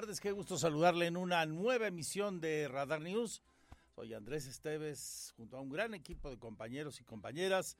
Tardes, 0.00 0.20
qué 0.20 0.30
gusto 0.30 0.58
saludarle 0.58 1.06
en 1.06 1.16
una 1.16 1.46
nueva 1.46 1.86
emisión 1.86 2.38
de 2.38 2.68
Radar 2.68 3.00
News. 3.00 3.40
Soy 3.94 4.12
Andrés 4.12 4.46
Esteves, 4.46 5.32
junto 5.38 5.56
a 5.56 5.62
un 5.62 5.70
gran 5.70 5.94
equipo 5.94 6.28
de 6.28 6.36
compañeros 6.36 7.00
y 7.00 7.04
compañeras. 7.04 7.78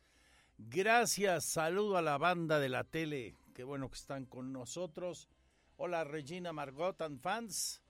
Gracias, 0.57 1.45
saludo 1.53 1.99
a 1.99 2.01
la 2.01 2.17
banda 2.17 2.59
de 2.59 2.71
la 2.71 2.85
tele, 2.85 3.35
qué 3.53 3.65
bueno 3.65 3.91
que 3.91 3.97
están 3.97 4.25
con 4.25 4.51
nosotros. 4.51 5.29
Hola 5.77 6.05
Regina 6.05 6.55
Margot 6.55 6.99
and 7.03 7.21
fans, 7.21 7.83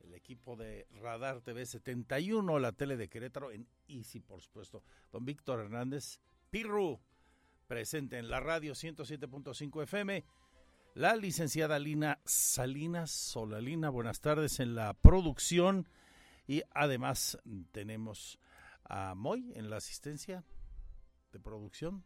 el 0.00 0.14
equipo 0.14 0.56
de 0.56 0.86
Radar 1.02 1.42
TV 1.42 1.66
71, 1.66 2.58
la 2.58 2.72
tele 2.72 2.96
de 2.96 3.10
Querétaro 3.10 3.50
en 3.50 3.68
Easy, 3.86 4.20
por 4.20 4.40
supuesto. 4.40 4.82
Don 5.12 5.26
Víctor 5.26 5.60
Hernández, 5.60 6.20
Pirru, 6.48 6.98
presente 7.66 8.16
en 8.16 8.30
la 8.30 8.40
radio 8.40 8.72
107.5 8.72 9.82
FM. 9.82 10.24
La 10.94 11.14
licenciada 11.14 11.78
Lina 11.78 12.18
Salinas 12.24 13.10
Solalina, 13.10 13.88
buenas 13.88 14.20
tardes 14.20 14.58
en 14.58 14.74
la 14.74 14.94
producción. 14.94 15.86
Y 16.46 16.62
además 16.72 17.38
tenemos 17.70 18.38
a 18.84 19.14
Moy 19.14 19.52
en 19.54 19.70
la 19.70 19.76
asistencia 19.76 20.44
de 21.30 21.38
producción, 21.38 22.04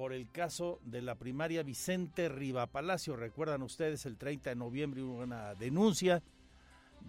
por 0.00 0.14
el 0.14 0.30
caso 0.30 0.80
de 0.82 1.02
la 1.02 1.16
primaria 1.16 1.62
Vicente 1.62 2.30
Riva 2.30 2.66
Palacio. 2.66 3.16
Recuerdan 3.16 3.60
ustedes, 3.60 4.06
el 4.06 4.16
30 4.16 4.48
de 4.48 4.56
noviembre 4.56 5.02
hubo 5.02 5.18
una 5.18 5.54
denuncia 5.54 6.22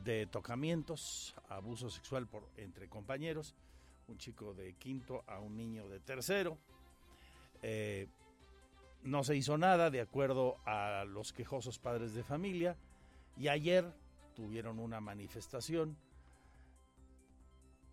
de 0.04 0.26
tocamientos, 0.26 1.34
abuso 1.48 1.90
sexual 1.90 2.28
por, 2.28 2.50
entre 2.58 2.90
compañeros, 2.90 3.56
un 4.10 4.18
chico 4.18 4.54
de 4.54 4.74
quinto 4.74 5.24
a 5.26 5.40
un 5.40 5.56
niño 5.56 5.88
de 5.88 6.02
tercero. 6.02 6.58
Eh, 7.62 8.10
no 9.04 9.24
se 9.24 9.38
hizo 9.38 9.58
nada 9.58 9.90
de 9.90 10.02
acuerdo 10.02 10.58
a 10.66 11.06
los 11.06 11.32
quejosos 11.32 11.80
padres 11.80 12.14
de 12.14 12.26
familia 12.26 12.76
y 13.38 13.48
ayer 13.48 13.86
tuvieron 14.36 14.80
una 14.80 15.00
manifestación 15.00 15.96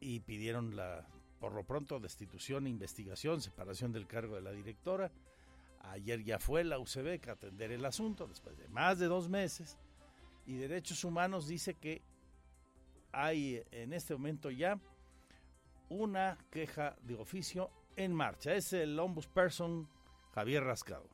y 0.01 0.19
pidieron 0.19 0.75
la 0.75 1.07
por 1.39 1.53
lo 1.53 1.65
pronto, 1.65 2.01
destitución, 2.01 2.67
investigación, 2.67 3.41
separación 3.41 3.93
del 3.93 4.07
cargo 4.07 4.35
de 4.35 4.43
la 4.43 4.53
directora. 4.53 5.11
Ayer 5.81 6.23
ya 6.23 6.39
fue 6.39 6.65
la 6.65 6.79
UCB 6.79 7.29
a 7.29 7.33
atender 7.33 7.73
el 7.73 7.85
asunto, 7.85 8.27
después 8.27 8.59
de 8.59 8.69
más 8.69 8.99
de 8.99 9.07
dos 9.07 9.29
meses. 9.29 9.79
Y 10.47 10.55
Derechos 10.55 11.05
Humanos 11.05 11.47
dice 11.47 11.75
que 11.75 12.03
hay 13.13 13.63
en 13.71 13.93
este 13.93 14.15
momento 14.15 14.51
ya 14.51 14.79
una 15.89 16.39
queja 16.51 16.97
de 17.03 17.15
oficio 17.15 17.71
en 17.97 18.13
marcha. 18.13 18.55
Es 18.55 18.73
el 18.73 18.99
ombudsperson 18.99 19.89
Javier 20.33 20.65
Rascado. 20.65 21.09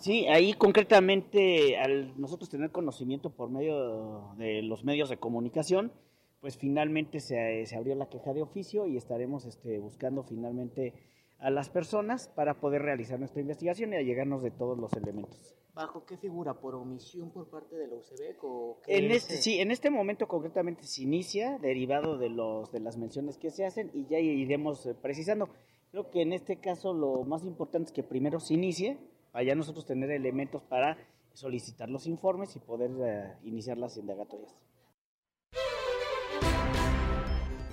Sí, 0.00 0.26
ahí 0.26 0.52
concretamente, 0.54 1.78
al 1.78 2.20
nosotros 2.20 2.48
tener 2.48 2.70
conocimiento 2.70 3.30
por 3.30 3.50
medio 3.50 4.34
de 4.36 4.62
los 4.62 4.84
medios 4.84 5.08
de 5.08 5.16
comunicación, 5.16 5.92
pues 6.42 6.58
finalmente 6.58 7.20
se, 7.20 7.64
se, 7.66 7.76
abrió 7.76 7.94
la 7.94 8.08
queja 8.08 8.34
de 8.34 8.42
oficio 8.42 8.88
y 8.88 8.96
estaremos 8.96 9.46
este, 9.46 9.78
buscando 9.78 10.24
finalmente 10.24 10.92
a 11.38 11.50
las 11.50 11.70
personas 11.70 12.28
para 12.34 12.58
poder 12.58 12.82
realizar 12.82 13.18
nuestra 13.20 13.40
investigación 13.40 13.92
y 13.92 13.96
allegarnos 13.96 14.42
de 14.42 14.50
todos 14.50 14.76
los 14.76 14.92
elementos. 14.94 15.54
¿Bajo 15.72 16.04
qué 16.04 16.16
figura? 16.16 16.54
¿Por 16.54 16.74
omisión 16.74 17.30
por 17.30 17.48
parte 17.48 17.76
de 17.76 17.86
la 17.86 17.94
UCB? 17.94 18.44
O 18.44 18.80
en 18.88 19.12
este, 19.12 19.36
sí, 19.36 19.60
en 19.60 19.70
este 19.70 19.88
momento 19.88 20.26
concretamente 20.26 20.82
se 20.82 21.04
inicia, 21.04 21.58
derivado 21.58 22.18
de, 22.18 22.28
los, 22.28 22.72
de 22.72 22.80
las 22.80 22.96
menciones 22.96 23.38
que 23.38 23.50
se 23.50 23.64
hacen 23.64 23.92
y 23.94 24.06
ya 24.06 24.18
iremos 24.18 24.84
eh, 24.86 24.94
precisando. 24.94 25.48
Creo 25.92 26.10
que 26.10 26.22
en 26.22 26.32
este 26.32 26.56
caso 26.56 26.92
lo 26.92 27.22
más 27.22 27.44
importante 27.44 27.86
es 27.86 27.92
que 27.92 28.02
primero 28.02 28.40
se 28.40 28.54
inicie, 28.54 28.98
allá 29.32 29.54
nosotros 29.54 29.86
tener 29.86 30.10
elementos 30.10 30.60
para 30.64 30.98
solicitar 31.34 31.88
los 31.88 32.08
informes 32.08 32.56
y 32.56 32.58
poder 32.58 32.90
uh, 32.90 33.46
iniciar 33.46 33.78
las 33.78 33.96
indagatorias. 33.96 34.56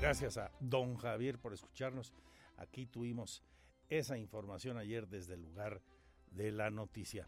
Gracias 0.02 0.38
a 0.38 0.50
don 0.62 0.96
Javier 0.96 1.40
por 1.40 1.54
escucharnos. 1.54 2.14
Aquí 2.56 2.86
tuvimos 2.86 3.44
esa 3.90 4.18
información 4.18 4.78
ayer 4.78 5.08
desde 5.10 5.34
el 5.34 5.42
lugar 5.42 5.82
de 6.32 6.52
la 6.52 6.70
noticia. 6.70 7.28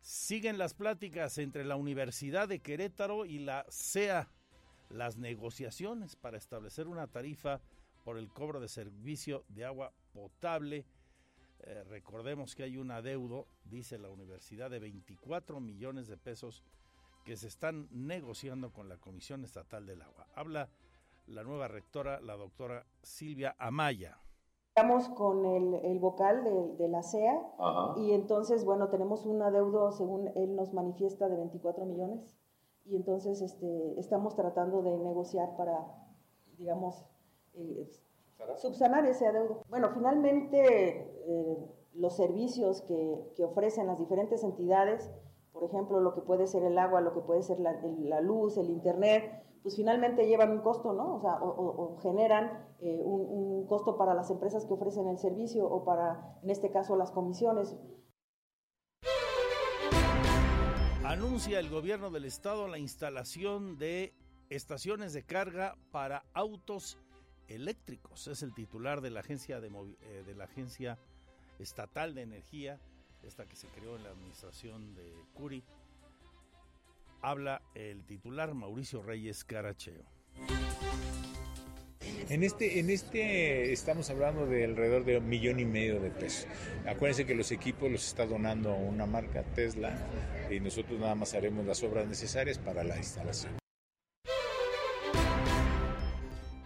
Siguen 0.00 0.58
las 0.58 0.74
pláticas 0.74 1.38
entre 1.38 1.64
la 1.64 1.76
Universidad 1.76 2.48
de 2.48 2.58
Querétaro 2.58 3.26
y 3.26 3.38
la 3.38 3.64
CEA, 3.70 4.28
las 4.88 5.18
negociaciones 5.18 6.16
para 6.16 6.36
establecer 6.36 6.88
una 6.88 7.06
tarifa 7.06 7.60
por 8.04 8.18
el 8.18 8.28
cobro 8.28 8.58
de 8.58 8.68
servicio 8.68 9.44
de 9.48 9.64
agua 9.64 9.92
potable. 10.12 10.84
Eh, 11.60 11.84
recordemos 11.84 12.56
que 12.56 12.64
hay 12.64 12.76
un 12.76 12.90
adeudo, 12.90 13.46
dice 13.64 13.98
la 13.98 14.08
universidad, 14.08 14.68
de 14.68 14.80
24 14.80 15.60
millones 15.60 16.08
de 16.08 16.16
pesos 16.16 16.64
que 17.24 17.36
se 17.36 17.46
están 17.46 17.86
negociando 17.92 18.72
con 18.72 18.88
la 18.88 18.96
Comisión 18.96 19.44
Estatal 19.44 19.86
del 19.86 20.02
Agua. 20.02 20.26
Habla 20.34 20.68
la 21.30 21.44
nueva 21.44 21.68
rectora, 21.68 22.20
la 22.20 22.36
doctora 22.36 22.84
Silvia 23.02 23.54
Amaya. 23.58 24.18
Estamos 24.74 25.08
con 25.10 25.44
el, 25.46 25.74
el 25.74 25.98
vocal 25.98 26.44
de, 26.44 26.76
de, 26.76 26.88
la 26.88 27.02
CEA 27.02 27.40
Ajá. 27.58 27.94
y 28.00 28.12
entonces, 28.12 28.64
bueno, 28.64 28.88
tenemos 28.88 29.26
un 29.26 29.42
adeudo, 29.42 29.92
según 29.92 30.28
él 30.36 30.56
nos 30.56 30.72
manifiesta, 30.72 31.28
de 31.28 31.36
24 31.36 31.84
millones 31.84 32.20
y 32.84 32.96
entonces 32.96 33.42
este, 33.42 33.98
estamos 34.00 34.34
tratando 34.34 34.82
de 34.82 34.96
negociar 34.98 35.56
para, 35.56 35.86
digamos, 36.56 37.04
eh, 37.54 37.88
subsanar 38.56 39.06
ese 39.06 39.26
adeudo. 39.26 39.62
Bueno, 39.68 39.90
finalmente 39.92 41.10
eh, 41.26 41.58
los 41.94 42.16
servicios 42.16 42.82
que, 42.82 43.32
que 43.36 43.44
ofrecen 43.44 43.86
las 43.86 43.98
diferentes 43.98 44.42
entidades, 44.42 45.10
por 45.52 45.64
ejemplo, 45.64 46.00
lo 46.00 46.14
que 46.14 46.22
puede 46.22 46.46
ser 46.46 46.64
el 46.64 46.78
agua, 46.78 47.00
lo 47.00 47.12
que 47.12 47.20
puede 47.20 47.42
ser 47.42 47.60
la, 47.60 47.80
la 47.98 48.20
luz, 48.20 48.56
el 48.56 48.70
internet, 48.70 49.44
pues 49.62 49.76
finalmente 49.76 50.26
llevan 50.26 50.50
un 50.50 50.60
costo, 50.60 50.92
¿no? 50.92 51.16
O 51.16 51.20
sea, 51.20 51.38
o, 51.40 51.98
generan 52.02 52.66
eh, 52.80 53.00
un, 53.04 53.66
costo 53.66 53.96
para 53.96 54.14
las 54.14 54.30
empresas 54.30 54.64
que 54.64 54.72
ofrecen 54.72 55.06
el 55.06 55.18
servicio 55.18 55.64
o 55.64 55.84
para, 55.84 56.38
en 56.42 56.50
este 56.50 56.70
caso, 56.70 56.96
las 56.96 57.12
comisiones. 57.12 57.76
Anuncia 61.04 61.60
el 61.60 61.68
gobierno 61.68 62.10
del 62.10 62.24
estado 62.24 62.68
la 62.68 62.78
instalación 62.78 63.78
de 63.78 64.14
estaciones 64.48 65.12
de 65.12 65.24
carga 65.24 65.76
para 65.92 66.24
autos 66.32 66.98
eléctricos. 67.46 68.26
Es 68.28 68.42
el 68.42 68.54
titular 68.54 69.00
de 69.00 69.10
la 69.10 69.20
agencia 69.20 69.60
de, 69.60 69.68
eh, 69.68 70.24
de 70.26 70.34
la 70.34 70.44
agencia 70.44 70.98
estatal 71.58 72.14
de 72.14 72.22
energía, 72.22 72.80
esta 73.22 73.46
que 73.46 73.56
se 73.56 73.68
creó 73.68 73.96
en 73.96 74.04
la 74.04 74.10
administración 74.10 74.94
de 74.94 75.12
Curi 75.34 75.62
habla 77.22 77.62
el 77.74 78.04
titular 78.04 78.54
Mauricio 78.54 79.02
Reyes 79.02 79.44
Caracheo. 79.44 80.04
En 82.28 82.42
este, 82.42 82.78
en 82.78 82.90
este 82.90 83.72
estamos 83.72 84.08
hablando 84.10 84.46
de 84.46 84.64
alrededor 84.64 85.04
de 85.04 85.18
un 85.18 85.28
millón 85.28 85.58
y 85.60 85.64
medio 85.64 86.00
de 86.00 86.10
pesos. 86.10 86.46
Acuérdense 86.86 87.26
que 87.26 87.34
los 87.34 87.50
equipos 87.50 87.90
los 87.90 88.06
está 88.06 88.24
donando 88.26 88.74
una 88.74 89.06
marca 89.06 89.42
Tesla 89.42 89.98
y 90.50 90.60
nosotros 90.60 90.98
nada 90.98 91.14
más 91.14 91.34
haremos 91.34 91.66
las 91.66 91.82
obras 91.82 92.06
necesarias 92.06 92.58
para 92.58 92.84
la 92.84 92.96
instalación. 92.96 93.58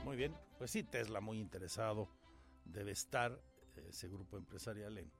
Muy 0.04 0.16
bien, 0.16 0.34
pues 0.58 0.70
sí, 0.70 0.82
Tesla 0.82 1.20
muy 1.20 1.38
interesado 1.38 2.08
debe 2.64 2.92
estar 2.92 3.32
eh, 3.76 3.86
ese 3.88 4.08
grupo 4.08 4.36
empresarial 4.36 4.98
en, 4.98 5.10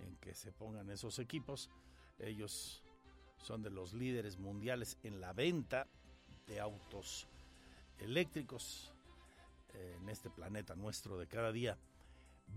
en 0.00 0.16
que 0.16 0.34
se 0.34 0.52
pongan 0.52 0.90
esos 0.90 1.18
equipos. 1.18 1.70
Ellos 2.18 2.82
son 3.42 3.62
de 3.62 3.70
los 3.70 3.92
líderes 3.92 4.38
mundiales 4.38 4.98
en 5.02 5.20
la 5.20 5.32
venta 5.32 5.86
de 6.46 6.60
autos 6.60 7.28
eléctricos 7.98 8.92
eh, 9.74 9.96
en 10.00 10.08
este 10.08 10.30
planeta 10.30 10.74
nuestro 10.74 11.18
de 11.18 11.26
cada 11.26 11.52
día. 11.52 11.78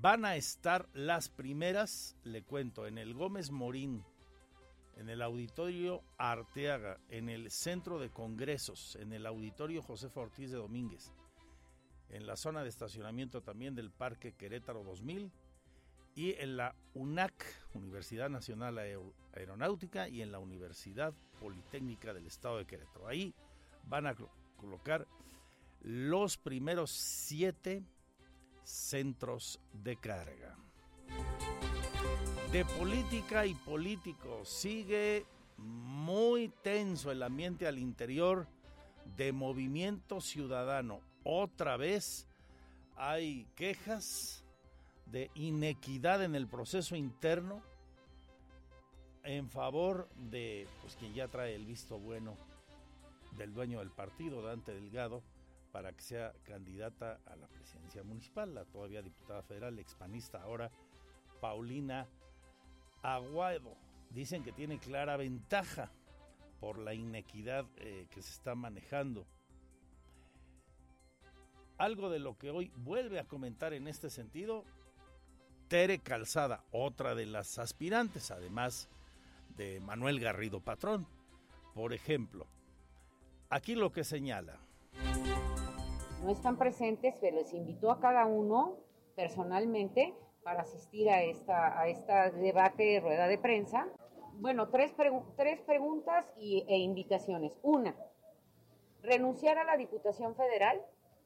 Van 0.01 0.25
a 0.25 0.35
estar 0.35 0.87
las 0.93 1.29
primeras, 1.29 2.15
le 2.23 2.43
cuento, 2.43 2.87
en 2.87 2.97
el 2.97 3.13
Gómez 3.13 3.51
Morín, 3.51 4.03
en 4.95 5.09
el 5.09 5.21
Auditorio 5.21 6.03
Arteaga, 6.17 6.99
en 7.09 7.29
el 7.29 7.51
Centro 7.51 7.99
de 7.99 8.09
Congresos, 8.09 8.95
en 8.97 9.13
el 9.13 9.25
Auditorio 9.25 9.81
José 9.81 10.09
Ortiz 10.15 10.51
de 10.51 10.57
Domínguez, 10.57 11.11
en 12.09 12.27
la 12.27 12.35
zona 12.35 12.63
de 12.63 12.69
estacionamiento 12.69 13.41
también 13.41 13.75
del 13.75 13.91
Parque 13.91 14.33
Querétaro 14.33 14.83
2000 14.83 15.31
y 16.15 16.33
en 16.39 16.55
la 16.55 16.73
UNAC, 16.93 17.33
Universidad 17.73 18.29
Nacional 18.29 18.79
Aeronáutica, 19.33 20.07
y 20.07 20.21
en 20.21 20.31
la 20.31 20.39
Universidad 20.39 21.13
Politécnica 21.39 22.13
del 22.13 22.25
Estado 22.25 22.57
de 22.57 22.65
Querétaro. 22.65 23.07
Ahí 23.07 23.33
van 23.83 24.07
a 24.07 24.15
colocar 24.55 25.05
los 25.81 26.37
primeros 26.37 26.91
siete 26.91 27.83
centros 28.63 29.59
de 29.73 29.97
carga. 29.97 30.57
De 32.51 32.63
política 32.63 33.45
y 33.45 33.53
políticos 33.53 34.47
sigue 34.47 35.25
muy 35.57 36.47
tenso 36.63 37.11
el 37.11 37.21
ambiente 37.21 37.67
al 37.67 37.77
interior 37.77 38.47
de 39.17 39.33
Movimiento 39.33 40.21
Ciudadano. 40.21 41.01
Otra 41.23 41.75
vez 41.75 42.27
hay 42.95 43.45
quejas 43.55 44.44
de 45.05 45.29
inequidad 45.35 46.23
en 46.23 46.35
el 46.35 46.47
proceso 46.47 46.95
interno 46.95 47.61
en 49.23 49.49
favor 49.49 50.07
de 50.15 50.67
pues 50.81 50.95
quien 50.95 51.13
ya 51.13 51.27
trae 51.27 51.55
el 51.55 51.65
visto 51.65 51.99
bueno 51.99 52.35
del 53.37 53.53
dueño 53.53 53.79
del 53.79 53.91
partido, 53.91 54.41
Dante 54.41 54.73
Delgado, 54.73 55.23
para 55.71 55.91
que 55.91 56.01
sea 56.01 56.33
candidata 56.43 57.19
a 57.25 57.35
la 57.35 57.47
presidencia 57.47 58.03
municipal, 58.03 58.53
la 58.53 58.65
todavía 58.65 59.01
diputada 59.01 59.41
federal, 59.41 59.77
expanista 59.77 60.41
ahora, 60.41 60.71
Paulina 61.41 62.07
Aguado. 63.01 63.75
Dicen 64.11 64.43
que 64.43 64.53
tiene 64.53 64.79
clara 64.79 65.17
ventaja 65.17 65.91
por 66.61 66.77
la 66.77 66.93
inequidad 66.93 67.65
eh, 67.77 68.07
que 68.09 68.21
se 68.21 68.31
está 68.31 68.55
manejando. 68.55 69.25
Algo 71.77 72.09
de 72.09 72.19
lo 72.19 72.37
que 72.37 72.51
hoy 72.51 72.71
vuelve 72.77 73.19
a 73.19 73.27
comentar 73.27 73.73
en 73.73 73.89
este 73.89 74.09
sentido 74.09 74.63
Tere 75.67 75.99
Calzada, 75.99 76.63
otra 76.71 77.15
de 77.15 77.25
las 77.25 77.57
aspirantes, 77.57 78.29
además 78.29 78.87
de 79.57 79.79
Manuel 79.79 80.19
Garrido 80.19 80.59
Patrón. 80.59 81.07
Por 81.73 81.93
ejemplo, 81.93 82.45
aquí 83.49 83.73
lo 83.73 83.91
que 83.91 84.03
señala. 84.03 84.59
No 86.23 86.31
están 86.31 86.57
presentes, 86.57 87.15
pero 87.19 87.37
les 87.37 87.53
invitó 87.53 87.91
a 87.91 87.99
cada 87.99 88.25
uno 88.27 88.77
personalmente 89.15 90.13
para 90.43 90.61
asistir 90.61 91.09
a 91.09 91.23
esta, 91.23 91.79
a 91.79 91.87
esta 91.87 92.29
debate, 92.29 92.99
rueda 92.99 93.27
de 93.27 93.39
prensa. 93.39 93.87
Bueno, 94.33 94.69
tres, 94.69 94.93
tres 95.35 95.61
preguntas 95.61 96.25
y, 96.37 96.63
e 96.67 96.77
invitaciones. 96.77 97.57
Una, 97.63 97.95
renunciar 99.01 99.57
a 99.57 99.63
la 99.63 99.77
Diputación 99.77 100.35
Federal, 100.35 100.79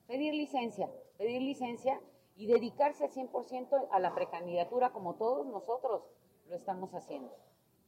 pedir 0.08 0.34
licencia, 0.34 0.90
pedir 1.18 1.42
licencia 1.42 2.00
y 2.40 2.48
dedicarse 2.48 3.10
100% 3.10 3.90
a 3.92 4.00
la 4.00 4.16
precandidatura 4.16 4.92
como 4.92 5.16
todos 5.16 5.46
nosotros 5.46 6.04
lo 6.48 6.56
estamos 6.56 6.90
haciendo. 6.94 7.36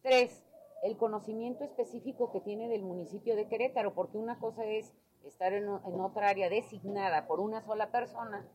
Tres, 0.02 0.44
el 0.84 0.98
conocimiento 0.98 1.64
específico 1.64 2.34
que 2.34 2.42
tiene 2.42 2.68
del 2.68 2.84
municipio 2.84 3.38
de 3.38 3.48
Querétaro, 3.48 3.94
porque 3.94 4.18
una 4.18 4.40
cosa 4.40 4.66
es 4.66 4.92
estar 5.24 5.54
en, 5.54 5.70
otra 5.70 6.28
área 6.28 6.50
designada 6.50 7.28
por 7.28 7.40
una 7.40 7.62
sola 7.62 7.92
persona 7.92 8.46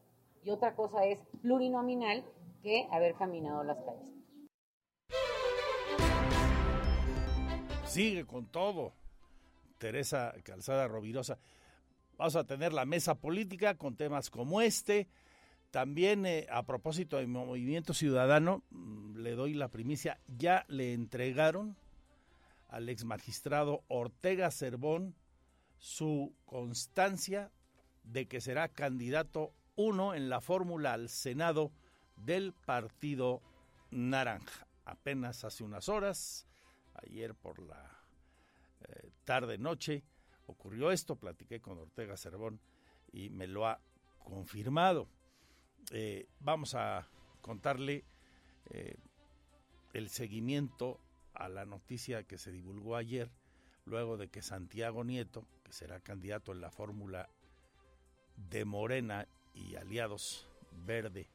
y 0.45 0.51
otra 0.51 0.77
cosa 0.77 1.07
es 1.07 1.19
plurinominal 1.41 2.27
que 2.63 2.87
haber 2.93 3.15
caminado 3.15 3.65
las 3.65 3.79
calles. 3.83 4.13
Sigue 7.87 8.27
con 8.27 8.45
todo. 8.47 8.93
Teresa 9.79 10.35
Calzada 10.45 10.89
Rovirosa. 10.89 11.39
Vamos 12.19 12.37
a 12.37 12.45
tener 12.45 12.75
la 12.75 12.85
mesa 12.85 13.15
política 13.15 13.79
con 13.79 13.97
temas 13.97 14.29
como 14.29 14.61
este. 14.61 15.09
También 15.77 16.25
eh, 16.25 16.47
a 16.51 16.63
propósito 16.63 17.19
del 17.19 17.29
movimiento 17.29 17.93
ciudadano, 17.93 18.63
mm, 18.71 19.19
le 19.19 19.33
doy 19.33 19.53
la 19.53 19.69
primicia, 19.69 20.19
ya 20.27 20.65
le 20.69 20.95
entregaron 20.95 21.77
al 22.71 22.89
ex 22.89 23.05
magistrado 23.05 23.85
Ortega 23.89 24.51
Cervón 24.51 25.15
su 25.77 26.35
constancia 26.47 27.53
de 28.05 28.27
que 28.27 28.41
será 28.41 28.69
candidato 28.69 29.53
uno 29.75 30.15
en 30.15 30.31
la 30.31 30.41
fórmula 30.41 30.95
al 30.95 31.11
Senado 31.11 31.73
del 32.17 32.55
Partido 32.55 33.43
Naranja. 33.91 34.67
Apenas 34.87 35.45
hace 35.45 35.63
unas 35.63 35.91
horas, 35.91 36.49
ayer 36.95 37.35
por 37.35 37.59
la 37.59 38.01
eh, 38.81 39.11
tarde-noche, 39.25 40.05
ocurrió 40.47 40.91
esto, 40.91 41.17
platiqué 41.17 41.61
con 41.61 41.77
Ortega 41.77 42.17
Cervón 42.17 42.63
y 43.13 43.29
me 43.29 43.47
lo 43.47 43.67
ha 43.67 43.79
confirmado. 44.17 45.07
Eh, 45.93 46.27
vamos 46.41 46.75
a 46.75 47.07
contarle 47.41 48.05
eh, 48.71 48.97
el 49.93 50.09
seguimiento 50.09 50.99
a 51.33 51.49
la 51.49 51.65
noticia 51.65 52.25
que 52.25 52.39
se 52.39 52.51
divulgó 52.51 52.97
ayer, 52.97 53.31
luego 53.85 54.17
de 54.17 54.29
que 54.29 54.43
Santiago 54.43 55.05
Nieto, 55.05 55.47
que 55.63 55.73
será 55.73 56.01
candidato 56.01 56.53
en 56.53 56.61
la 56.61 56.71
fórmula 56.71 57.29
de 58.51 58.65
Morena 58.65 59.29
y 59.55 59.77
aliados 59.77 60.49
Verde 60.85 61.29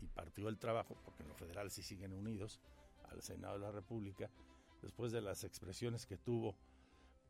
y 0.00 0.06
Partido 0.06 0.46
del 0.48 0.58
Trabajo, 0.58 0.96
porque 1.04 1.24
en 1.24 1.28
lo 1.30 1.34
federal 1.34 1.70
sí 1.70 1.82
siguen 1.82 2.12
unidos 2.12 2.60
al 3.10 3.22
Senado 3.22 3.54
de 3.54 3.66
la 3.66 3.72
República, 3.72 4.30
después 4.82 5.10
de 5.10 5.20
las 5.20 5.42
expresiones 5.42 6.06
que 6.06 6.16
tuvo 6.16 6.54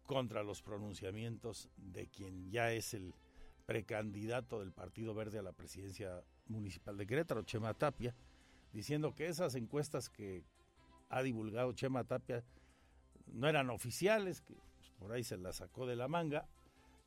contra 0.05 0.43
los 0.43 0.63
pronunciamientos 0.63 1.71
de 1.77 2.09
quien 2.09 2.51
ya 2.51 2.73
es 2.73 2.93
el 2.93 3.15
precandidato 3.65 4.61
del 4.61 4.73
Partido 4.73 5.15
Verde 5.15 5.39
a 5.39 5.43
la 5.43 5.53
presidencia 5.53 6.23
municipal 6.49 6.97
de 6.97 7.07
Querétaro, 7.07 7.43
Chema 7.43 7.75
Tapia, 7.75 8.15
diciendo 8.73 9.15
que 9.15 9.27
esas 9.27 9.55
encuestas 9.55 10.09
que 10.11 10.45
ha 11.09 11.23
divulgado 11.23 11.73
Chema 11.73 12.05
Tapia 12.05 12.45
no 13.27 13.49
eran 13.49 13.71
oficiales, 13.71 14.41
que 14.41 14.55
por 14.99 15.13
ahí 15.13 15.25
se 15.25 15.37
las 15.37 15.57
sacó 15.57 15.87
de 15.87 15.97
la 15.97 16.09
manga. 16.09 16.47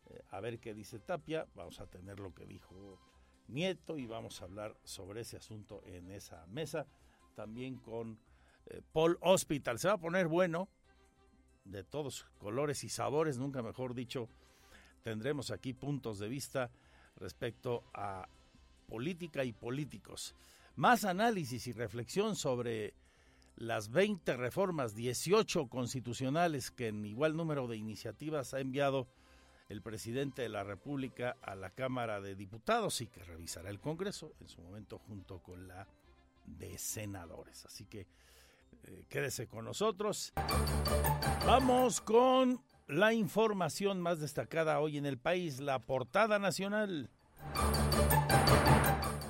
Eh, 0.08 0.22
a 0.30 0.40
ver 0.40 0.60
qué 0.60 0.74
dice 0.74 1.00
Tapia, 1.00 1.48
vamos 1.56 1.80
a 1.80 1.88
tener 1.88 2.20
lo 2.20 2.34
que 2.34 2.46
dijo 2.46 3.00
Nieto 3.48 3.98
y 3.98 4.06
vamos 4.06 4.42
a 4.42 4.46
hablar 4.46 4.78
sobre 4.84 5.22
ese 5.22 5.38
asunto 5.38 5.82
en 5.86 6.12
esa 6.12 6.46
mesa, 6.48 6.86
también 7.36 7.78
con 7.78 8.20
eh, 8.68 8.82
Paul 8.92 9.18
Hospital. 9.22 9.80
Se 9.80 9.88
va 9.88 9.96
a 9.96 10.00
poner 10.00 10.28
bueno, 10.28 10.70
de 11.66 11.84
todos 11.84 12.26
colores 12.38 12.84
y 12.84 12.90
sabores, 12.90 13.38
nunca 13.38 13.62
mejor 13.62 13.94
dicho, 13.94 14.30
tendremos 15.04 15.52
aquí 15.52 15.74
puntos 15.74 16.20
de 16.20 16.28
vista 16.28 16.72
respecto 17.16 17.84
a 17.94 18.28
política 18.90 19.44
y 19.46 19.54
políticos. 19.54 20.36
Más 20.76 21.06
análisis 21.06 21.68
y 21.68 21.74
reflexión 21.74 22.36
sobre 22.36 22.94
las 23.56 23.90
20 23.90 24.36
reformas, 24.38 24.96
18 24.96 25.68
constitucionales 25.68 26.72
que 26.72 26.88
en 26.88 27.06
igual 27.06 27.36
número 27.36 27.68
de 27.68 27.78
iniciativas 27.78 28.54
ha 28.54 28.60
enviado 28.60 29.08
el 29.68 29.82
presidente 29.82 30.42
de 30.42 30.50
la 30.50 30.64
República 30.64 31.38
a 31.42 31.56
la 31.56 31.70
Cámara 31.70 32.20
de 32.22 32.36
Diputados 32.36 33.02
y 33.02 33.08
que 33.08 33.24
revisará 33.24 33.70
el 33.70 33.80
Congreso 33.80 34.34
en 34.40 34.48
su 34.48 34.62
momento 34.62 34.98
junto 34.98 35.40
con 35.40 35.68
la 35.68 35.88
de 36.46 36.78
senadores. 36.78 37.66
Así 37.66 37.86
que 37.86 38.08
eh, 38.84 39.06
quédese 39.10 39.48
con 39.48 39.66
nosotros. 39.66 40.34
Vamos 41.46 42.02
con 42.02 42.64
la 42.88 43.14
información 43.14 44.02
más 44.02 44.20
destacada 44.20 44.80
hoy 44.80 44.98
en 44.98 45.06
el 45.06 45.20
país, 45.20 45.60
la 45.60 45.80
portada 45.80 46.40
nacional. 46.40 47.10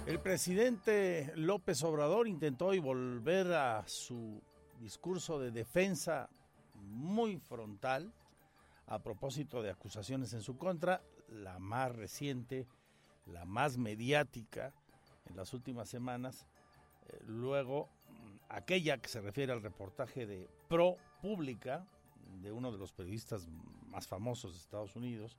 El 0.10 0.20
presidente 0.20 1.32
López 1.36 1.84
Obrador 1.84 2.28
intentó 2.28 2.66
hoy 2.66 2.80
volver 2.80 3.54
a 3.54 3.88
su 3.88 4.42
discurso 4.80 5.38
de 5.38 5.52
defensa 5.52 6.32
muy 6.74 7.38
frontal 7.38 8.12
a 8.88 9.04
propósito 9.04 9.62
de 9.62 9.70
acusaciones 9.70 10.34
en 10.34 10.42
su 10.42 10.58
contra, 10.58 11.04
la 11.28 11.60
más 11.60 11.96
reciente, 11.96 12.66
la 13.28 13.46
más 13.46 13.78
mediática 13.78 14.74
en 15.28 15.36
las 15.36 15.54
últimas 15.54 15.90
semanas, 15.90 16.48
eh, 17.08 17.20
luego 17.28 17.88
mm, 18.10 18.38
aquella 18.50 18.98
que 18.98 19.10
se 19.10 19.22
refiere 19.22 19.54
al 19.54 19.62
reportaje 19.62 20.26
de 20.26 20.50
Pro 20.68 20.98
Pública, 21.22 21.86
de 22.42 22.52
uno 22.52 22.72
de 22.72 22.80
los 22.80 22.94
periodistas 22.94 23.48
más 23.92 24.08
famosos 24.08 24.54
de 24.54 24.58
Estados 24.60 24.96
Unidos, 24.96 25.38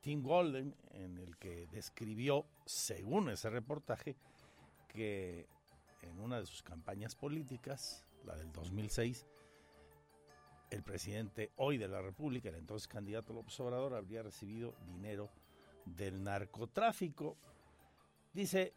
Tim 0.00 0.22
Golden, 0.22 0.74
en 0.92 1.18
el 1.18 1.36
que 1.36 1.66
describió, 1.68 2.46
según 2.64 3.30
ese 3.30 3.50
reportaje, 3.50 4.16
que 4.88 5.46
en 6.02 6.18
una 6.20 6.40
de 6.40 6.46
sus 6.46 6.62
campañas 6.62 7.14
políticas, 7.14 8.04
la 8.24 8.34
del 8.36 8.50
2006, 8.52 9.26
el 10.70 10.82
presidente 10.82 11.50
hoy 11.56 11.78
de 11.78 11.88
la 11.88 12.00
República, 12.00 12.48
el 12.48 12.54
entonces 12.56 12.88
candidato 12.88 13.32
López 13.32 13.58
Obrador, 13.60 13.94
habría 13.94 14.22
recibido 14.22 14.74
dinero 14.86 15.28
del 15.84 16.22
narcotráfico. 16.22 17.36
Dice 18.32 18.72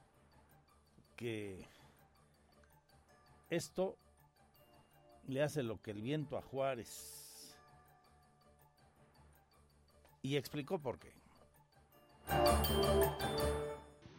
que 1.15 1.67
esto 3.49 3.97
le 5.27 5.43
hace 5.43 5.63
lo 5.63 5.81
que 5.81 5.91
el 5.91 6.01
viento 6.01 6.37
a 6.37 6.41
Juárez. 6.41 7.22
Y 10.23 10.37
explicó 10.37 10.79
por 10.79 10.97
qué. 10.97 11.11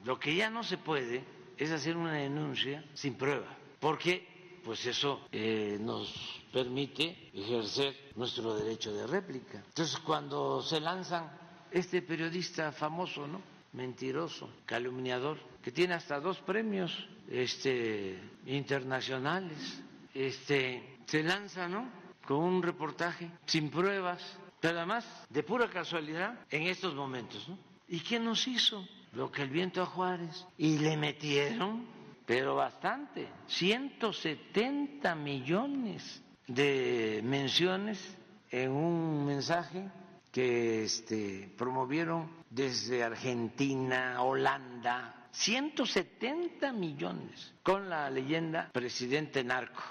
Lo 0.04 0.20
que 0.20 0.36
ya 0.36 0.50
no 0.50 0.62
se 0.62 0.76
puede 0.76 1.24
es 1.56 1.70
hacer 1.70 1.96
una 1.96 2.12
denuncia 2.12 2.84
sin 2.92 3.14
prueba, 3.14 3.48
porque 3.80 4.60
pues 4.62 4.84
eso 4.84 5.26
eh, 5.32 5.78
nos 5.80 6.42
permite 6.52 7.30
ejercer 7.32 8.12
nuestro 8.16 8.54
derecho 8.54 8.92
de 8.92 9.06
réplica. 9.06 9.62
Entonces, 9.66 9.98
cuando 10.00 10.62
se 10.62 10.78
lanzan 10.78 11.30
este 11.70 12.02
periodista 12.02 12.70
famoso, 12.70 13.26
¿no? 13.26 13.40
Mentiroso, 13.72 14.50
calumniador, 14.66 15.38
que 15.62 15.72
tiene 15.72 15.94
hasta 15.94 16.20
dos 16.20 16.38
premios 16.40 17.08
este, 17.28 18.20
internacionales, 18.46 19.82
este, 20.12 20.98
se 21.06 21.22
lanza, 21.22 21.66
¿no? 21.66 21.88
Con 22.26 22.38
un 22.38 22.62
reportaje 22.62 23.30
sin 23.46 23.70
pruebas, 23.70 24.22
pero 24.64 24.78
además 24.78 25.04
de 25.28 25.42
pura 25.42 25.68
casualidad 25.68 26.38
en 26.50 26.62
estos 26.62 26.94
momentos. 26.94 27.46
¿Y 27.86 28.00
qué 28.00 28.18
nos 28.18 28.48
hizo? 28.48 28.82
Lo 29.12 29.30
que 29.30 29.42
el 29.42 29.50
viento 29.50 29.82
a 29.82 29.84
Juárez. 29.84 30.46
Y 30.56 30.78
le 30.78 30.96
metieron, 30.96 31.84
pero 32.24 32.54
bastante, 32.54 33.28
170 33.46 35.14
millones 35.16 36.22
de 36.46 37.20
menciones 37.22 38.16
en 38.50 38.70
un 38.70 39.26
mensaje 39.26 39.86
que 40.32 40.84
este, 40.84 41.52
promovieron 41.58 42.30
desde 42.48 43.04
Argentina, 43.04 44.22
Holanda, 44.22 45.28
170 45.32 46.72
millones 46.72 47.52
con 47.62 47.90
la 47.90 48.08
leyenda 48.08 48.70
presidente 48.72 49.44
narco, 49.44 49.82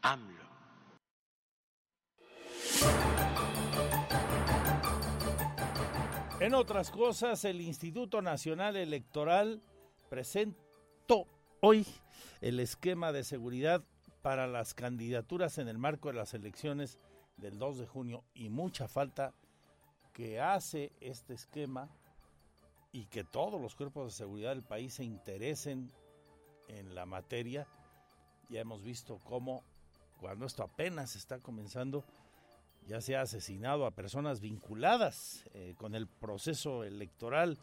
AMLO. 0.00 0.42
En 6.42 6.54
otras 6.54 6.90
cosas, 6.90 7.44
el 7.44 7.60
Instituto 7.60 8.20
Nacional 8.20 8.74
Electoral 8.74 9.62
presentó 10.10 11.28
hoy 11.60 11.86
el 12.40 12.58
esquema 12.58 13.12
de 13.12 13.22
seguridad 13.22 13.84
para 14.22 14.48
las 14.48 14.74
candidaturas 14.74 15.58
en 15.58 15.68
el 15.68 15.78
marco 15.78 16.08
de 16.08 16.14
las 16.14 16.34
elecciones 16.34 16.98
del 17.36 17.60
2 17.60 17.78
de 17.78 17.86
junio 17.86 18.24
y 18.34 18.48
mucha 18.48 18.88
falta 18.88 19.32
que 20.12 20.40
hace 20.40 20.90
este 21.00 21.34
esquema 21.34 21.88
y 22.90 23.06
que 23.06 23.22
todos 23.22 23.60
los 23.60 23.76
cuerpos 23.76 24.06
de 24.06 24.10
seguridad 24.10 24.50
del 24.50 24.64
país 24.64 24.94
se 24.94 25.04
interesen 25.04 25.92
en 26.66 26.96
la 26.96 27.06
materia. 27.06 27.68
Ya 28.48 28.62
hemos 28.62 28.82
visto 28.82 29.20
cómo 29.22 29.62
cuando 30.18 30.46
esto 30.46 30.64
apenas 30.64 31.14
está 31.14 31.38
comenzando, 31.38 32.04
ya 32.86 33.00
se 33.00 33.16
ha 33.16 33.22
asesinado 33.22 33.86
a 33.86 33.92
personas 33.92 34.40
vinculadas 34.40 35.44
eh, 35.54 35.74
con 35.76 35.94
el 35.94 36.06
proceso 36.06 36.84
electoral, 36.84 37.58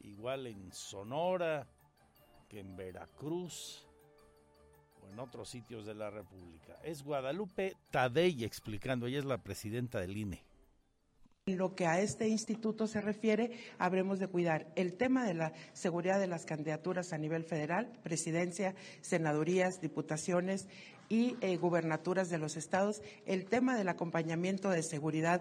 igual 0.00 0.46
en 0.46 0.72
Sonora 0.72 1.66
que 2.48 2.60
en 2.60 2.76
Veracruz, 2.76 3.86
en 5.10 5.18
otros 5.18 5.48
sitios 5.48 5.86
de 5.86 5.94
la 5.94 6.10
República. 6.10 6.74
Es 6.82 7.02
Guadalupe 7.02 7.76
Tadei 7.90 8.44
explicando, 8.44 9.06
ella 9.06 9.18
es 9.18 9.24
la 9.24 9.38
presidenta 9.38 10.00
del 10.00 10.16
INE. 10.16 10.47
En 11.48 11.56
lo 11.56 11.74
que 11.74 11.86
a 11.86 11.98
este 11.98 12.28
instituto 12.28 12.86
se 12.86 13.00
refiere, 13.00 13.52
habremos 13.78 14.18
de 14.18 14.28
cuidar 14.28 14.66
el 14.76 14.92
tema 14.92 15.24
de 15.24 15.32
la 15.32 15.54
seguridad 15.72 16.20
de 16.20 16.26
las 16.26 16.44
candidaturas 16.44 17.14
a 17.14 17.16
nivel 17.16 17.42
federal, 17.42 17.90
presidencia, 18.02 18.74
senadurías, 19.00 19.80
diputaciones 19.80 20.68
y 21.08 21.38
eh, 21.40 21.56
gubernaturas 21.56 22.28
de 22.28 22.36
los 22.36 22.58
estados, 22.58 23.00
el 23.24 23.46
tema 23.46 23.78
del 23.78 23.88
acompañamiento 23.88 24.68
de 24.68 24.82
seguridad 24.82 25.40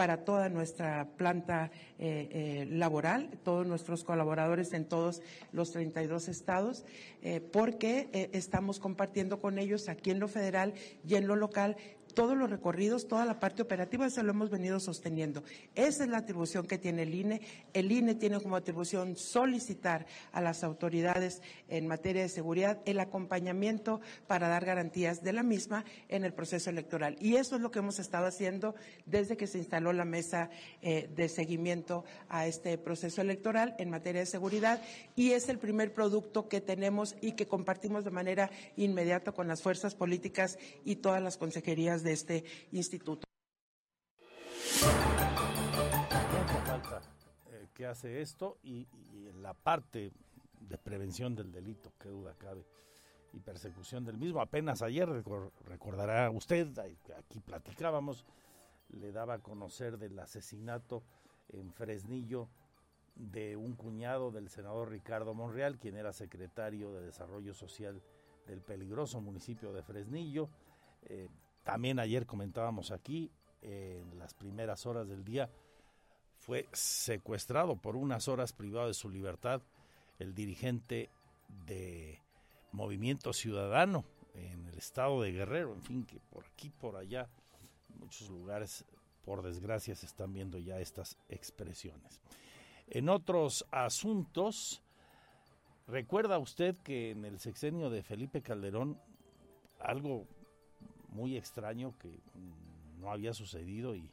para 0.00 0.24
toda 0.24 0.48
nuestra 0.48 1.08
planta 1.18 1.70
eh, 1.98 2.28
eh, 2.30 2.66
laboral, 2.70 3.28
todos 3.44 3.66
nuestros 3.66 4.02
colaboradores 4.02 4.72
en 4.72 4.86
todos 4.86 5.20
los 5.52 5.72
32 5.72 6.28
estados, 6.28 6.86
eh, 7.20 7.40
porque 7.40 8.30
estamos 8.32 8.80
compartiendo 8.80 9.38
con 9.40 9.58
ellos 9.58 9.90
aquí 9.90 10.10
en 10.10 10.20
lo 10.20 10.26
federal 10.26 10.72
y 11.06 11.16
en 11.16 11.26
lo 11.26 11.36
local 11.36 11.76
todos 12.14 12.36
los 12.36 12.50
recorridos, 12.50 13.08
toda 13.08 13.24
la 13.24 13.40
parte 13.40 13.62
operativa, 13.62 14.06
eso 14.06 14.22
lo 14.22 14.30
hemos 14.30 14.50
venido 14.50 14.80
sosteniendo. 14.80 15.42
Esa 15.74 16.04
es 16.04 16.10
la 16.10 16.18
atribución 16.18 16.66
que 16.66 16.78
tiene 16.78 17.02
el 17.02 17.14
INE. 17.14 17.40
El 17.72 17.92
INE 17.92 18.14
tiene 18.14 18.40
como 18.40 18.56
atribución 18.56 19.16
solicitar 19.16 20.06
a 20.32 20.40
las 20.40 20.64
autoridades 20.64 21.42
en 21.68 21.86
materia 21.86 22.22
de 22.22 22.28
seguridad 22.28 22.80
el 22.84 23.00
acompañamiento 23.00 24.00
para 24.26 24.48
dar 24.48 24.64
garantías 24.64 25.22
de 25.22 25.32
la 25.32 25.42
misma 25.42 25.84
en 26.08 26.24
el 26.24 26.32
proceso 26.32 26.70
electoral. 26.70 27.16
Y 27.20 27.36
eso 27.36 27.56
es 27.56 27.62
lo 27.62 27.70
que 27.70 27.78
hemos 27.78 27.98
estado 27.98 28.26
haciendo 28.26 28.74
desde 29.06 29.36
que 29.36 29.46
se 29.46 29.58
instaló 29.58 29.92
la 29.92 30.04
mesa 30.04 30.50
eh, 30.82 31.08
de 31.14 31.28
seguimiento 31.28 32.04
a 32.28 32.46
este 32.46 32.78
proceso 32.78 33.20
electoral 33.20 33.74
en 33.78 33.90
materia 33.90 34.20
de 34.20 34.26
seguridad 34.26 34.82
y 35.16 35.32
es 35.32 35.48
el 35.48 35.58
primer 35.58 35.92
producto 35.92 36.48
que 36.48 36.60
tenemos 36.60 37.16
y 37.20 37.32
que 37.32 37.46
compartimos 37.46 38.04
de 38.04 38.10
manera 38.10 38.50
inmediata 38.76 39.32
con 39.32 39.48
las 39.48 39.62
fuerzas 39.62 39.94
políticas 39.94 40.58
y 40.84 40.96
todas 40.96 41.22
las 41.22 41.36
consejerías 41.36 41.99
de 42.02 42.12
este 42.12 42.44
instituto. 42.72 43.26
falta 46.64 47.00
eh, 47.50 47.68
que 47.74 47.86
hace 47.86 48.20
esto 48.20 48.58
y, 48.62 48.86
la 49.40 49.54
parte 49.54 50.12
de 50.60 50.78
prevención 50.78 51.34
del 51.34 51.50
delito, 51.50 51.92
que 51.98 52.08
duda 52.08 52.34
cabe, 52.38 52.64
y 53.32 53.40
persecución 53.40 54.04
del 54.04 54.18
mismo. 54.18 54.40
Apenas 54.40 54.82
ayer, 54.82 55.08
recordará 55.66 56.30
usted, 56.30 56.68
aquí 57.16 57.40
platicábamos, 57.40 58.24
le 58.90 59.12
daba 59.12 59.34
a 59.34 59.38
conocer 59.38 59.98
del 59.98 60.18
asesinato 60.18 61.02
en 61.48 61.72
Fresnillo 61.72 62.48
de 63.14 63.56
un 63.56 63.74
cuñado 63.74 64.30
del 64.30 64.48
senador 64.48 64.90
Ricardo 64.90 65.34
Monreal, 65.34 65.78
quien 65.78 65.96
era 65.96 66.12
secretario 66.12 66.92
de 66.92 67.06
Desarrollo 67.06 67.54
Social 67.54 68.02
del 68.46 68.62
peligroso 68.62 69.20
municipio 69.20 69.72
de 69.72 69.82
Fresnillo. 69.82 70.48
Eh, 71.02 71.28
también 71.64 71.98
ayer 71.98 72.26
comentábamos 72.26 72.90
aquí, 72.90 73.30
en 73.62 74.18
las 74.18 74.34
primeras 74.34 74.86
horas 74.86 75.08
del 75.08 75.24
día, 75.24 75.50
fue 76.38 76.66
secuestrado 76.72 77.76
por 77.76 77.96
unas 77.96 78.28
horas 78.28 78.52
privado 78.52 78.86
de 78.86 78.94
su 78.94 79.10
libertad 79.10 79.60
el 80.18 80.34
dirigente 80.34 81.10
de 81.66 82.18
Movimiento 82.72 83.32
Ciudadano 83.32 84.04
en 84.34 84.66
el 84.66 84.78
estado 84.78 85.22
de 85.22 85.32
Guerrero, 85.32 85.74
en 85.74 85.82
fin, 85.82 86.04
que 86.04 86.20
por 86.20 86.44
aquí, 86.46 86.70
por 86.70 86.96
allá, 86.96 87.28
en 87.90 88.00
muchos 88.00 88.30
lugares, 88.30 88.84
por 89.24 89.42
desgracia, 89.42 89.94
se 89.94 90.06
están 90.06 90.32
viendo 90.32 90.58
ya 90.58 90.78
estas 90.78 91.18
expresiones. 91.28 92.20
En 92.88 93.08
otros 93.08 93.66
asuntos, 93.70 94.82
recuerda 95.86 96.38
usted 96.38 96.76
que 96.78 97.10
en 97.10 97.24
el 97.24 97.38
sexenio 97.38 97.90
de 97.90 98.02
Felipe 98.02 98.42
Calderón 98.42 99.00
algo 99.78 100.26
muy 101.10 101.36
extraño 101.36 101.94
que 101.98 102.10
no 102.98 103.10
había 103.10 103.32
sucedido 103.34 103.94
y, 103.94 104.10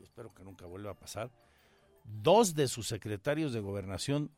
espero 0.00 0.32
que 0.34 0.44
nunca 0.44 0.66
vuelva 0.66 0.92
a 0.92 0.98
pasar. 0.98 1.30
Dos 2.04 2.54
de 2.54 2.68
sus 2.68 2.86
secretarios 2.88 3.52
de 3.52 3.60
gobernación 3.60 4.30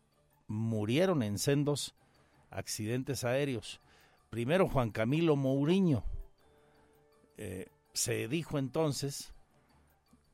murieron 0.47 1.23
en 1.23 1.39
sendos 1.39 1.95
accidentes 2.51 3.25
aéreos. 3.25 3.81
Primero 4.31 4.69
Juan 4.69 4.91
Camilo 4.91 5.37
Mourinho. 5.37 6.03
Eh, 7.37 7.69
se 7.93 8.29
dijo 8.29 8.59
entonces 8.59 9.33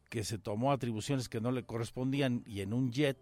que 0.08 0.24
se 0.24 0.38
tomó 0.38 0.72
atribuciones 0.72 1.28
que 1.28 1.40
no 1.40 1.50
le 1.50 1.64
correspondían 1.64 2.42
y 2.46 2.60
en 2.60 2.72
un 2.72 2.90
jet 2.92 3.18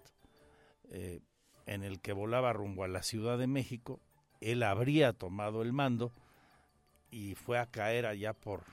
eh, 0.90 1.20
en 1.66 1.82
el 1.82 2.00
que 2.00 2.12
volaba 2.12 2.52
rumbo 2.52 2.84
a 2.84 2.88
la 2.88 3.02
Ciudad 3.02 3.38
de 3.38 3.46
México, 3.46 4.00
él 4.40 4.62
habría 4.62 5.12
tomado 5.12 5.62
el 5.62 5.72
mando 5.72 6.12
y 7.14 7.36
fue 7.36 7.60
a 7.60 7.66
caer 7.66 8.06
allá 8.06 8.32
por 8.32 8.64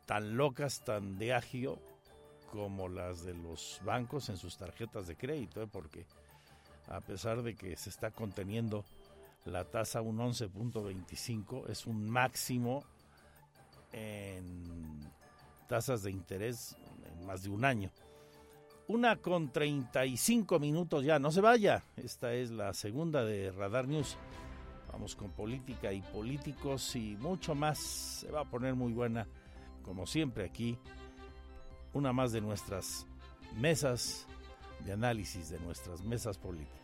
tan 0.06 0.38
locas, 0.38 0.84
tan 0.84 1.18
de 1.18 1.34
agio 1.34 1.80
como 2.52 2.90
las 2.90 3.24
de 3.24 3.34
los 3.34 3.80
bancos 3.84 4.30
en 4.30 4.38
sus 4.38 4.58
tarjetas 4.58 5.08
de 5.08 5.16
crédito, 5.16 5.62
¿eh? 5.62 5.68
porque 5.72 6.06
a 6.92 7.02
pesar 7.02 7.42
de 7.42 7.56
que 7.56 7.76
se 7.76 7.90
está 7.90 8.12
conteniendo 8.12 8.84
la 9.46 9.66
tasa 9.66 10.02
un 10.02 10.18
11.25, 10.18 11.70
es 11.70 11.88
un 11.88 12.10
máximo 12.10 12.84
en 13.92 15.00
tasas 15.68 16.04
de 16.04 16.12
interés 16.12 16.76
en 17.06 17.26
más 17.26 17.44
de 17.44 17.50
un 17.50 17.66
año. 17.66 17.92
Una 18.88 19.16
con 19.16 19.52
35 19.52 20.60
minutos 20.60 21.04
ya, 21.06 21.18
no 21.18 21.32
se 21.32 21.40
vaya. 21.40 21.84
Esta 21.96 22.34
es 22.34 22.52
la 22.52 22.74
segunda 22.74 23.24
de 23.24 23.52
Radar 23.52 23.88
News. 23.88 24.18
Vamos 24.92 25.16
con 25.16 25.32
política 25.32 25.94
y 25.94 26.02
políticos 26.02 26.96
y 26.98 27.16
mucho 27.16 27.56
más. 27.56 27.80
Se 27.80 28.32
va 28.32 28.42
a 28.42 28.50
poner 28.50 28.76
muy 28.76 28.92
buena, 28.92 29.28
como 29.82 30.06
siempre 30.06 30.44
aquí. 30.44 30.78
Una 31.94 32.12
más 32.12 32.34
de 32.34 32.42
nuestras 32.42 33.08
mesas 33.56 34.28
de 34.84 34.92
análisis, 34.92 35.50
de 35.50 35.60
nuestras 35.60 36.04
mesas 36.04 36.38
políticas. 36.38 36.81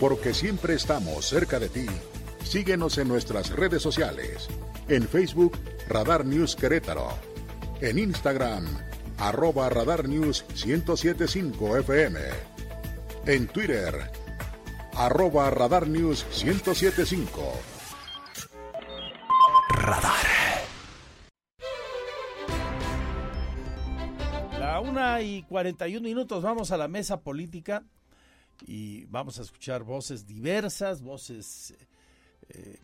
Porque 0.00 0.34
siempre 0.34 0.74
estamos 0.74 1.26
cerca 1.26 1.58
de 1.58 1.68
ti. 1.68 1.86
Síguenos 2.44 2.98
en 2.98 3.08
nuestras 3.08 3.50
redes 3.50 3.82
sociales. 3.82 4.48
En 4.88 5.08
Facebook, 5.08 5.58
Radar 5.88 6.24
News 6.24 6.54
Querétaro. 6.56 7.08
En 7.80 7.98
Instagram, 7.98 8.64
arroba 9.18 9.68
Radar 9.68 10.08
News 10.08 10.44
1075 10.64 11.78
FM. 11.78 12.20
En 13.26 13.48
Twitter, 13.48 14.10
arroba 14.94 15.50
Radar 15.50 15.88
News 15.88 16.24
1075. 16.44 17.52
Radar. 19.70 20.26
La 24.58 24.80
una 24.80 25.20
y 25.22 25.42
41 25.42 26.02
minutos, 26.02 26.42
vamos 26.42 26.70
a 26.70 26.76
la 26.76 26.88
mesa 26.88 27.20
política 27.20 27.84
y 28.62 29.04
vamos 29.06 29.38
a 29.38 29.42
escuchar 29.42 29.82
voces 29.82 30.26
diversas, 30.26 31.02
voces 31.02 31.74
eh, 32.48 32.78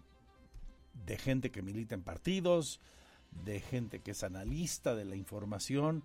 de 1.05 1.17
gente 1.17 1.51
que 1.51 1.63
milita 1.63 1.95
en 1.95 2.03
partidos, 2.03 2.81
de 3.45 3.61
gente 3.61 4.01
que 4.01 4.11
es 4.11 4.23
analista 4.23 4.95
de 4.95 5.05
la 5.05 5.17
información, 5.17 6.05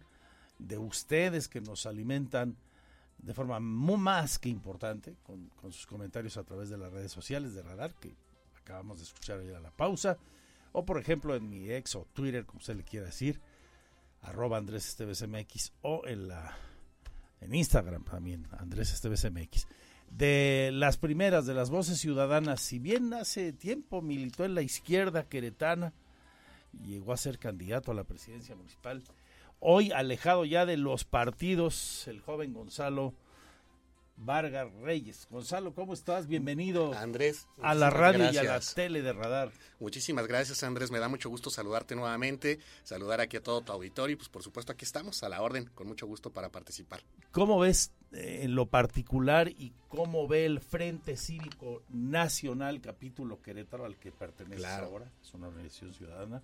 de 0.59 0.77
ustedes 0.77 1.47
que 1.47 1.61
nos 1.61 1.85
alimentan 1.85 2.57
de 3.17 3.33
forma 3.33 3.59
muy 3.59 3.97
más 3.97 4.39
que 4.39 4.49
importante 4.49 5.15
con, 5.23 5.49
sus 5.71 5.87
comentarios 5.87 6.37
a 6.37 6.43
través 6.43 6.69
de 6.69 6.77
las 6.77 6.91
redes 6.91 7.11
sociales 7.11 7.53
de 7.53 7.63
Radar, 7.63 7.93
que 7.95 8.15
acabamos 8.61 8.99
de 8.99 9.05
escuchar 9.05 9.39
a 9.39 9.59
la 9.59 9.71
pausa, 9.71 10.17
o 10.71 10.85
por 10.85 10.99
ejemplo 10.99 11.35
en 11.35 11.49
mi 11.49 11.71
ex 11.71 11.95
o 11.95 12.07
Twitter, 12.13 12.45
como 12.45 12.59
usted 12.59 12.75
le 12.75 12.83
quiera 12.83 13.07
decir, 13.07 13.41
arroba 14.21 14.57
Andrés 14.57 14.97
o 15.81 16.07
en 16.07 16.27
la 16.27 16.57
en 17.41 17.53
Instagram 17.53 18.03
también, 18.03 18.47
Andrés 18.57 18.93
Esteves 18.93 19.29
MX. 19.29 19.67
De 20.09 20.69
las 20.73 20.97
primeras, 20.97 21.45
de 21.45 21.53
las 21.53 21.69
voces 21.69 21.99
ciudadanas, 21.99 22.61
si 22.61 22.79
bien 22.79 23.13
hace 23.13 23.53
tiempo 23.53 24.01
militó 24.01 24.45
en 24.45 24.55
la 24.55 24.61
izquierda 24.61 25.27
queretana, 25.27 25.93
llegó 26.85 27.13
a 27.13 27.17
ser 27.17 27.39
candidato 27.39 27.91
a 27.91 27.95
la 27.95 28.03
presidencia 28.03 28.55
municipal, 28.55 29.03
hoy 29.59 29.91
alejado 29.91 30.45
ya 30.45 30.65
de 30.65 30.77
los 30.77 31.03
partidos, 31.03 32.07
el 32.07 32.21
joven 32.21 32.53
Gonzalo 32.53 33.13
Vargas 34.17 34.73
Reyes. 34.81 35.27
Gonzalo, 35.29 35.73
¿cómo 35.73 35.93
estás? 35.93 36.27
Bienvenido 36.27 36.93
Andrés, 36.93 37.47
a 37.61 37.75
la 37.75 37.91
radio 37.91 38.31
y 38.31 38.37
a 38.37 38.43
la 38.43 38.59
tele 38.59 39.03
de 39.03 39.13
Radar. 39.13 39.51
Muchísimas 39.79 40.27
gracias, 40.27 40.63
Andrés. 40.63 40.89
Me 40.89 40.97
da 40.99 41.07
mucho 41.07 41.29
gusto 41.29 41.51
saludarte 41.51 41.95
nuevamente, 41.95 42.59
saludar 42.83 43.21
aquí 43.21 43.37
a 43.37 43.43
todo 43.43 43.61
tu 43.61 43.71
auditorio 43.71 44.15
y 44.15 44.17
pues 44.17 44.27
por 44.27 44.41
supuesto 44.41 44.71
aquí 44.71 44.85
estamos 44.85 45.21
a 45.21 45.29
la 45.29 45.41
orden, 45.41 45.69
con 45.75 45.87
mucho 45.87 46.07
gusto 46.07 46.31
para 46.31 46.49
participar. 46.49 47.01
¿Cómo 47.31 47.59
ves 47.59 47.91
eh, 48.11 48.39
en 48.41 48.55
lo 48.55 48.65
particular 48.65 49.49
y 49.49 49.71
cómo 49.87 50.27
ve 50.27 50.45
el 50.45 50.61
Frente 50.61 51.15
Cívico 51.15 51.83
Nacional 51.89 52.81
capítulo 52.81 53.41
Querétaro 53.41 53.85
al 53.85 53.97
que 53.97 54.11
pertenece 54.11 54.65
ahora? 54.65 55.11
Es 55.21 55.33
una 55.35 55.47
organización 55.47 55.93
ciudadana. 55.93 56.41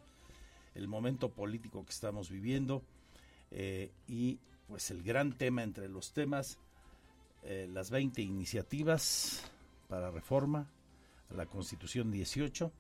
El 0.76 0.88
momento 0.88 1.30
político 1.30 1.84
que 1.84 1.92
estamos 1.92 2.30
viviendo 2.30 2.84
eh, 3.50 3.92
y 4.08 4.40
pues 4.68 4.92
el 4.92 5.02
gran 5.04 5.34
tema 5.34 5.64
entre 5.64 5.90
los 5.90 6.14
temas 6.14 6.60
eh, 7.44 7.68
las 7.72 7.92
20 7.92 8.22
iniciativas 8.22 9.42
para 9.88 10.12
reforma 10.12 10.70
a 11.30 11.34
la 11.34 11.46
Constitución 11.46 12.12
18 12.12 12.72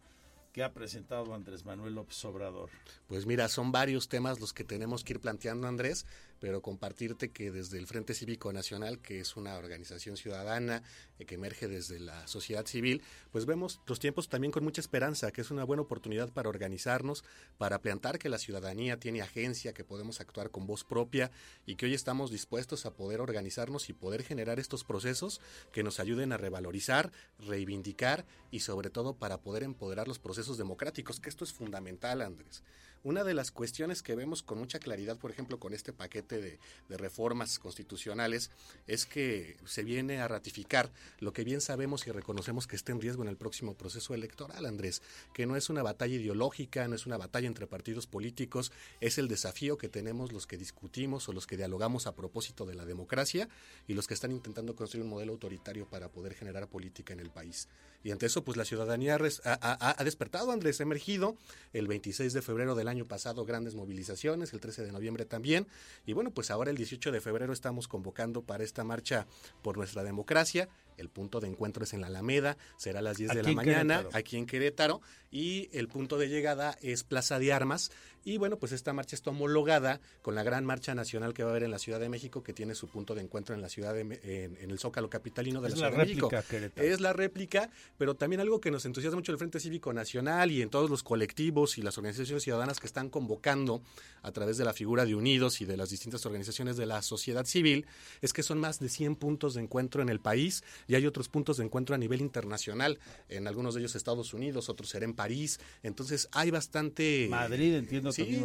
que 0.53 0.63
ha 0.63 0.71
presentado 0.71 1.33
Andrés 1.33 1.65
Manuel 1.65 1.95
López 1.95 2.23
Obrador. 2.25 2.69
Pues 3.07 3.25
mira, 3.25 3.49
son 3.49 3.71
varios 3.71 4.07
temas 4.07 4.39
los 4.39 4.53
que 4.53 4.63
tenemos 4.63 5.03
que 5.03 5.13
ir 5.13 5.19
planteando, 5.19 5.67
Andrés, 5.67 6.05
pero 6.43 6.61
compartirte 6.61 7.31
que 7.31 7.51
desde 7.51 7.77
el 7.77 7.87
Frente 7.87 8.13
Cívico 8.13 8.51
Nacional, 8.51 8.99
que 8.99 9.21
es 9.21 9.37
una 9.37 9.55
organización 9.55 10.17
ciudadana 10.17 10.83
eh, 11.17 11.23
que 11.23 11.35
emerge 11.35 11.69
desde 11.69 12.01
la 12.01 12.27
sociedad 12.27 12.65
civil, 12.65 13.01
pues 13.31 13.45
vemos 13.45 13.79
los 13.87 14.01
tiempos 14.01 14.27
también 14.27 14.51
con 14.51 14.61
mucha 14.61 14.81
esperanza, 14.81 15.31
que 15.31 15.39
es 15.39 15.51
una 15.51 15.63
buena 15.63 15.83
oportunidad 15.83 16.33
para 16.33 16.49
organizarnos, 16.49 17.23
para 17.57 17.81
plantar 17.81 18.19
que 18.19 18.27
la 18.27 18.39
ciudadanía 18.39 18.99
tiene 18.99 19.21
agencia, 19.21 19.73
que 19.73 19.85
podemos 19.85 20.19
actuar 20.19 20.51
con 20.51 20.67
voz 20.67 20.83
propia 20.83 21.31
y 21.65 21.77
que 21.77 21.85
hoy 21.85 21.93
estamos 21.93 22.29
dispuestos 22.29 22.85
a 22.85 22.93
poder 22.93 23.21
organizarnos 23.21 23.87
y 23.87 23.93
poder 23.93 24.21
generar 24.21 24.59
estos 24.59 24.83
procesos 24.83 25.39
que 25.71 25.81
nos 25.81 26.01
ayuden 26.01 26.33
a 26.33 26.37
revalorizar, 26.37 27.13
reivindicar 27.39 28.25
y 28.51 28.59
sobre 28.59 28.89
todo 28.89 29.13
para 29.15 29.39
poder 29.39 29.63
empoderar 29.63 30.09
los 30.09 30.19
procesos 30.19 30.57
democráticos, 30.57 31.21
que 31.21 31.29
esto 31.29 31.45
es 31.45 31.53
fundamental, 31.53 32.21
Andrés. 32.21 32.63
Una 33.05 33.25
de 33.25 33.33
las 33.33 33.51
cuestiones 33.51 34.01
que 34.01 34.15
vemos 34.15 34.43
con 34.43 34.57
mucha 34.57 34.79
claridad, 34.79 35.17
por 35.17 35.29
ejemplo, 35.29 35.59
con 35.59 35.73
este 35.73 35.91
paquete 35.91 36.39
de, 36.39 36.97
reformas 36.97 37.59
constitucionales, 37.59 38.49
es 38.87 39.05
que 39.05 39.57
se 39.65 39.83
viene 39.83 40.21
a 40.21 40.29
ratificar 40.29 40.89
lo 41.19 41.33
que 41.33 41.43
bien 41.43 41.59
sabemos 41.59 42.07
y 42.07 42.11
reconocemos 42.11 42.65
que 42.65 42.77
está 42.77 42.93
en 42.93 43.01
riesgo 43.01 43.21
en 43.21 43.27
el 43.27 43.35
próximo 43.35 43.75
proceso 43.75 44.13
electoral, 44.13 44.65
Andrés, 44.65 45.01
que 45.33 45.45
no 45.45 45.57
es 45.57 45.69
una 45.69 45.83
batalla 45.83 46.15
ideológica, 46.15 46.87
no 46.87 46.95
es 46.95 47.05
una 47.05 47.17
batalla 47.17 47.47
entre 47.47 47.67
partidos 47.67 48.07
políticos, 48.07 48.71
es 49.01 49.17
el 49.17 49.27
desafío 49.27 49.77
que 49.77 49.89
tenemos 49.89 50.31
los 50.31 50.47
que 50.47 50.57
discutimos 50.57 51.27
o 51.27 51.33
los 51.33 51.45
que 51.45 51.57
dialogamos 51.57 52.07
a 52.07 52.15
propósito 52.15 52.65
de 52.65 52.75
la 52.75 52.85
democracia 52.85 53.49
y 53.85 53.95
los 53.95 54.07
que 54.07 54.13
están 54.13 54.31
intentando 54.31 54.77
construir 54.77 55.03
un 55.03 55.09
modelo 55.09 55.33
autoritario 55.33 55.89
para 55.89 56.07
poder 56.07 56.35
generar 56.35 56.69
política 56.69 57.11
en 57.11 57.19
el 57.19 57.31
país. 57.31 57.67
Y 58.03 58.11
ante 58.11 58.25
eso, 58.25 58.43
pues 58.43 58.57
la 58.57 58.65
ciudadanía 58.65 59.17
ha, 59.45 59.99
ha 59.99 60.03
despertado, 60.03 60.51
Andrés, 60.51 60.79
ha 60.79 60.83
emergido 60.83 61.37
el 61.71 61.87
26 61.87 62.33
de 62.33 62.41
febrero 62.41 62.75
del 62.75 62.87
año 62.87 63.05
pasado 63.05 63.45
grandes 63.45 63.75
movilizaciones, 63.75 64.53
el 64.53 64.59
13 64.59 64.83
de 64.83 64.91
noviembre 64.91 65.25
también. 65.25 65.67
Y 66.05 66.13
bueno, 66.13 66.31
pues 66.31 66.51
ahora 66.51 66.69
el 66.71 66.77
18 66.77 67.11
de 67.11 67.21
febrero 67.21 67.53
estamos 67.53 67.87
convocando 67.87 68.41
para 68.41 68.63
esta 68.63 68.83
marcha 68.83 69.25
por 69.61 69.77
nuestra 69.77 70.03
democracia. 70.03 70.69
El 70.97 71.09
punto 71.09 71.39
de 71.39 71.47
encuentro 71.47 71.83
es 71.83 71.93
en 71.93 72.01
la 72.01 72.07
Alameda, 72.07 72.57
será 72.77 72.99
a 72.99 73.01
las 73.01 73.17
10 73.17 73.33
de 73.33 73.43
la 73.43 73.51
mañana, 73.53 74.05
aquí 74.13 74.37
en 74.37 74.45
Querétaro, 74.45 75.01
y 75.31 75.69
el 75.73 75.87
punto 75.87 76.17
de 76.17 76.29
llegada 76.29 76.77
es 76.81 77.03
Plaza 77.03 77.39
de 77.39 77.51
Armas. 77.51 77.91
Y 78.25 78.37
bueno, 78.37 78.57
pues 78.57 78.71
esta 78.71 78.93
marcha 78.93 79.15
está 79.15 79.31
homologada 79.31 79.99
con 80.21 80.33
la 80.33 80.43
gran 80.43 80.63
marcha 80.63 80.95
nacional 80.95 81.33
que 81.33 81.43
va 81.43 81.49
a 81.49 81.51
haber 81.51 81.63
en 81.63 81.71
la 81.71 81.79
Ciudad 81.79 81.99
de 81.99 82.07
México, 82.07 82.41
que 82.41 82.53
tiene 82.53 82.73
su 82.73 82.87
punto 82.87 83.15
de 83.15 83.21
encuentro 83.21 83.53
en 83.53 83.61
la 83.61 83.67
ciudad 83.67 83.93
de, 83.93 84.01
en, 84.01 84.69
el 84.71 84.79
Zócalo 84.79 85.09
Capitalino 85.09 85.59
de 85.59 85.69
la 85.69 85.75
Ciudad 85.75 85.91
de 85.91 85.97
México. 85.97 86.29
Es 86.75 87.01
la 87.01 87.11
réplica, 87.11 87.69
pero 87.97 88.15
también 88.15 88.39
algo 88.39 88.61
que 88.61 88.71
nos 88.71 88.85
entusiasma 88.85 89.17
mucho 89.17 89.31
el 89.31 89.37
Frente 89.37 89.59
Cívico 89.59 89.91
Nacional 89.91 90.51
y 90.51 90.61
en 90.61 90.69
todos 90.69 90.89
los 90.89 91.03
colectivos 91.03 91.77
y 91.77 91.81
las 91.81 91.97
organizaciones 91.97 92.43
ciudadanas 92.43 92.79
que 92.79 92.87
están 92.87 93.09
convocando 93.09 93.81
a 94.21 94.31
través 94.31 94.57
de 94.57 94.65
la 94.65 94.73
figura 94.73 95.05
de 95.05 95.15
Unidos 95.15 95.59
y 95.61 95.65
de 95.65 95.75
las 95.75 95.89
distintas 95.89 96.25
organizaciones 96.25 96.77
de 96.77 96.85
la 96.85 97.01
sociedad 97.01 97.45
civil, 97.45 97.85
es 98.21 98.31
que 98.31 98.43
son 98.43 98.59
más 98.59 98.79
de 98.79 98.87
100 98.87 99.15
puntos 99.15 99.55
de 99.55 99.61
encuentro 99.61 100.01
en 100.01 100.09
el 100.09 100.19
país 100.19 100.63
y 100.87 100.95
hay 100.95 101.05
otros 101.05 101.29
puntos 101.29 101.57
de 101.57 101.65
encuentro 101.65 101.95
a 101.95 101.97
nivel 101.97 102.21
internacional, 102.21 102.99
en 103.29 103.47
algunos 103.47 103.73
de 103.73 103.81
ellos 103.81 103.95
Estados 103.95 104.33
Unidos, 104.33 104.69
otros 104.69 104.89
será 104.89 105.05
en 105.05 105.13
París, 105.13 105.59
entonces 105.81 106.27
hay 106.31 106.51
bastante... 106.51 107.27
Madrid, 107.29 107.75
entiendo, 107.75 108.11
sí, 108.11 108.41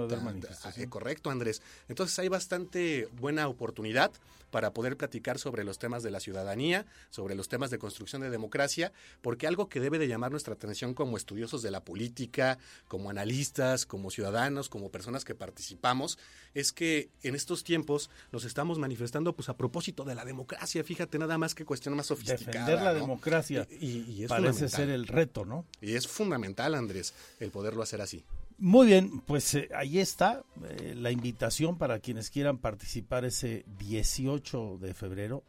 eh, 0.76 0.86
correcto, 0.88 1.30
Andrés. 1.30 1.62
Entonces 1.88 2.18
hay 2.18 2.28
bastante 2.28 3.08
buena 3.18 3.48
oportunidad 3.48 4.12
para 4.50 4.72
poder 4.72 4.96
platicar 4.96 5.38
sobre 5.38 5.64
los 5.64 5.78
temas 5.78 6.02
de 6.02 6.10
la 6.10 6.20
ciudadanía, 6.20 6.86
sobre 7.10 7.34
los 7.34 7.48
temas 7.48 7.70
de 7.70 7.78
construcción 7.78 8.22
de 8.22 8.30
democracia, 8.30 8.92
porque 9.22 9.46
algo 9.46 9.68
que 9.68 9.80
debe 9.80 9.98
de 9.98 10.08
llamar 10.08 10.30
nuestra 10.30 10.54
atención 10.54 10.94
como 10.94 11.16
estudiosos 11.16 11.62
de 11.62 11.70
la 11.70 11.84
política, 11.84 12.58
como 12.86 13.10
analistas, 13.10 13.86
como 13.86 14.10
ciudadanos, 14.10 14.68
como 14.68 14.90
personas 14.90 15.24
que 15.24 15.34
participamos, 15.34 16.18
es 16.54 16.72
que 16.72 17.10
en 17.22 17.34
estos 17.34 17.64
tiempos 17.64 18.10
nos 18.32 18.44
estamos 18.44 18.78
manifestando 18.78 19.34
pues 19.34 19.48
a 19.48 19.56
propósito 19.56 20.04
de 20.04 20.14
la 20.14 20.24
democracia, 20.24 20.82
fíjate 20.84 21.18
nada 21.18 21.38
más 21.38 21.54
que 21.54 21.64
cuestión 21.64 21.94
más 21.96 22.06
sofisticada. 22.06 22.66
Defender 22.66 22.82
la 22.82 22.94
democracia 22.94 23.66
y, 23.70 24.26
parece 24.26 24.68
ser 24.68 24.90
el 24.90 25.06
reto, 25.06 25.44
¿no? 25.44 25.66
Y 25.80 25.94
es 25.94 26.08
fundamental, 26.08 26.74
Andrés, 26.74 27.14
el 27.40 27.50
poderlo 27.50 27.82
hacer 27.82 28.00
así. 28.00 28.24
Muy 28.60 28.88
bien, 28.88 29.20
pues 29.20 29.54
eh, 29.54 29.68
ahí 29.72 30.00
está 30.00 30.42
eh, 30.68 30.94
la 30.96 31.12
invitación 31.12 31.78
para 31.78 32.00
quienes 32.00 32.28
quieran 32.28 32.58
participar 32.58 33.24
ese 33.24 33.64
18 33.78 34.78
de 34.78 34.94
febrero. 34.94 35.44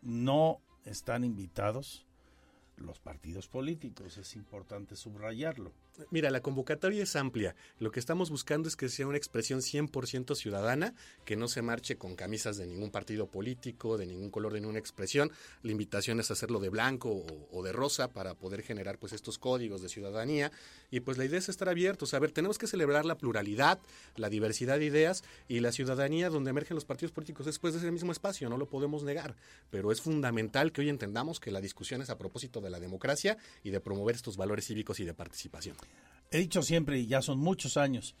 No 0.00 0.60
están 0.84 1.24
invitados 1.24 2.06
los 2.80 2.98
partidos 2.98 3.48
políticos, 3.48 4.16
es 4.16 4.36
importante 4.36 4.96
subrayarlo. 4.96 5.72
Mira, 6.10 6.30
la 6.30 6.40
convocatoria 6.40 7.02
es 7.02 7.14
amplia. 7.16 7.54
Lo 7.78 7.90
que 7.90 8.00
estamos 8.00 8.30
buscando 8.30 8.68
es 8.68 8.76
que 8.76 8.88
sea 8.88 9.06
una 9.06 9.18
expresión 9.18 9.60
100% 9.60 10.34
ciudadana, 10.34 10.94
que 11.24 11.36
no 11.36 11.48
se 11.48 11.62
marche 11.62 11.96
con 11.96 12.16
camisas 12.16 12.56
de 12.56 12.66
ningún 12.66 12.90
partido 12.90 13.26
político, 13.26 13.98
de 13.98 14.06
ningún 14.06 14.30
color, 14.30 14.52
de 14.52 14.60
ninguna 14.60 14.78
expresión. 14.78 15.30
La 15.62 15.72
invitación 15.72 16.18
es 16.20 16.30
hacerlo 16.30 16.58
de 16.60 16.70
blanco 16.70 17.24
o, 17.50 17.62
de 17.62 17.72
rosa 17.72 18.08
para 18.08 18.34
poder 18.34 18.62
generar 18.62 18.98
pues 18.98 19.12
estos 19.12 19.38
códigos 19.38 19.82
de 19.82 19.88
ciudadanía. 19.88 20.50
Y 20.90 21.00
pues 21.00 21.18
la 21.18 21.24
idea 21.24 21.38
es 21.38 21.48
estar 21.48 21.68
abiertos. 21.68 22.14
A 22.14 22.18
ver, 22.18 22.32
tenemos 22.32 22.56
que 22.58 22.66
celebrar 22.66 23.04
la 23.04 23.18
pluralidad, 23.18 23.78
la 24.16 24.30
diversidad 24.30 24.78
de 24.78 24.86
ideas 24.86 25.22
y 25.48 25.60
la 25.60 25.72
ciudadanía 25.72 26.30
donde 26.30 26.50
emergen 26.50 26.76
los 26.76 26.84
partidos 26.84 27.12
políticos 27.12 27.46
después 27.46 27.74
de 27.74 27.80
ese 27.80 27.90
mismo 27.90 28.12
espacio. 28.12 28.48
No 28.48 28.56
lo 28.56 28.68
podemos 28.68 29.02
negar. 29.02 29.36
Pero 29.70 29.92
es 29.92 30.00
fundamental 30.00 30.72
que 30.72 30.80
hoy 30.80 30.88
entendamos 30.88 31.40
que 31.40 31.50
la 31.50 31.60
discusión 31.60 32.00
es 32.00 32.10
a 32.10 32.18
propósito 32.18 32.60
de 32.60 32.69
la 32.70 32.80
democracia 32.80 33.36
y 33.62 33.70
de 33.70 33.80
promover 33.80 34.14
estos 34.16 34.36
valores 34.36 34.66
cívicos 34.66 35.00
y 35.00 35.04
de 35.04 35.14
participación. 35.14 35.76
He 36.30 36.38
dicho 36.38 36.62
siempre, 36.62 36.98
y 36.98 37.06
ya 37.06 37.22
son 37.22 37.38
muchos 37.38 37.76
años, 37.76 38.14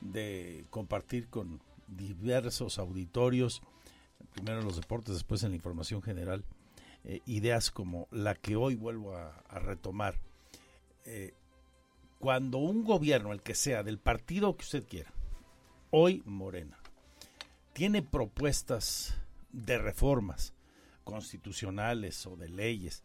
de 0.00 0.66
compartir 0.70 1.28
con 1.28 1.62
diversos 1.86 2.78
auditorios, 2.78 3.62
primero 4.32 4.60
en 4.60 4.66
los 4.66 4.76
deportes, 4.76 5.14
después 5.14 5.42
en 5.42 5.50
la 5.50 5.56
información 5.56 6.02
general, 6.02 6.44
eh, 7.04 7.20
ideas 7.26 7.70
como 7.70 8.08
la 8.10 8.34
que 8.34 8.56
hoy 8.56 8.74
vuelvo 8.74 9.16
a, 9.16 9.42
retomar. 9.60 10.18
Eh, 11.04 11.34
cuando 12.18 12.58
un 12.58 12.84
gobierno, 12.84 13.32
el 13.32 13.42
que 13.42 13.54
sea, 13.54 13.82
del 13.82 13.98
partido 13.98 14.56
que 14.56 14.64
usted 14.64 14.84
quiera, 14.86 15.12
hoy 15.90 16.22
Morena, 16.24 16.78
tiene 17.72 18.02
propuestas 18.02 19.14
de 19.52 19.78
reformas 19.78 20.54
constitucionales 21.04 22.26
o 22.26 22.36
de 22.36 22.48
leyes, 22.48 23.02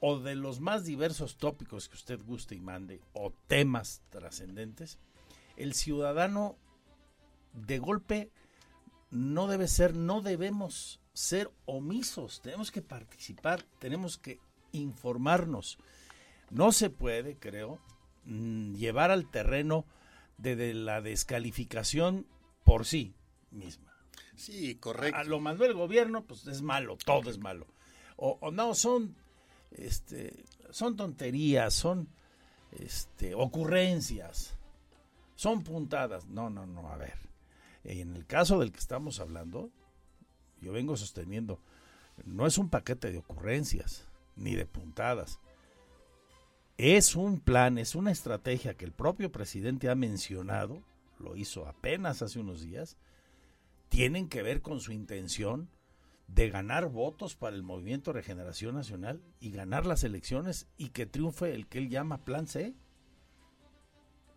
o 0.00 0.18
de 0.18 0.34
los 0.34 0.60
más 0.60 0.84
diversos 0.84 1.36
tópicos 1.36 1.88
que 1.88 1.96
usted 1.96 2.20
guste 2.22 2.54
y 2.54 2.60
mande, 2.60 3.00
o 3.12 3.32
temas 3.46 4.02
trascendentes, 4.10 4.98
el 5.56 5.74
ciudadano 5.74 6.56
de 7.52 7.78
golpe 7.78 8.30
no 9.10 9.46
debe 9.46 9.68
ser, 9.68 9.94
no 9.94 10.20
debemos 10.20 11.00
ser 11.12 11.50
omisos, 11.64 12.42
tenemos 12.42 12.70
que 12.70 12.82
participar, 12.82 13.62
tenemos 13.78 14.18
que 14.18 14.38
informarnos. 14.72 15.78
No 16.50 16.72
se 16.72 16.90
puede, 16.90 17.36
creo, 17.36 17.80
mm, 18.24 18.74
llevar 18.74 19.10
al 19.10 19.30
terreno 19.30 19.86
de, 20.36 20.74
la 20.74 21.00
descalificación 21.00 22.26
por 22.64 22.84
sí 22.84 23.14
misma. 23.50 23.96
Sí, 24.34 24.74
correcto. 24.74 25.18
A, 25.18 25.24
lo 25.24 25.40
mandó 25.40 25.64
el 25.64 25.72
gobierno, 25.72 26.24
pues 26.24 26.46
es 26.46 26.60
malo, 26.60 26.98
todo 27.02 27.30
es 27.30 27.38
malo. 27.38 27.66
O, 28.16 28.36
o 28.42 28.50
no, 28.50 28.74
son 28.74 29.16
este, 29.70 30.44
son 30.70 30.96
tonterías, 30.96 31.74
son 31.74 32.08
este, 32.72 33.34
ocurrencias, 33.34 34.56
son 35.34 35.62
puntadas. 35.62 36.26
No, 36.26 36.50
no, 36.50 36.66
no, 36.66 36.88
a 36.88 36.96
ver. 36.96 37.18
En 37.84 38.14
el 38.16 38.26
caso 38.26 38.58
del 38.58 38.72
que 38.72 38.78
estamos 38.78 39.20
hablando, 39.20 39.70
yo 40.60 40.72
vengo 40.72 40.96
sosteniendo, 40.96 41.60
no 42.24 42.46
es 42.46 42.58
un 42.58 42.68
paquete 42.68 43.12
de 43.12 43.18
ocurrencias 43.18 44.06
ni 44.34 44.54
de 44.54 44.66
puntadas. 44.66 45.38
Es 46.78 47.16
un 47.16 47.40
plan, 47.40 47.78
es 47.78 47.94
una 47.94 48.10
estrategia 48.10 48.74
que 48.74 48.84
el 48.84 48.92
propio 48.92 49.32
presidente 49.32 49.88
ha 49.88 49.94
mencionado, 49.94 50.82
lo 51.18 51.36
hizo 51.36 51.66
apenas 51.66 52.20
hace 52.20 52.38
unos 52.38 52.60
días, 52.60 52.96
tienen 53.88 54.28
que 54.28 54.42
ver 54.42 54.60
con 54.60 54.80
su 54.80 54.92
intención 54.92 55.70
de 56.28 56.50
ganar 56.50 56.88
votos 56.88 57.36
para 57.36 57.54
el 57.54 57.62
movimiento 57.62 58.12
Regeneración 58.12 58.74
Nacional 58.74 59.22
y 59.40 59.50
ganar 59.50 59.86
las 59.86 60.04
elecciones 60.04 60.66
y 60.76 60.88
que 60.88 61.06
triunfe 61.06 61.54
el 61.54 61.66
que 61.66 61.78
él 61.78 61.88
llama 61.88 62.24
Plan 62.24 62.46
C. 62.46 62.74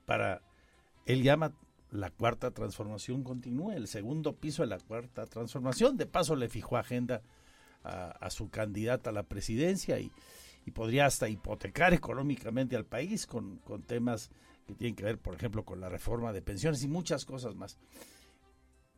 Para, 0.05 0.41
él 1.05 1.23
llama 1.23 1.53
la 1.91 2.11
cuarta 2.11 2.51
transformación 2.51 3.23
continúe, 3.23 3.71
el 3.71 3.87
segundo 3.87 4.35
piso 4.35 4.61
de 4.61 4.67
la 4.67 4.79
cuarta 4.79 5.25
transformación. 5.25 5.97
De 5.97 6.05
paso 6.05 6.35
le 6.35 6.49
fijó 6.49 6.77
agenda 6.77 7.23
a, 7.83 8.29
su 8.29 8.49
candidata 8.49 9.09
a 9.09 9.13
la 9.13 9.23
presidencia 9.23 9.99
y, 9.99 10.11
podría 10.71 11.07
hasta 11.07 11.27
hipotecar 11.27 11.95
económicamente 11.95 12.75
al 12.75 12.85
país 12.85 13.25
con, 13.25 13.57
con 13.57 13.81
temas 13.81 14.29
que 14.67 14.75
tienen 14.75 14.95
que 14.95 15.03
ver, 15.03 15.17
por 15.17 15.33
ejemplo, 15.33 15.65
con 15.65 15.81
la 15.81 15.89
reforma 15.89 16.31
de 16.31 16.43
pensiones 16.43 16.83
y 16.83 16.87
muchas 16.87 17.25
cosas 17.25 17.55
más. 17.55 17.79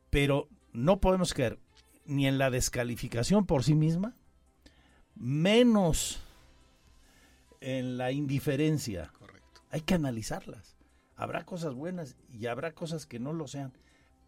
Pero 0.10 0.50
no 0.74 1.00
podemos 1.00 1.34
caer 1.34 1.60
ni 2.12 2.28
en 2.28 2.38
la 2.38 2.50
descalificación 2.50 3.46
por 3.46 3.64
sí 3.64 3.74
misma, 3.74 4.16
menos 5.16 6.22
en 7.62 7.98
la 7.98 8.12
indiferencia. 8.12 9.12
Correcto. 9.18 9.62
Hay 9.70 9.82
que 9.82 9.94
analizarlas. 9.94 10.76
Habrá 11.16 11.46
cosas 11.46 11.74
buenas 11.74 12.18
y 12.30 12.48
habrá 12.48 12.74
cosas 12.74 13.06
que 13.06 13.20
no 13.20 13.34
lo 13.34 13.48
sean. 13.48 13.74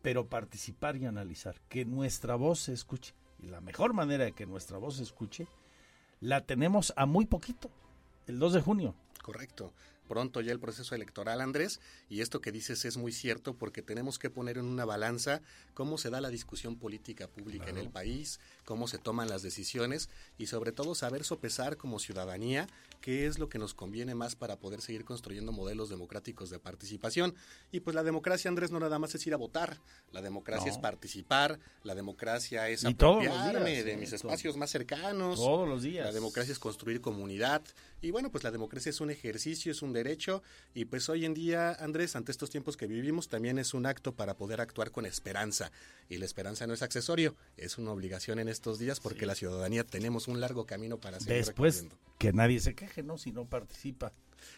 pero 0.02 0.28
participar 0.28 0.98
y 0.98 1.06
analizar, 1.06 1.62
que 1.70 1.86
nuestra 1.86 2.36
voz 2.36 2.60
se 2.60 2.74
escuche. 2.74 3.14
Y 3.40 3.48
la 3.48 3.62
mejor 3.62 3.94
manera 3.94 4.26
de 4.26 4.34
que 4.34 4.46
nuestra 4.46 4.78
voz 4.78 4.98
se 4.98 5.04
escuche, 5.04 5.48
la 6.20 6.42
tenemos 6.42 6.92
a 6.98 7.06
muy 7.06 7.26
poquito, 7.26 7.70
el 8.28 8.38
2 8.38 8.54
de 8.54 8.62
junio. 8.62 8.96
Correcto 9.22 9.72
pronto 10.08 10.42
ya 10.42 10.52
el 10.52 10.60
proceso 10.60 10.96
electoral, 10.96 11.42
Andrés, 11.42 11.80
y 12.10 12.22
esto 12.22 12.42
que 12.42 12.52
dices 12.52 12.86
es 12.86 12.98
muy 12.98 13.12
cierto 13.12 13.56
porque 13.56 13.82
tenemos 13.82 14.20
que 14.20 14.30
poner 14.30 14.58
en 14.58 14.66
una 14.66 14.86
balanza 14.86 15.42
cómo 15.74 15.98
se 15.98 16.10
da 16.10 16.22
la 16.22 16.30
discusión 16.30 16.76
política 16.78 17.28
pública 17.28 17.70
en 17.70 17.78
el 17.78 17.90
país, 17.90 18.40
cómo 18.66 18.88
se 18.88 18.98
toman 18.98 19.30
las 19.30 19.42
decisiones 19.42 20.10
y 20.38 20.48
sobre 20.48 20.72
todo 20.72 20.96
saber 20.96 21.24
sopesar 21.24 21.78
como 21.78 22.00
ciudadanía 22.00 22.68
qué 23.04 23.28
es 23.28 23.38
lo 23.38 23.50
que 23.50 23.60
nos 23.60 23.74
conviene 23.74 24.16
más 24.16 24.38
para 24.38 24.58
poder 24.58 24.82
seguir 24.82 25.04
construyendo 25.04 25.52
modelos 25.52 25.90
democráticos 25.90 26.50
de 26.50 26.58
participación. 26.58 27.36
Y 27.70 27.82
pues 27.82 27.96
la 27.96 28.04
democracia, 28.04 28.48
Andrés, 28.48 28.72
no 28.72 28.80
nada 28.80 28.98
más 28.98 29.14
es 29.14 29.28
ir 29.28 29.34
a 29.34 29.38
votar, 29.38 29.78
la 30.12 30.22
democracia 30.22 30.72
es 30.72 30.78
participar, 30.78 31.60
la 31.84 31.96
democracia 31.96 32.70
es 32.70 32.86
apropiarme 32.86 33.84
de 33.84 33.98
mis 33.98 34.14
espacios 34.14 34.56
más 34.56 34.70
cercanos. 34.70 35.38
Todos 35.38 35.68
los 35.68 35.84
días. 35.84 36.06
La 36.06 36.14
democracia 36.14 36.54
es 36.54 36.60
construir 36.60 37.02
comunidad. 37.02 37.62
Y 38.02 38.12
bueno, 38.12 38.32
pues 38.32 38.44
la 38.44 38.52
democracia 38.52 38.90
es 38.90 39.02
un 39.02 39.10
ejercicio, 39.10 39.72
es 39.72 39.82
un 39.82 39.93
derecho. 39.94 40.44
Y 40.74 40.86
pues 40.86 41.08
hoy 41.10 41.26
en 41.26 41.34
día, 41.34 41.74
Andrés, 41.74 42.16
ante 42.16 42.32
estos 42.32 42.50
tiempos 42.50 42.78
que 42.78 42.88
vivimos, 42.88 43.30
también 43.30 43.60
es 43.60 43.74
un 43.74 43.86
acto 43.86 44.14
para 44.14 44.36
poder 44.36 44.62
actuar 44.62 44.92
con 44.92 45.06
esperanza. 45.06 45.72
Y 46.10 46.18
la 46.18 46.26
esperanza 46.26 46.68
no 46.68 46.74
es 46.74 46.82
accesorio, 46.82 47.36
es 47.58 47.78
una 47.78 47.92
obligación 47.92 48.40
en 48.40 48.50
estos 48.50 48.80
días 48.80 49.00
porque 49.00 49.26
la 49.26 49.36
ciudadanía 49.36 49.84
tenemos 49.84 50.28
un 50.28 50.40
largo 50.40 50.66
camino 50.66 50.98
para 50.98 51.20
seguir 51.20 51.46
Después, 51.46 51.86
que 52.18 52.34
nadie 52.34 52.60
se 52.60 52.76
queje 52.76 53.04
¿no? 53.04 53.18
Si 53.18 53.32
no 53.32 53.46
participa. 53.46 54.12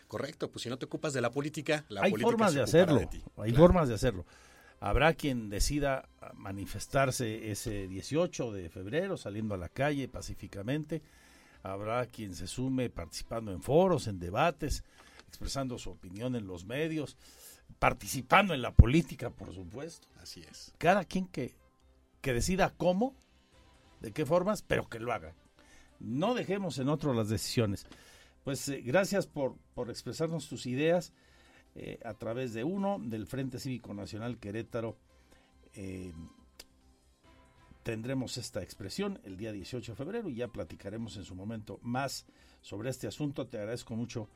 Correcto, 0.08 0.50
pues 0.50 0.64
si 0.64 0.70
no 0.70 0.78
te 0.78 0.86
ocupas 0.86 1.14
de 1.14 1.22
la 1.22 1.32
política, 1.32 1.86
la 1.90 2.02
hay 2.02 2.12
política 2.12 2.32
formas 2.32 2.54
de 2.54 2.62
hacerlo. 2.62 3.10
hay 3.38 3.54
formas 3.54 3.88
de 3.88 3.96
hacerlo. 3.96 4.26
Habrá 4.80 5.14
quien 5.14 5.50
decida 5.50 6.10
manifestarse 6.34 7.52
ese 7.52 7.88
18 7.88 8.52
de 8.52 8.70
febrero 8.70 9.18
saliendo 9.18 9.56
a 9.56 9.58
la 9.58 9.70
calle 9.70 10.08
pacíficamente. 10.08 11.02
Habrá 11.64 12.06
quien 12.06 12.36
se 12.36 12.48
sume 12.48 12.90
participando 12.90 13.52
en 13.52 13.62
foros, 13.62 14.08
en 14.08 14.20
debates, 14.20 14.84
expresando 15.36 15.78
su 15.78 15.92
opinión 15.92 16.36
en 16.36 16.48
los 16.48 16.66
medios, 16.66 17.18
participando 17.78 18.54
en 18.54 18.62
la 18.62 18.72
política, 18.72 19.30
por 19.30 19.54
supuesto. 19.54 20.08
Así 20.22 20.42
es. 20.50 20.74
Cada 20.78 21.04
quien 21.04 21.28
que, 21.28 21.54
que 22.22 22.34
decida 22.34 22.74
cómo, 22.76 23.14
de 24.00 24.12
qué 24.12 24.26
formas, 24.26 24.62
pero 24.62 24.88
que 24.88 25.00
lo 25.00 25.12
haga. 25.12 25.36
No 26.00 26.34
dejemos 26.34 26.80
en 26.80 26.90
otro 26.90 27.14
las 27.14 27.30
decisiones. 27.30 27.86
Pues 28.44 28.68
eh, 28.70 28.82
gracias 28.82 29.28
por, 29.28 29.58
por, 29.74 29.90
expresarnos 29.90 30.48
tus 30.48 30.66
ideas 30.68 31.12
eh, 31.76 32.00
a 32.06 32.14
través 32.14 32.54
de 32.54 32.64
uno, 32.64 32.98
del 33.00 33.28
Frente 33.28 33.60
Cívico 33.60 33.94
Nacional 33.94 34.38
Querétaro. 34.38 34.98
Eh, 35.74 36.14
tendremos 37.84 38.38
esta 38.38 38.64
expresión 38.64 39.20
el 39.26 39.36
día 39.36 39.52
18 39.52 39.92
de 39.92 39.96
febrero 39.96 40.30
y 40.30 40.36
ya 40.36 40.48
platicaremos 40.48 41.18
en 41.18 41.26
su 41.26 41.36
momento 41.36 41.80
más 41.82 42.26
sobre 42.62 42.90
este 42.90 43.08
asunto. 43.08 43.48
Te 43.48 43.58
agradezco 43.58 43.96
mucho 43.96 44.30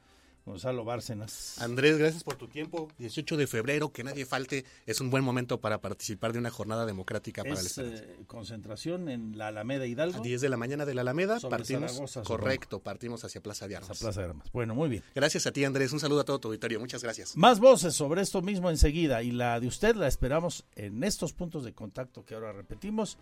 Gonzalo 0.46 0.84
Bárcenas. 0.84 1.60
Andrés, 1.62 1.98
gracias 1.98 2.24
por 2.24 2.36
tu 2.36 2.48
tiempo. 2.48 2.88
18 2.98 3.38
de 3.38 3.48
febrero, 3.48 3.92
que 3.92 4.04
nadie 4.04 4.26
falte, 4.26 4.66
es 4.86 5.00
un 5.00 5.10
buen 5.10 5.24
momento 5.24 5.60
para 5.60 5.80
participar 5.80 6.34
de 6.34 6.40
una 6.40 6.50
jornada 6.50 6.86
democrática 6.86 7.44
para 7.44 7.60
el 7.60 7.68
eh, 7.78 8.18
concentración 8.28 9.10
en 9.10 9.38
la 9.38 9.48
Alameda 9.48 9.86
Hidalgo. 9.86 10.20
A 10.20 10.22
10 10.22 10.42
de 10.42 10.50
la 10.50 10.58
mañana 10.58 10.86
de 10.86 10.94
la 10.94 11.02
Alameda, 11.02 11.40
partimos. 11.40 12.00
correcto, 12.26 12.80
partimos 12.80 13.24
hacia 13.24 13.42
Plaza 13.42 13.68
de 13.68 13.76
Armas. 13.76 14.00
Plaza 14.00 14.22
de 14.22 14.28
Armas. 14.28 14.52
Bueno, 14.52 14.74
muy 14.76 14.90
bien. 14.90 15.04
Gracias 15.14 15.46
a 15.46 15.52
ti, 15.52 15.64
Andrés. 15.64 15.92
Un 15.94 16.00
saludo 16.00 16.22
a 16.22 16.26
todo 16.26 16.40
tu 16.40 16.48
auditorio. 16.48 16.80
Muchas 16.80 17.04
gracias. 17.04 17.38
Más 17.38 17.60
voces 17.60 17.94
sobre 17.94 18.22
esto 18.22 18.42
mismo 18.42 18.70
enseguida 18.70 19.22
y 19.22 19.32
la 19.32 19.60
de 19.60 19.68
usted 19.68 19.96
la 19.96 20.08
esperamos 20.08 20.66
en 20.76 21.04
estos 21.04 21.34
puntos 21.34 21.64
de 21.64 21.74
contacto 21.74 22.26
que 22.26 22.36
ahora 22.36 22.54
repetimos 22.54 23.18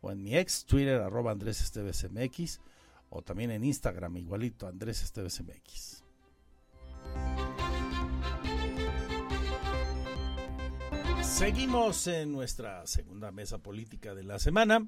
o 0.00 0.10
en 0.10 0.22
mi 0.22 0.36
ex 0.36 0.64
Twitter 0.64 1.00
arroba 1.00 1.32
Andrés 1.32 1.60
Esteves 1.60 2.06
MX 2.10 2.60
o 3.10 3.22
también 3.22 3.50
en 3.50 3.64
Instagram 3.64 4.16
igualito 4.16 4.66
Andrés 4.66 5.02
Esteves 5.02 5.40
MX. 5.42 5.99
Seguimos 11.30 12.06
en 12.06 12.32
nuestra 12.32 12.86
segunda 12.86 13.30
mesa 13.30 13.58
política 13.58 14.14
de 14.14 14.24
la 14.24 14.38
semana. 14.38 14.86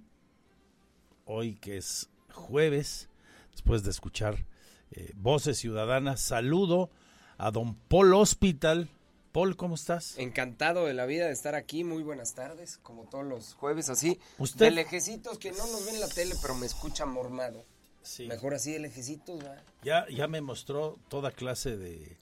Hoy 1.24 1.54
que 1.54 1.78
es 1.78 2.10
jueves, 2.30 3.08
después 3.52 3.84
de 3.84 3.90
escuchar 3.90 4.44
eh, 4.90 5.12
voces 5.14 5.58
ciudadanas, 5.58 6.20
saludo 6.20 6.90
a 7.38 7.50
don 7.50 7.74
Paul 7.74 8.12
Hospital. 8.14 8.90
Paul, 9.30 9.56
¿cómo 9.56 9.76
estás? 9.76 10.18
Encantado 10.18 10.84
de 10.84 10.92
la 10.92 11.06
vida 11.06 11.26
de 11.26 11.32
estar 11.32 11.54
aquí. 11.54 11.84
Muy 11.84 12.02
buenas 12.02 12.34
tardes, 12.34 12.76
como 12.82 13.04
todos 13.04 13.24
los 13.24 13.54
jueves, 13.54 13.88
así. 13.88 14.18
¿Usted? 14.36 14.66
De 14.66 14.70
lejecitos 14.72 15.38
que 15.38 15.52
no 15.52 15.66
nos 15.68 15.86
ven 15.86 15.94
en 15.94 16.00
la 16.00 16.08
tele, 16.08 16.34
pero 16.42 16.54
me 16.54 16.66
escuchan 16.66 17.08
mormado. 17.08 17.64
Sí. 18.02 18.26
Mejor 18.26 18.52
así 18.52 18.72
de 18.72 18.80
lejecitos, 18.80 19.42
Ya, 19.82 20.06
ya 20.10 20.26
me 20.26 20.42
mostró 20.42 20.98
toda 21.08 21.30
clase 21.30 21.78
de 21.78 22.18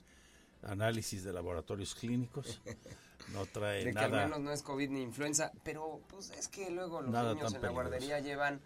análisis 0.61 1.23
de 1.23 1.33
laboratorios 1.33 1.95
clínicos. 1.95 2.61
No 3.33 3.45
trae 3.45 3.85
de 3.85 3.93
nada. 3.93 4.09
Que 4.09 4.15
al 4.15 4.23
menos 4.29 4.39
no 4.41 4.51
es 4.51 4.61
COVID 4.61 4.89
ni 4.89 5.01
influenza, 5.01 5.51
pero 5.63 6.01
pues 6.07 6.31
es 6.31 6.47
que 6.47 6.69
luego 6.69 7.01
los 7.01 7.11
niños 7.11 7.53
en 7.53 7.61
la 7.61 7.69
guardería 7.69 8.19
llevan 8.19 8.61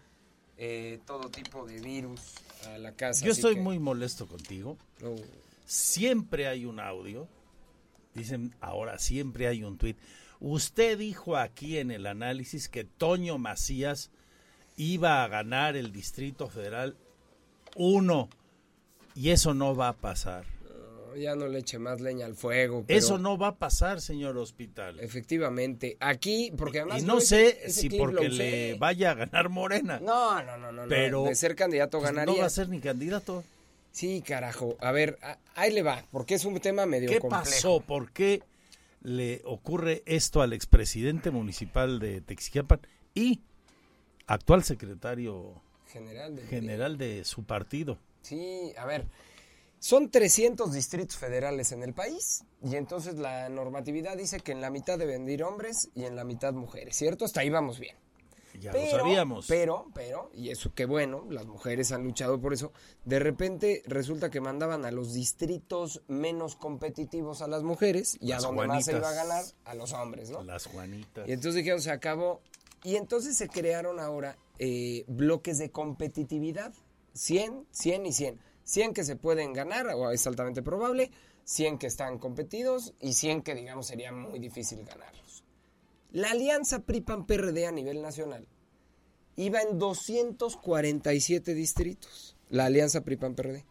eh, 0.56 1.00
todo 1.06 1.28
tipo 1.30 1.66
de 1.66 1.80
virus 1.80 2.20
a 2.66 2.78
la 2.78 2.92
casa. 2.92 3.24
Yo 3.24 3.32
estoy 3.32 3.56
muy 3.56 3.78
molesto 3.78 4.26
contigo. 4.26 4.76
Siempre 5.66 6.48
hay 6.48 6.64
un 6.64 6.80
audio. 6.80 7.28
Dicen 8.14 8.54
ahora, 8.60 8.98
siempre 8.98 9.46
hay 9.46 9.62
un 9.62 9.76
tweet. 9.76 9.96
Usted 10.40 10.98
dijo 10.98 11.36
aquí 11.36 11.78
en 11.78 11.90
el 11.90 12.06
análisis 12.06 12.68
que 12.68 12.84
Toño 12.84 13.38
Macías 13.38 14.10
iba 14.76 15.22
a 15.22 15.28
ganar 15.28 15.76
el 15.76 15.92
Distrito 15.92 16.48
Federal 16.48 16.96
1 17.74 18.28
y 19.14 19.30
eso 19.30 19.54
no 19.54 19.74
va 19.74 19.88
a 19.88 19.92
pasar 19.94 20.55
ya 21.16 21.34
no 21.34 21.48
le 21.48 21.58
eche 21.60 21.78
más 21.78 22.00
leña 22.00 22.26
al 22.26 22.34
fuego. 22.34 22.84
Eso 22.88 23.18
no 23.18 23.38
va 23.38 23.48
a 23.48 23.54
pasar, 23.56 24.00
señor 24.00 24.36
Hospital. 24.38 25.00
Efectivamente. 25.00 25.96
Aquí, 26.00 26.52
porque 26.56 26.80
además... 26.80 27.02
Y 27.02 27.06
no 27.06 27.20
sé 27.20 27.70
si 27.70 27.90
porque 27.90 28.28
le 28.28 28.74
vaya 28.74 29.12
a 29.12 29.14
ganar 29.14 29.48
Morena. 29.48 30.00
No, 30.00 30.42
no, 30.42 30.56
no, 30.56 30.72
no. 30.72 30.86
Pero 30.88 31.24
de 31.24 31.34
ser 31.34 31.56
candidato 31.56 31.98
pues, 31.98 32.10
ganaría. 32.10 32.34
No 32.34 32.40
va 32.40 32.46
a 32.46 32.50
ser 32.50 32.68
ni 32.68 32.80
candidato. 32.80 33.44
Sí, 33.92 34.22
carajo. 34.26 34.76
A 34.80 34.92
ver, 34.92 35.18
ahí 35.54 35.72
le 35.72 35.82
va, 35.82 36.04
porque 36.12 36.34
es 36.34 36.44
un 36.44 36.60
tema 36.60 36.84
medio 36.84 37.08
¿Qué 37.08 37.20
pasó? 37.20 37.80
¿Por 37.80 38.12
qué 38.12 38.42
le 39.02 39.40
ocurre 39.44 40.02
esto 40.04 40.42
al 40.42 40.52
expresidente 40.52 41.30
municipal 41.30 41.98
de 41.98 42.20
Texiquiapan 42.20 42.80
y 43.14 43.40
actual 44.26 44.64
secretario 44.64 45.62
general 45.88 46.38
general 46.50 46.98
de 46.98 47.24
su 47.24 47.44
partido? 47.44 47.96
Sí, 48.20 48.74
a 48.76 48.84
ver, 48.84 49.06
son 49.86 50.10
300 50.10 50.72
distritos 50.72 51.16
federales 51.16 51.70
en 51.70 51.84
el 51.84 51.94
país 51.94 52.42
y 52.60 52.74
entonces 52.74 53.18
la 53.18 53.48
normatividad 53.48 54.16
dice 54.16 54.40
que 54.40 54.50
en 54.50 54.60
la 54.60 54.68
mitad 54.68 54.98
deben 54.98 55.28
ir 55.28 55.44
hombres 55.44 55.90
y 55.94 56.06
en 56.06 56.16
la 56.16 56.24
mitad 56.24 56.52
mujeres, 56.52 56.96
¿cierto? 56.96 57.24
Hasta 57.24 57.42
ahí 57.42 57.50
vamos 57.50 57.78
bien. 57.78 57.94
Ya 58.58 58.72
lo 58.72 58.84
sabíamos. 58.90 59.46
Pero, 59.46 59.86
pero, 59.94 60.28
y 60.34 60.50
eso 60.50 60.72
qué 60.74 60.86
bueno, 60.86 61.24
las 61.30 61.46
mujeres 61.46 61.92
han 61.92 62.02
luchado 62.02 62.40
por 62.40 62.52
eso. 62.52 62.72
De 63.04 63.20
repente 63.20 63.84
resulta 63.86 64.28
que 64.28 64.40
mandaban 64.40 64.84
a 64.84 64.90
los 64.90 65.14
distritos 65.14 66.02
menos 66.08 66.56
competitivos 66.56 67.40
a 67.40 67.46
las 67.46 67.62
mujeres 67.62 68.18
y 68.20 68.32
a 68.32 68.38
donde 68.38 68.66
más 68.66 68.86
se 68.86 68.96
iba 68.96 69.08
a 69.08 69.14
ganar 69.14 69.44
a 69.66 69.74
los 69.76 69.92
hombres, 69.92 70.30
¿no? 70.30 70.42
Las 70.42 70.66
Juanitas. 70.66 71.28
Y 71.28 71.32
entonces 71.32 71.54
dijeron, 71.62 71.80
se 71.80 71.92
acabó. 71.92 72.40
Y 72.82 72.96
entonces 72.96 73.36
se 73.36 73.48
crearon 73.48 74.00
ahora 74.00 74.36
eh, 74.58 75.04
bloques 75.06 75.58
de 75.58 75.70
competitividad: 75.70 76.74
100, 77.12 77.68
100 77.70 78.06
y 78.06 78.12
100 78.12 78.55
100 78.66 78.94
que 78.94 79.04
se 79.04 79.16
pueden 79.16 79.52
ganar, 79.52 79.86
o 79.86 80.10
es 80.10 80.26
altamente 80.26 80.62
probable, 80.62 81.10
100 81.44 81.78
que 81.78 81.86
están 81.86 82.18
competidos 82.18 82.94
y 83.00 83.14
100 83.14 83.42
que, 83.42 83.54
digamos, 83.54 83.86
sería 83.86 84.12
muy 84.12 84.40
difícil 84.40 84.84
ganarlos. 84.84 85.44
La 86.10 86.32
alianza 86.32 86.80
PRI-PAN-PRD 86.80 87.66
a 87.66 87.72
nivel 87.72 88.02
nacional 88.02 88.46
iba 89.36 89.60
en 89.62 89.78
247 89.78 91.54
distritos, 91.54 92.36
la 92.48 92.66
alianza 92.66 93.02
PRI-PAN-PRD. 93.02 93.64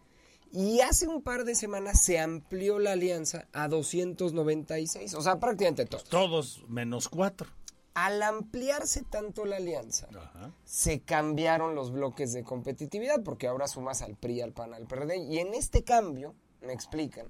Y 0.51 0.79
hace 0.79 1.08
un 1.08 1.21
par 1.21 1.43
de 1.43 1.55
semanas 1.55 2.01
se 2.01 2.17
amplió 2.17 2.79
la 2.79 2.93
alianza 2.93 3.49
a 3.51 3.67
296, 3.67 5.13
o 5.15 5.21
sea, 5.21 5.39
prácticamente 5.39 5.86
todos. 5.86 6.05
Todos 6.05 6.63
menos 6.69 7.10
cuatro. 7.10 7.49
Al 7.95 8.21
ampliarse 8.21 9.03
tanto 9.03 9.45
la 9.45 9.55
alianza, 9.55 10.08
se 10.65 10.99
cambiaron 10.99 11.75
los 11.75 11.91
bloques 11.91 12.34
de 12.34 12.43
competitividad, 12.43 13.23
porque 13.23 13.47
ahora 13.47 13.67
sumas 13.67 14.01
al 14.01 14.15
PRI, 14.15 14.41
al 14.41 14.51
PAN, 14.51 14.73
al 14.73 14.86
PRD. 14.86 15.17
Y 15.17 15.39
en 15.39 15.53
este 15.53 15.84
cambio, 15.84 16.36
me 16.62 16.73
explican, 16.73 17.27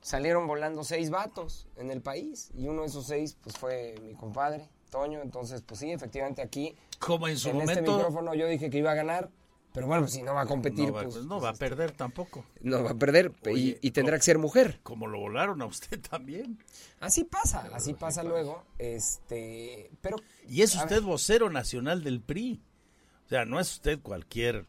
salieron 0.00 0.46
volando 0.46 0.84
seis 0.84 1.10
vatos 1.10 1.66
en 1.76 1.90
el 1.90 2.02
país. 2.02 2.50
Y 2.54 2.68
uno 2.68 2.82
de 2.82 2.88
esos 2.88 3.06
seis, 3.06 3.36
pues 3.42 3.58
fue 3.58 3.96
mi 4.02 4.14
compadre, 4.14 4.68
Toño. 4.90 5.20
Entonces, 5.22 5.62
pues 5.62 5.80
sí, 5.80 5.90
efectivamente 5.90 6.40
aquí. 6.40 6.76
Como 7.00 7.26
en 7.26 7.36
su 7.36 7.48
en 7.48 7.56
momento. 7.56 7.80
este 7.80 7.90
micrófono 7.90 8.32
yo 8.34 8.46
dije 8.46 8.70
que 8.70 8.78
iba 8.78 8.92
a 8.92 8.94
ganar. 8.94 9.28
Pero 9.76 9.88
bueno, 9.88 10.08
si 10.08 10.22
no 10.22 10.32
va 10.32 10.40
a 10.40 10.46
competir, 10.46 10.86
no 10.86 10.94
va, 10.94 11.02
pues, 11.02 11.16
no 11.26 11.38
va 11.38 11.50
a 11.50 11.52
perder 11.52 11.92
tampoco. 11.92 12.46
No 12.62 12.82
va 12.82 12.92
a 12.92 12.94
perder 12.94 13.30
y- 13.44 13.48
Oye, 13.50 13.78
y, 13.82 13.90
tendrá 13.90 14.16
que 14.16 14.22
ser 14.22 14.38
mujer. 14.38 14.80
Como 14.82 15.06
lo 15.06 15.20
volaron 15.20 15.60
a 15.60 15.66
usted 15.66 16.00
también. 16.00 16.64
Así 16.98 17.24
pasa, 17.24 17.68
así 17.74 17.92
pasa 17.92 18.22
luego. 18.22 18.64
Este, 18.78 19.90
pero 20.00 20.16
Y 20.48 20.62
es 20.62 20.74
usted 20.74 21.02
vocero 21.02 21.50
nacional 21.50 22.02
del 22.02 22.22
PRI. 22.22 22.62
O 23.26 23.28
sea, 23.28 23.44
no 23.44 23.60
es 23.60 23.70
usted 23.70 24.00
cualquier 24.00 24.64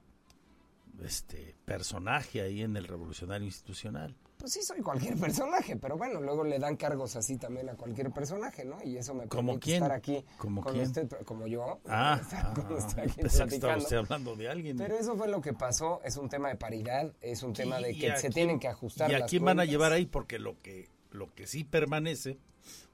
este 1.01 1.55
personaje 1.63 2.41
ahí 2.41 2.61
en 2.61 2.75
el 2.75 2.83
revolucionario 2.83 3.47
institucional. 3.47 4.13
Pues 4.37 4.53
sí, 4.53 4.61
soy 4.61 4.81
cualquier 4.81 5.17
personaje, 5.19 5.75
pero 5.77 5.97
bueno, 5.97 6.21
luego 6.21 6.43
le 6.43 6.59
dan 6.59 6.75
cargos 6.77 7.15
así 7.15 7.37
también 7.37 7.69
a 7.69 7.75
cualquier 7.75 8.11
personaje, 8.11 8.63
¿no? 8.65 8.77
Y 8.83 8.97
eso 8.97 9.13
me 9.13 9.27
¿Como 9.27 9.53
permite 9.53 9.65
quién? 9.65 9.83
estar 9.83 9.91
aquí 9.97 10.23
¿Como 10.37 10.61
con 10.61 10.73
quién? 10.73 10.85
usted, 10.85 11.09
como 11.25 11.47
yo. 11.47 11.79
Ah, 11.87 12.19
estar 12.21 12.45
ah, 12.55 12.73
usted 12.75 12.99
aquí 12.99 13.21
platicando. 13.21 13.97
hablando 13.97 14.35
de 14.35 14.49
alguien. 14.49 14.77
Pero 14.77 14.95
eso 14.97 15.15
fue 15.17 15.27
lo 15.27 15.41
que 15.41 15.53
pasó, 15.53 16.01
es 16.03 16.17
un 16.17 16.29
tema 16.29 16.49
de 16.49 16.55
paridad, 16.55 17.11
es 17.21 17.41
un 17.43 17.53
tema 17.53 17.79
de 17.79 17.91
¿Y 17.93 17.99
que 17.99 18.15
se 18.15 18.21
quién- 18.21 18.33
tienen 18.33 18.59
que 18.59 18.67
ajustar 18.67 19.09
¿Y 19.11 19.15
a 19.15 19.19
las 19.19 19.29
quién 19.29 19.43
van 19.43 19.59
a 19.59 19.65
llevar 19.65 19.91
ahí? 19.91 20.05
Porque 20.05 20.37
lo 20.39 20.61
que, 20.61 20.87
lo 21.11 21.33
que 21.33 21.47
sí 21.47 21.63
permanece, 21.63 22.37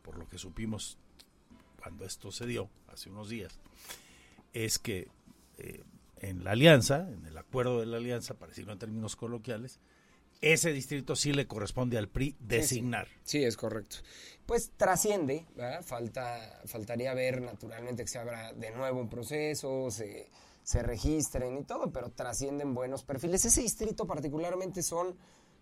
por 0.01 0.17
lo 0.17 0.27
que 0.29 0.37
supimos 0.37 0.97
cuando 1.77 2.05
esto 2.05 2.31
se 2.31 2.45
dio 2.45 2.69
hace 2.87 3.09
unos 3.09 3.27
días, 3.29 3.59
es 4.53 4.79
que 4.79 5.09
eh, 5.57 5.83
en 6.17 6.45
la 6.45 6.51
alianza, 6.51 7.09
en 7.09 7.25
el 7.25 7.37
acuerdo 7.37 7.81
de 7.81 7.85
la 7.85 7.97
alianza, 7.97 8.35
para 8.35 8.51
decirlo 8.51 8.71
en 8.71 8.79
términos 8.79 9.17
coloquiales, 9.17 9.81
ese 10.43 10.73
distrito 10.73 11.15
sí 11.15 11.31
le 11.31 11.47
corresponde 11.47 11.97
al 11.97 12.09
PRI 12.09 12.35
designar. 12.39 13.07
Sí, 13.23 13.43
es 13.43 13.55
correcto. 13.55 13.97
Pues 14.45 14.71
trasciende, 14.75 15.45
¿verdad? 15.55 15.83
Falta, 15.83 16.61
faltaría 16.65 17.13
ver 17.13 17.41
naturalmente 17.41 18.03
que 18.03 18.09
se 18.09 18.19
abra 18.19 18.51
de 18.51 18.71
nuevo 18.71 18.99
un 18.99 19.09
proceso, 19.09 19.89
se, 19.89 20.29
se 20.61 20.83
registren 20.83 21.57
y 21.57 21.63
todo, 21.63 21.91
pero 21.93 22.11
trascienden 22.11 22.73
buenos 22.73 23.03
perfiles. 23.03 23.45
Ese 23.45 23.61
distrito 23.61 24.05
particularmente 24.05 24.83
son 24.83 25.15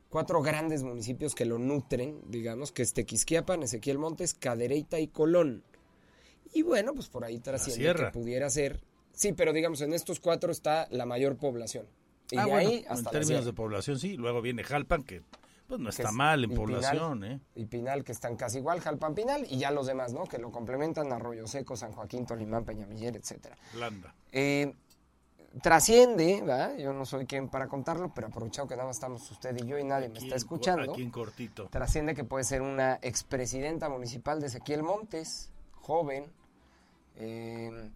cuatro 0.10 0.42
grandes 0.42 0.82
municipios 0.82 1.36
que 1.36 1.46
lo 1.46 1.60
nutren, 1.60 2.20
digamos, 2.28 2.72
que 2.72 2.82
es 2.82 2.94
Tequisquiapan, 2.94 3.62
Ezequiel 3.62 4.00
Montes, 4.00 4.34
Cadereyta 4.34 5.00
y 5.00 5.08
Colón. 5.10 5.64
Y 6.54 6.64
bueno, 6.64 6.94
pues 6.96 7.08
por 7.08 7.24
ahí 7.24 7.40
trasciende 7.40 7.94
que 7.94 8.12
pudiera 8.12 8.50
ser. 8.50 8.82
Sí, 9.14 9.34
pero 9.34 9.54
digamos, 9.54 9.82
en 9.82 9.94
estos 9.94 10.20
cuatro 10.20 10.52
está 10.52 10.88
la 10.90 11.06
mayor 11.06 11.38
población. 11.38 11.88
Y 12.32 12.38
Ah, 12.38 12.46
de 12.46 12.50
bueno, 12.52 12.70
ahí 12.70 12.78
en 12.86 12.92
hasta 12.92 13.10
términos 13.12 13.46
de 13.46 13.54
población 13.54 14.00
sí, 14.00 14.16
luego 14.18 14.42
viene 14.42 14.64
Jalpan, 14.64 15.04
que 15.04 15.22
pues 15.68 15.80
no 15.80 15.90
está 15.90 16.10
es- 16.10 16.14
mal 16.14 16.44
en 16.44 16.54
población, 16.54 17.20
Pinal, 17.22 17.32
¿eh? 17.34 17.40
Y 17.56 17.66
Pinal, 17.66 18.04
que 18.04 18.12
están 18.12 18.36
casi 18.36 18.58
igual, 18.58 18.80
Jalpan 18.82 19.14
Pinal, 19.16 19.46
y 19.50 19.58
ya 19.58 19.72
los 19.72 19.86
demás, 19.88 20.14
¿no? 20.14 20.24
Que 20.26 20.38
lo 20.38 20.52
complementan, 20.52 21.12
Arroyo 21.14 21.46
Seco, 21.48 21.76
San 21.78 21.92
Joaquín, 21.94 22.26
Tolimán, 22.26 22.66
Peñamiller, 22.66 23.16
etcétera. 23.16 23.56
Landa. 23.78 24.14
Eh, 24.32 24.74
trasciende, 25.62 26.40
¿verdad? 26.42 26.78
Yo 26.78 26.94
no 26.94 27.06
soy 27.06 27.26
quien 27.26 27.50
para 27.50 27.68
contarlo, 27.68 28.14
pero 28.14 28.28
aprovechado 28.28 28.68
que 28.68 28.76
nada 28.76 28.88
más 28.88 28.96
estamos 28.98 29.30
usted 29.32 29.56
y 29.62 29.68
yo 29.68 29.78
y 29.78 29.84
nadie 29.84 30.08
me 30.10 30.20
está 30.20 30.36
escuchando. 30.36 30.94
Aquí 30.94 31.04
en 31.04 31.12
cortito. 31.12 31.68
Trasciende 31.68 32.16
que 32.16 32.24
puede 32.24 32.44
ser 32.46 32.62
una 32.62 33.00
expresidenta 33.02 33.90
municipal 33.90 34.40
de 34.40 34.48
Ezequiel 34.48 34.84
Montes, 34.84 35.50
joven. 35.82 36.32
eh, 37.18 37.92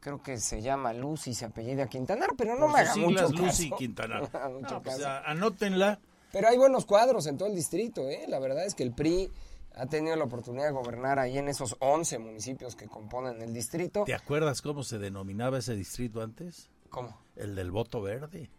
creo 0.00 0.22
que 0.22 0.38
se 0.38 0.62
llama 0.62 0.92
Lucy, 0.92 1.34
se 1.34 1.44
apellida 1.44 1.86
Quintanar, 1.88 2.30
pero 2.36 2.54
no 2.54 2.66
Por 2.66 2.72
me 2.74 2.80
haga 2.80 2.96
mucho 2.96 3.28
Lucy 3.30 3.68
caso. 3.70 3.76
Quintanar. 3.76 4.30
No 4.32 4.50
mucho 4.60 4.74
No, 4.74 4.82
pues, 4.82 4.96
caso. 4.98 5.08
anótenla. 5.26 5.98
Pero 6.32 6.48
hay 6.48 6.58
buenos 6.58 6.84
cuadros 6.84 7.26
en 7.26 7.38
todo 7.38 7.48
el 7.48 7.54
distrito, 7.54 8.08
¿eh? 8.08 8.24
La 8.28 8.38
verdad 8.38 8.64
es 8.66 8.74
que 8.74 8.82
el 8.82 8.92
PRI 8.92 9.30
ha 9.74 9.86
tenido 9.86 10.14
la 10.16 10.24
oportunidad 10.24 10.66
de 10.66 10.72
gobernar 10.72 11.18
ahí 11.18 11.38
en 11.38 11.48
esos 11.48 11.76
11 11.78 12.18
municipios 12.18 12.76
que 12.76 12.86
componen 12.86 13.40
el 13.40 13.54
distrito. 13.54 14.04
¿Te 14.04 14.14
acuerdas 14.14 14.60
cómo 14.60 14.82
se 14.82 14.98
denominaba 14.98 15.58
ese 15.58 15.74
distrito 15.74 16.20
antes? 16.20 16.68
¿Cómo? 16.90 17.16
El 17.36 17.54
del 17.54 17.70
voto 17.70 18.02
verde. 18.02 18.50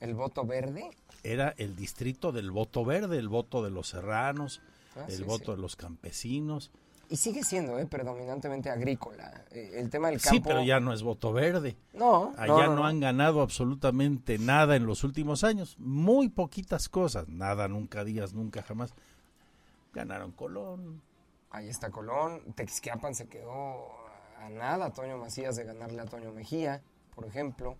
¿El 0.00 0.14
voto 0.14 0.44
verde? 0.44 0.90
Era 1.22 1.54
el 1.58 1.74
distrito 1.76 2.32
del 2.32 2.50
voto 2.50 2.84
verde, 2.84 3.18
el 3.18 3.28
voto 3.28 3.62
de 3.62 3.70
los 3.70 3.88
serranos, 3.88 4.60
Ah, 4.94 5.06
el 5.08 5.18
sí, 5.18 5.22
voto 5.22 5.46
sí. 5.46 5.50
de 5.52 5.56
los 5.62 5.74
campesinos. 5.76 6.70
Y 7.12 7.16
sigue 7.18 7.44
siendo, 7.44 7.78
¿eh? 7.78 7.84
Predominantemente 7.84 8.70
agrícola. 8.70 9.44
Eh, 9.50 9.72
El 9.74 9.90
tema 9.90 10.08
del 10.08 10.18
Sí, 10.18 10.30
campo... 10.36 10.48
pero 10.48 10.62
ya 10.62 10.80
no 10.80 10.94
es 10.94 11.02
voto 11.02 11.30
verde. 11.30 11.76
No, 11.92 12.32
Allá 12.38 12.46
no, 12.46 12.58
no, 12.58 12.66
no, 12.68 12.74
no. 12.76 12.86
han 12.86 13.00
ganado 13.00 13.42
absolutamente 13.42 14.38
nada 14.38 14.76
en 14.76 14.86
los 14.86 15.04
últimos 15.04 15.44
años. 15.44 15.76
Muy 15.78 16.30
poquitas 16.30 16.88
cosas. 16.88 17.28
Nada, 17.28 17.68
nunca, 17.68 18.02
días, 18.02 18.32
nunca, 18.32 18.62
jamás. 18.62 18.94
Ganaron 19.92 20.32
Colón. 20.32 21.02
Ahí 21.50 21.68
está 21.68 21.90
Colón. 21.90 22.40
Texquiapan 22.54 23.14
se 23.14 23.28
quedó 23.28 23.88
a 24.40 24.48
nada. 24.48 24.90
Toño 24.90 25.18
Macías 25.18 25.54
de 25.56 25.64
ganarle 25.64 26.00
a 26.00 26.06
Toño 26.06 26.32
Mejía, 26.32 26.80
por 27.14 27.26
ejemplo. 27.26 27.76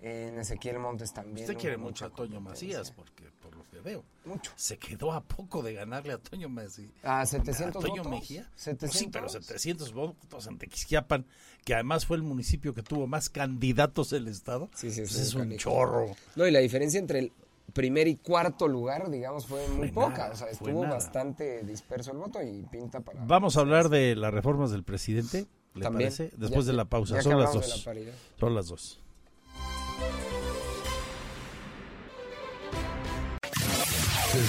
En 0.00 0.38
Ezequiel 0.38 0.78
Montes 0.78 1.12
también. 1.12 1.44
Usted 1.48 1.58
quiere 1.60 1.76
mucho 1.76 2.04
a 2.06 2.10
Toño. 2.10 2.40
Macías, 2.40 2.92
porque 2.92 3.24
por 3.42 3.56
lo 3.56 3.64
que 3.68 3.80
veo. 3.80 4.04
Mucho. 4.24 4.52
Se 4.54 4.78
quedó 4.78 5.12
a 5.12 5.20
poco 5.24 5.60
de 5.62 5.74
ganarle 5.74 6.12
a 6.12 6.18
Toño 6.18 6.48
Macías. 6.48 6.90
¿A 7.02 7.26
700 7.26 7.82
Toño 7.82 8.04
votos? 8.04 8.10
Mejía? 8.20 8.42
Pues 8.50 8.60
sí, 8.62 8.70
700. 8.70 9.10
pero 9.12 9.28
700 9.28 9.92
votos 9.92 10.46
en 10.46 10.58
Tequisquiapan, 10.58 11.26
que 11.64 11.74
además 11.74 12.06
fue 12.06 12.16
el 12.16 12.22
municipio 12.22 12.74
que 12.74 12.82
tuvo 12.84 13.08
más 13.08 13.28
candidatos 13.28 14.10
del 14.10 14.28
estado. 14.28 14.70
Sí, 14.74 14.90
sí, 14.92 15.00
pues 15.00 15.12
sí, 15.12 15.22
es 15.22 15.34
un 15.34 15.40
canijo. 15.42 15.58
chorro. 15.58 16.06
No, 16.36 16.46
y 16.46 16.52
la 16.52 16.60
diferencia 16.60 17.00
entre 17.00 17.18
el 17.18 17.32
primer 17.72 18.06
y 18.06 18.14
cuarto 18.16 18.68
lugar, 18.68 19.10
digamos, 19.10 19.46
fue 19.46 19.66
muy 19.68 19.88
Fue 19.90 20.04
poca. 20.04 20.18
nada, 20.18 20.32
o 20.34 20.36
sea, 20.36 20.46
estuvo 20.48 20.80
bastante 20.82 21.64
disperso 21.64 22.12
el 22.12 22.18
voto 22.18 22.40
y 22.40 22.62
pinta 22.70 23.00
para... 23.00 23.24
Vamos 23.24 23.56
a 23.56 23.60
hablar 23.60 23.88
de 23.88 24.14
las 24.14 24.32
reformas 24.32 24.70
del 24.70 24.84
presidente, 24.84 25.46
¿le 25.74 25.82
También. 25.82 26.10
parece? 26.10 26.30
Después 26.36 26.66
Ya- 26.66 26.70
de 26.72 26.76
la 26.76 26.84
pausa. 26.84 27.20
Son 27.20 27.38
las 27.38 27.52
dos. 27.52 27.84
la. 27.86 28.12
Son 28.38 28.54
las 28.54 28.68
dos. 28.68 29.00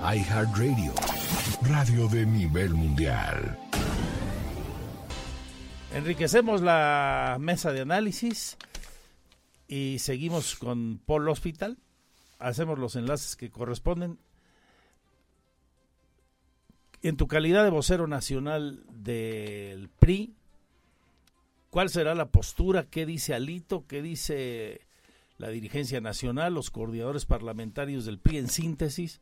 iHeartRadio, 0.00 0.94
radio 1.60 2.08
de 2.08 2.24
nivel 2.24 2.72
mundial. 2.72 3.58
Enriquecemos 5.92 6.62
la 6.62 7.36
mesa 7.38 7.70
de 7.72 7.82
análisis 7.82 8.56
y 9.68 9.98
seguimos 9.98 10.56
con 10.56 11.02
Paul 11.04 11.28
Hospital. 11.28 11.76
Hacemos 12.38 12.78
los 12.78 12.96
enlaces 12.96 13.36
que 13.36 13.50
corresponden. 13.50 14.18
En 17.02 17.18
tu 17.18 17.28
calidad 17.28 17.62
de 17.62 17.70
vocero 17.70 18.06
nacional 18.06 18.82
del 18.90 19.90
PRI, 19.90 20.34
¿cuál 21.68 21.90
será 21.90 22.14
la 22.14 22.30
postura? 22.30 22.86
¿Qué 22.88 23.04
dice 23.04 23.34
Alito? 23.34 23.86
¿Qué 23.86 24.00
dice 24.00 24.80
la 25.36 25.48
dirigencia 25.50 26.00
nacional, 26.00 26.54
los 26.54 26.70
coordinadores 26.70 27.26
parlamentarios 27.26 28.06
del 28.06 28.18
PRI 28.18 28.38
en 28.38 28.48
síntesis 28.48 29.20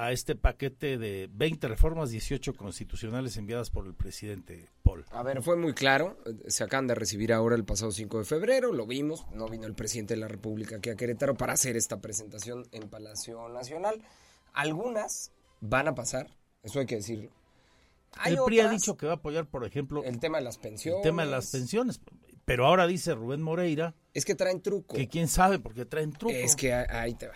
a 0.00 0.12
este 0.12 0.36
paquete 0.36 0.96
de 0.96 1.28
20 1.32 1.66
reformas, 1.66 2.10
18 2.10 2.54
constitucionales 2.54 3.36
enviadas 3.36 3.70
por 3.70 3.86
el 3.86 3.94
presidente 3.94 4.68
Paul? 4.84 5.04
A 5.10 5.22
ver, 5.24 5.42
fue 5.42 5.56
muy 5.56 5.74
claro. 5.74 6.16
Se 6.46 6.62
acaban 6.62 6.86
de 6.86 6.94
recibir 6.94 7.32
ahora 7.32 7.56
el 7.56 7.64
pasado 7.64 7.90
5 7.90 8.18
de 8.20 8.24
febrero, 8.24 8.72
lo 8.72 8.86
vimos. 8.86 9.26
No 9.32 9.48
vino 9.48 9.66
el 9.66 9.74
presidente 9.74 10.14
de 10.14 10.20
la 10.20 10.28
República 10.28 10.76
aquí 10.76 10.90
a 10.90 10.96
Querétaro 10.96 11.34
para 11.36 11.54
hacer 11.54 11.76
esta 11.76 12.00
presentación 12.00 12.66
en 12.70 12.88
Palacio 12.88 13.48
Nacional. 13.48 14.00
Algunas 14.54 15.32
van 15.60 15.88
a 15.88 15.94
pasar, 15.94 16.28
eso 16.62 16.78
hay 16.78 16.86
que 16.86 16.96
decirlo. 16.96 17.30
Hay 18.18 18.34
el 18.34 18.40
PRI 18.44 18.60
ha 18.60 18.68
dicho 18.70 18.96
que 18.96 19.06
va 19.06 19.12
a 19.12 19.16
apoyar, 19.16 19.46
por 19.46 19.64
ejemplo, 19.64 20.02
el 20.04 20.18
tema 20.18 20.38
de 20.38 20.44
las 20.44 20.58
pensiones. 20.58 20.98
el 20.98 21.02
tema 21.02 21.24
de 21.24 21.30
las 21.30 21.50
pensiones. 21.50 22.00
Pero 22.44 22.66
ahora 22.66 22.86
dice 22.86 23.14
Rubén 23.14 23.42
Moreira 23.42 23.94
Es 24.14 24.24
que 24.24 24.34
traen 24.34 24.62
truco. 24.62 24.96
que 24.96 25.06
quién 25.06 25.28
sabe 25.28 25.58
porque 25.58 25.84
traen 25.84 26.12
truco. 26.12 26.34
Es 26.34 26.56
que 26.56 26.72
ahí 26.72 27.14
te 27.14 27.26
va. 27.28 27.34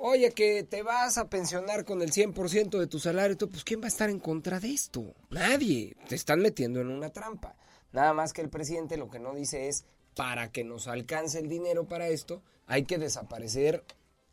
Oye, 0.00 0.30
que 0.30 0.62
te 0.62 0.84
vas 0.84 1.18
a 1.18 1.28
pensionar 1.28 1.84
con 1.84 2.02
el 2.02 2.12
100% 2.12 2.78
de 2.78 2.86
tu 2.86 3.00
salario, 3.00 3.36
pues 3.36 3.64
¿quién 3.64 3.80
va 3.80 3.86
a 3.86 3.88
estar 3.88 4.08
en 4.08 4.20
contra 4.20 4.60
de 4.60 4.72
esto? 4.72 5.16
Nadie. 5.30 5.96
Te 6.08 6.14
están 6.14 6.38
metiendo 6.38 6.80
en 6.80 6.88
una 6.88 7.10
trampa. 7.10 7.56
Nada 7.90 8.12
más 8.12 8.32
que 8.32 8.40
el 8.40 8.48
presidente 8.48 8.96
lo 8.96 9.10
que 9.10 9.18
no 9.18 9.34
dice 9.34 9.66
es, 9.66 9.86
para 10.14 10.52
que 10.52 10.62
nos 10.62 10.86
alcance 10.86 11.40
el 11.40 11.48
dinero 11.48 11.88
para 11.88 12.06
esto, 12.06 12.42
hay 12.68 12.84
que 12.84 12.96
desaparecer 12.96 13.82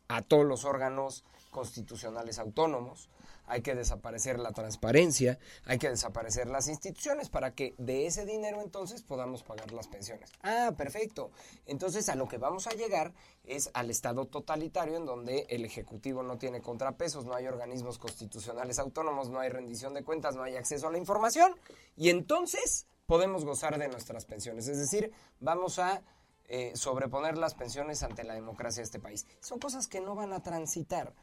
a 0.06 0.22
todos 0.22 0.46
los 0.46 0.64
órganos 0.64 1.24
constitucionales 1.50 2.38
autónomos, 2.38 3.10
hay 3.46 3.62
que 3.62 3.74
desaparecer 3.74 4.38
la 4.38 4.52
transparencia, 4.52 5.38
hay 5.64 5.78
que 5.78 5.88
desaparecer 5.88 6.48
las 6.48 6.68
instituciones 6.68 7.28
para 7.28 7.54
que 7.54 7.74
de 7.78 8.06
ese 8.06 8.26
dinero 8.26 8.60
entonces 8.60 9.02
podamos 9.02 9.42
pagar 9.42 9.72
las 9.72 9.88
pensiones. 9.88 10.30
Ah, 10.42 10.72
perfecto. 10.76 11.30
Entonces 11.66 12.08
a 12.08 12.14
lo 12.14 12.28
que 12.28 12.38
vamos 12.38 12.66
a 12.66 12.70
llegar 12.70 13.12
es 13.44 13.70
al 13.74 13.90
Estado 13.90 14.26
totalitario 14.26 14.96
en 14.96 15.06
donde 15.06 15.46
el 15.48 15.64
Ejecutivo 15.64 16.22
no 16.22 16.38
tiene 16.38 16.60
contrapesos, 16.60 17.24
no 17.24 17.34
hay 17.34 17.46
organismos 17.46 17.98
constitucionales 17.98 18.78
autónomos, 18.78 19.30
no 19.30 19.40
hay 19.40 19.48
rendición 19.48 19.94
de 19.94 20.04
cuentas, 20.04 20.36
no 20.36 20.42
hay 20.42 20.56
acceso 20.56 20.88
a 20.88 20.92
la 20.92 20.98
información 20.98 21.54
y 21.96 22.10
entonces 22.10 22.86
podemos 23.06 23.44
gozar 23.44 23.78
de 23.78 23.88
nuestras 23.88 24.24
pensiones. 24.24 24.68
Es 24.68 24.78
decir, 24.78 25.12
vamos 25.40 25.78
a 25.78 26.02
eh, 26.48 26.72
sobreponer 26.74 27.38
las 27.38 27.54
pensiones 27.54 28.02
ante 28.02 28.24
la 28.24 28.34
democracia 28.34 28.80
de 28.80 28.84
este 28.84 29.00
país. 29.00 29.26
Son 29.40 29.58
cosas 29.58 29.88
que 29.88 30.00
no 30.00 30.14
van 30.14 30.32
a 30.32 30.42
transitar. 30.42 31.14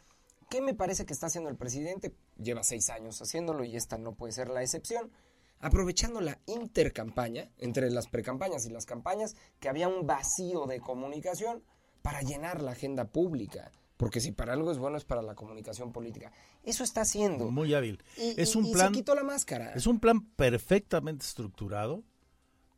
¿Qué 0.49 0.61
me 0.61 0.73
parece 0.73 1.05
que 1.05 1.13
está 1.13 1.27
haciendo 1.27 1.49
el 1.49 1.55
presidente? 1.57 2.13
Lleva 2.37 2.63
seis 2.63 2.89
años 2.89 3.21
haciéndolo 3.21 3.63
y 3.63 3.75
esta 3.75 3.97
no 3.97 4.13
puede 4.15 4.33
ser 4.33 4.49
la 4.49 4.61
excepción. 4.61 5.11
Aprovechando 5.59 6.19
la 6.21 6.39
intercampaña, 6.45 7.49
entre 7.57 7.89
las 7.89 8.07
precampañas 8.07 8.65
y 8.65 8.69
las 8.69 8.85
campañas, 8.85 9.35
que 9.59 9.69
había 9.69 9.87
un 9.87 10.05
vacío 10.05 10.65
de 10.65 10.79
comunicación 10.81 11.63
para 12.01 12.21
llenar 12.21 12.61
la 12.61 12.71
agenda 12.71 13.05
pública. 13.05 13.71
Porque 13.95 14.19
si 14.19 14.31
para 14.33 14.53
algo 14.53 14.71
es 14.71 14.77
bueno 14.77 14.97
es 14.97 15.05
para 15.05 15.21
la 15.21 15.35
comunicación 15.35 15.93
política. 15.93 16.33
Eso 16.63 16.83
está 16.83 17.01
haciendo. 17.01 17.49
Muy 17.49 17.73
hábil. 17.73 18.03
Y, 18.17 18.39
es 18.41 18.55
y- 18.55 18.57
un 18.57 18.65
y 18.65 18.73
plan. 18.73 18.87
se 18.87 18.93
quitó 18.99 19.15
la 19.15 19.23
máscara 19.23 19.71
Es 19.73 19.87
un 19.87 19.99
plan 20.01 20.25
perfectamente 20.35 21.23
estructurado 21.25 22.03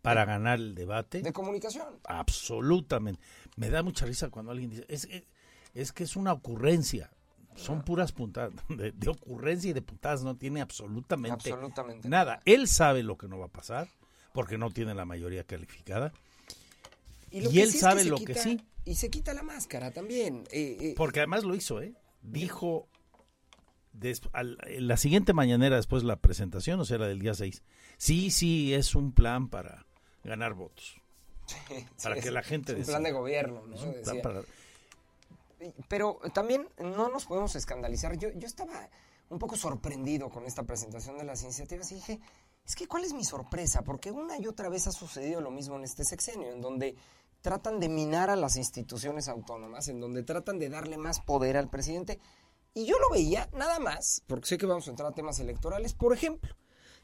para 0.03 0.24
ganar 0.26 0.59
el 0.59 0.76
debate. 0.76 1.24
de 1.24 1.34
comunicación. 1.34 1.99
Absolutamente. 2.03 3.20
Me 3.55 3.72
da 3.72 3.82
mucha 3.82 4.05
risa 4.05 4.30
cuando 4.30 4.51
alguien 4.51 4.70
dice, 4.70 4.86
es, 4.88 5.05
es, 5.05 5.24
es 5.74 5.91
que 5.91 6.03
es 6.03 6.16
una 6.16 6.34
ocurrencia. 6.34 7.09
Son 7.56 7.84
puras 7.84 8.12
puntadas. 8.12 8.53
De, 8.70 8.91
de 8.91 9.10
ocurrencia 9.10 9.70
y 9.70 9.74
de 9.74 9.82
puntadas 9.82 10.24
no 10.24 10.36
tiene 10.36 10.62
absolutamente, 10.62 11.51
Absolutamente 11.51 12.08
nada. 12.10 12.39
Él 12.45 12.68
sabe 12.68 13.01
lo 13.03 13.18
que 13.18 13.28
no 13.28 13.39
va 13.39 13.45
a 13.45 13.51
pasar 13.51 13.88
porque 14.34 14.58
no 14.58 14.70
tiene 14.72 14.93
la 14.93 15.06
mayoría 15.06 15.43
calificada. 15.45 16.12
Y, 17.32 17.41
lo 17.41 17.49
que 17.49 17.64
él 17.64 17.72
sí 17.72 17.78
sabe 17.80 18.03
lo 18.06 18.18
que 18.18 18.34
sí. 18.36 18.62
Y 18.86 18.95
se 18.95 19.10
quita 19.10 19.34
la 19.34 19.43
máscara 19.43 19.91
también. 19.91 20.43
Eh, 20.51 20.78
eh, 20.80 20.93
Porque 20.95 21.20
además 21.22 21.43
lo 21.43 21.56
hizo, 21.56 21.82
¿eh? 21.82 21.93
Dijo 22.22 22.88
des- 23.93 24.22
al- 24.34 24.58
la 24.80 24.97
siguiente 24.97 25.34
mañanera 25.34 25.78
después 25.78 26.03
de 26.03 26.08
la 26.10 26.18
presentación, 26.18 26.80
o 26.80 26.86
sea, 26.86 26.97
la 26.97 27.08
del 27.08 27.20
día 27.20 27.34
6. 27.34 27.64
Sí, 27.97 28.30
sí, 28.32 28.74
es 28.74 28.93
un 28.95 29.12
plan 29.14 29.47
para 29.49 29.86
ganar 30.24 30.53
votos. 30.53 30.95
Para 32.03 32.16
sí, 32.16 32.22
que 32.22 32.32
la 32.32 32.41
gente 32.43 32.72
es 32.72 32.76
un 32.76 32.80
decida. 32.82 32.93
plan 32.97 33.03
de 33.03 33.12
gobierno, 33.12 33.64
¿no? 33.68 33.76
Es 33.76 33.82
un 33.82 33.91
plan 33.93 34.03
Decía. 34.03 34.22
para- 34.22 34.41
Pero 35.88 36.20
también 36.34 36.68
no 36.78 37.10
nos 37.10 37.26
podemos 37.26 37.56
escandalizar. 37.56 38.18
Yo, 38.18 38.30
yo 38.36 38.47
estaba 38.47 38.89
un 39.30 39.39
poco 39.39 39.56
sorprendido 39.56 40.30
con 40.30 40.45
esta 40.45 40.64
presentación 40.64 41.18
de 41.18 41.24
las 41.24 41.43
iniciativas 41.43 41.91
y 41.91 41.95
dije, 41.95 42.20
es 42.66 42.76
que 42.76 42.88
¿cuál 42.88 43.06
es 43.06 43.14
mi 43.14 43.24
sorpresa? 43.24 43.84
Porque 43.84 44.12
una 44.12 44.38
y 44.38 44.47
otra 44.47 44.70
vez 44.70 44.88
ha 44.88 44.91
sucedido 44.91 45.41
lo 45.41 45.51
mismo 45.51 45.76
en 45.76 45.84
este 45.84 46.03
sexenio, 46.03 46.51
en 46.51 46.62
donde 46.62 46.95
tratan 47.41 47.80
de 47.80 47.89
minar 47.89 48.30
a 48.30 48.36
las 48.36 48.56
instituciones 48.56 49.28
autónomas, 49.28 49.88
en 49.88 49.99
donde 49.99 50.24
tratan 50.24 50.58
de 50.58 50.70
darle 50.70 50.97
más 50.97 51.20
poder 51.20 51.58
al 51.58 51.70
presidente. 51.70 52.20
Y 52.74 52.86
yo 52.86 52.97
lo 52.99 53.10
veía 53.10 53.49
nada 53.53 53.80
más, 53.80 54.24
porque 54.28 54.47
sé 54.47 54.58
que 54.58 54.66
vamos 54.66 54.88
a 54.88 54.89
entrar 54.89 55.12
a 55.12 55.16
temas 55.16 55.39
electorales, 55.39 55.93
por 55.93 56.14
ejemplo. 56.14 56.56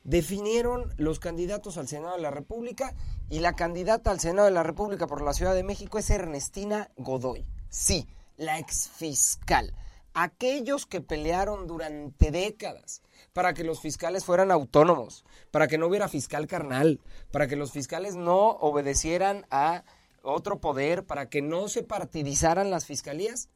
Definieron 0.04 0.92
los 0.98 1.20
candidatos 1.20 1.78
al 1.78 1.88
Senado 1.88 2.16
de 2.16 2.24
la 2.24 2.32
República 2.32 2.96
y 3.30 3.40
la 3.40 3.54
candidata 3.54 4.10
al 4.10 4.20
Senado 4.20 4.48
de 4.48 4.54
la 4.54 4.64
República 4.64 5.06
por 5.06 5.22
la 5.22 5.34
Ciudad 5.34 5.54
de 5.54 5.64
México 5.64 6.00
es 6.00 6.10
Ernestina 6.10 6.90
Godoy. 6.98 7.46
Sí, 7.70 8.08
la 8.42 8.58
exfiscal. 8.58 9.74
Aquellos 10.14 10.88
que 10.88 11.00
pelearon 11.00 11.68
durante 11.68 12.32
décadas 12.32 13.02
para 13.34 13.54
que 13.54 13.64
los 13.64 13.80
fiscales 13.80 14.26
fueran 14.26 14.52
autónomos, 14.52 15.24
para 15.52 15.68
que 15.68 15.78
no 15.78 15.88
hubiera 15.88 16.10
fiscal 16.10 16.48
carnal, 16.48 17.00
para 17.32 17.48
que 17.48 17.56
los 17.56 17.72
fiscales 17.72 18.16
no 18.16 18.50
obedecieran 18.50 19.46
a 19.52 19.84
otro 20.24 20.60
poder, 20.60 21.06
para 21.06 21.30
que 21.30 21.42
no 21.42 21.70
se 21.70 21.84
partidizaran 21.84 22.72
las 22.72 22.86
fiscalías. 22.86 23.50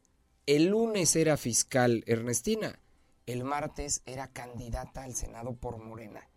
El 0.46 0.68
lunes 0.68 1.16
era 1.16 1.36
fiscal 1.36 2.04
Ernestina, 2.06 2.80
el 3.26 3.44
martes 3.44 4.04
era 4.06 4.28
candidata 4.28 5.04
al 5.04 5.16
Senado 5.16 5.56
por 5.56 5.78
Morena. 5.78 6.30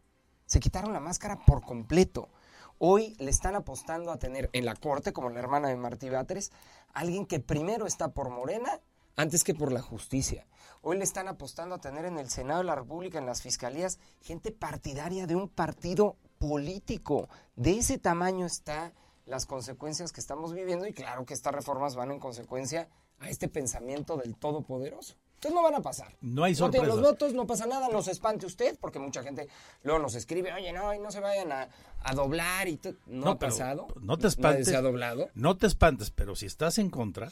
Se 0.46 0.58
quitaron 0.58 0.94
la 0.94 1.00
máscara 1.00 1.44
por 1.44 1.60
completo. 1.60 2.30
Hoy 2.78 3.14
le 3.18 3.30
están 3.30 3.56
apostando 3.56 4.10
a 4.10 4.18
tener 4.18 4.48
en 4.52 4.64
la 4.64 4.74
corte, 4.74 5.12
como 5.12 5.28
la 5.28 5.40
hermana 5.40 5.68
de 5.68 5.76
Martí 5.76 6.08
Batres, 6.08 6.52
alguien 6.92 7.26
que 7.26 7.40
primero 7.40 7.86
está 7.86 8.08
por 8.08 8.30
Morena 8.30 8.80
antes 9.16 9.44
que 9.44 9.54
por 9.54 9.72
la 9.72 9.82
justicia. 9.82 10.46
Hoy 10.80 10.96
le 10.96 11.04
están 11.04 11.26
apostando 11.26 11.74
a 11.74 11.80
tener 11.80 12.04
en 12.04 12.18
el 12.18 12.30
Senado 12.30 12.60
de 12.60 12.66
la 12.66 12.76
República, 12.76 13.18
en 13.18 13.26
las 13.26 13.42
fiscalías, 13.42 13.98
gente 14.22 14.52
partidaria 14.52 15.26
de 15.26 15.34
un 15.34 15.48
partido 15.48 16.16
político. 16.38 17.28
De 17.56 17.78
ese 17.78 17.98
tamaño 17.98 18.46
están 18.46 18.92
las 19.26 19.44
consecuencias 19.44 20.12
que 20.12 20.20
estamos 20.20 20.52
viviendo 20.52 20.86
y 20.86 20.92
claro 20.92 21.26
que 21.26 21.34
estas 21.34 21.54
reformas 21.54 21.96
van 21.96 22.12
en 22.12 22.20
consecuencia 22.20 22.88
a 23.18 23.28
este 23.28 23.48
pensamiento 23.48 24.16
del 24.16 24.36
todopoderoso. 24.36 25.16
Entonces 25.38 25.54
no 25.54 25.62
van 25.62 25.76
a 25.76 25.80
pasar. 25.82 26.12
No 26.20 26.42
hay 26.42 26.54
No 26.54 26.68
tienen 26.68 26.88
los 26.88 26.96
sorpresas. 26.96 27.12
votos, 27.20 27.34
no 27.34 27.46
pasa 27.46 27.66
nada, 27.66 27.88
no 27.92 28.02
se 28.02 28.10
espante 28.10 28.44
usted, 28.44 28.76
porque 28.80 28.98
mucha 28.98 29.22
gente 29.22 29.48
luego 29.84 30.00
nos 30.00 30.16
escribe, 30.16 30.52
oye, 30.52 30.72
no, 30.72 30.92
y 30.92 30.98
no 30.98 31.12
se 31.12 31.20
vayan 31.20 31.52
a, 31.52 31.68
a 32.02 32.14
doblar 32.14 32.66
y 32.66 32.76
todo. 32.76 32.94
No, 33.06 33.30
ha 33.30 33.38
pasado. 33.38 33.86
No 34.00 34.16
te 34.16 34.22
Nadie 34.24 34.28
espantes. 34.28 34.66
se 34.68 34.74
ha 34.76 34.82
doblado. 34.82 35.30
No 35.34 35.56
te 35.56 35.68
espantes, 35.68 36.10
pero 36.10 36.34
si 36.34 36.46
estás 36.46 36.78
en 36.78 36.90
contra, 36.90 37.30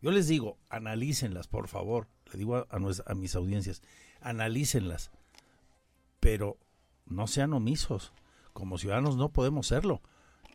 yo 0.00 0.10
les 0.10 0.26
digo, 0.26 0.56
analícenlas, 0.70 1.48
por 1.48 1.68
favor. 1.68 2.08
Le 2.32 2.38
digo 2.38 2.56
a, 2.56 2.66
a 2.70 3.14
mis 3.14 3.34
audiencias, 3.34 3.82
analícenlas. 4.22 5.10
Pero 6.18 6.56
no 7.04 7.26
sean 7.26 7.52
omisos. 7.52 8.12
Como 8.54 8.78
ciudadanos 8.78 9.16
no 9.16 9.28
podemos 9.28 9.66
serlo. 9.66 10.00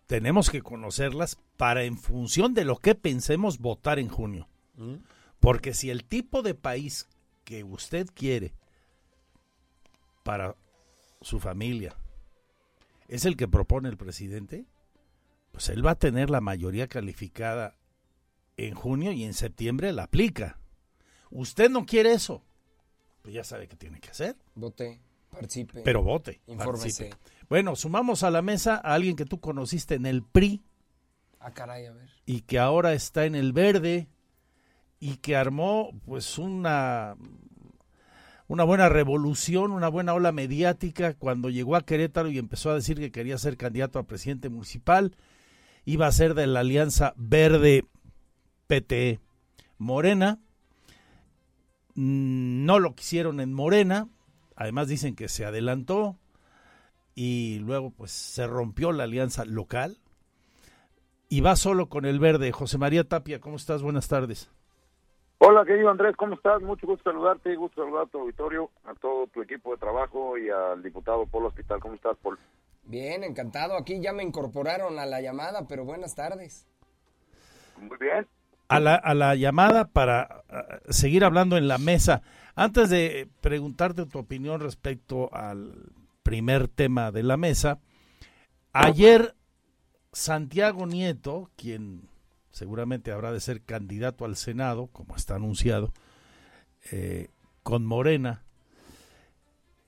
Tenemos 0.07 0.49
que 0.49 0.61
conocerlas 0.63 1.37
para, 1.57 1.83
en 1.83 1.97
función 1.99 2.53
de 2.55 2.65
lo 2.65 2.77
que 2.77 2.95
pensemos, 2.95 3.59
votar 3.59 3.99
en 3.99 4.07
junio. 4.07 4.47
Porque 5.39 5.73
si 5.73 5.89
el 5.89 6.03
tipo 6.03 6.41
de 6.41 6.55
país 6.55 7.07
que 7.43 7.63
usted 7.63 8.07
quiere 8.13 8.53
para 10.23 10.55
su 11.21 11.39
familia 11.39 11.95
es 13.07 13.25
el 13.25 13.37
que 13.37 13.47
propone 13.47 13.89
el 13.89 13.97
presidente, 13.97 14.65
pues 15.51 15.69
él 15.69 15.85
va 15.85 15.91
a 15.91 15.95
tener 15.99 16.29
la 16.29 16.41
mayoría 16.41 16.87
calificada 16.87 17.75
en 18.57 18.73
junio 18.75 19.11
y 19.11 19.23
en 19.23 19.33
septiembre 19.33 19.93
la 19.93 20.03
aplica. 20.03 20.59
Usted 21.29 21.69
no 21.69 21.85
quiere 21.85 22.13
eso, 22.13 22.43
pues 23.21 23.33
ya 23.33 23.43
sabe 23.43 23.67
qué 23.67 23.75
tiene 23.75 23.99
que 23.99 24.09
hacer. 24.09 24.35
Vote, 24.55 24.99
participe. 25.29 25.81
Pero 25.83 26.03
vote. 26.03 26.41
Infórmese. 26.47 27.05
participe. 27.09 27.17
Bueno, 27.49 27.75
sumamos 27.75 28.23
a 28.23 28.31
la 28.31 28.41
mesa 28.41 28.75
a 28.75 28.93
alguien 28.93 29.15
que 29.15 29.25
tú 29.25 29.39
conociste 29.39 29.95
en 29.95 30.05
el 30.05 30.23
PRI 30.23 30.63
Ah, 31.39 31.51
caray, 31.53 31.85
a 31.85 31.91
ver. 31.93 32.09
y 32.25 32.41
que 32.41 32.59
ahora 32.59 32.93
está 32.93 33.25
en 33.25 33.35
el 33.35 33.53
verde 33.53 34.09
y 34.99 35.17
que 35.17 35.35
armó 35.35 35.91
pues 36.05 36.37
una 36.37 37.15
una 38.47 38.63
buena 38.63 38.87
revolución, 38.87 39.71
una 39.71 39.89
buena 39.89 40.13
ola 40.13 40.31
mediática 40.31 41.13
cuando 41.13 41.49
llegó 41.49 41.75
a 41.75 41.85
Querétaro 41.85 42.29
y 42.29 42.37
empezó 42.37 42.71
a 42.71 42.75
decir 42.75 42.97
que 42.97 43.11
quería 43.11 43.37
ser 43.37 43.57
candidato 43.57 43.99
a 43.99 44.07
presidente 44.07 44.49
municipal, 44.49 45.15
iba 45.85 46.07
a 46.07 46.11
ser 46.11 46.33
de 46.33 46.47
la 46.47 46.61
alianza 46.61 47.13
verde 47.17 47.85
PT 48.67 49.19
Morena. 49.77 50.39
Mm, 51.95 52.65
No 52.65 52.79
lo 52.79 52.95
quisieron 52.95 53.41
en 53.41 53.53
Morena, 53.53 54.07
además 54.55 54.87
dicen 54.87 55.15
que 55.15 55.27
se 55.27 55.45
adelantó 55.45 56.17
y 57.15 57.59
luego 57.59 57.91
pues 57.91 58.11
se 58.11 58.47
rompió 58.47 58.91
la 58.93 59.03
alianza 59.03 59.43
local 59.43 59.97
y 61.29 61.41
va 61.41 61.57
solo 61.57 61.89
con 61.89 62.05
el 62.05 62.19
verde. 62.19 62.53
José 62.53 62.77
María 62.77 63.03
Tapia, 63.03 63.41
¿cómo 63.41 63.57
estás? 63.57 63.81
Buenas 63.81 64.07
tardes. 64.07 64.49
Hola, 65.49 65.63
querido 65.63 65.89
Andrés, 65.89 66.13
¿cómo 66.17 66.35
estás? 66.35 66.61
Mucho 66.61 66.85
gusto 66.85 67.09
saludarte, 67.09 67.55
gusto 67.55 67.81
saludar 67.81 68.03
a 68.03 68.09
tu 68.09 68.19
auditorio, 68.19 68.69
a 68.83 68.93
todo 68.95 69.27
tu 69.27 69.41
equipo 69.41 69.71
de 69.71 69.77
trabajo 69.77 70.37
y 70.37 70.49
al 70.49 70.83
diputado 70.83 71.25
Polo 71.25 71.47
Hospital. 71.47 71.79
¿Cómo 71.79 71.95
estás, 71.95 72.17
Paul? 72.21 72.37
Bien, 72.83 73.23
encantado. 73.23 73.77
Aquí 73.77 74.01
ya 74.01 74.11
me 74.11 74.23
incorporaron 74.23 74.99
a 74.99 75.05
la 75.05 75.21
llamada, 75.21 75.65
pero 75.65 75.85
buenas 75.85 76.15
tardes. 76.15 76.67
Muy 77.79 77.95
bien. 77.97 78.27
A 78.67 78.81
la, 78.81 78.95
a 78.95 79.13
la 79.13 79.35
llamada 79.35 79.87
para 79.87 80.43
ah, 80.49 80.79
seguir 80.89 81.23
hablando 81.23 81.55
en 81.55 81.69
la 81.69 81.77
mesa. 81.77 82.23
Antes 82.53 82.89
de 82.89 83.29
preguntarte 83.39 84.05
tu 84.05 84.19
opinión 84.19 84.59
respecto 84.59 85.33
al 85.33 85.93
primer 86.23 86.67
tema 86.67 87.13
de 87.13 87.23
la 87.23 87.37
mesa, 87.37 87.79
ayer 88.73 89.33
Santiago 90.11 90.85
Nieto, 90.85 91.49
quien 91.55 92.06
seguramente 92.57 93.11
habrá 93.11 93.31
de 93.31 93.39
ser 93.39 93.61
candidato 93.61 94.25
al 94.25 94.35
Senado, 94.35 94.87
como 94.87 95.15
está 95.15 95.35
anunciado, 95.35 95.93
eh, 96.91 97.29
con 97.61 97.85
Morena, 97.85 98.43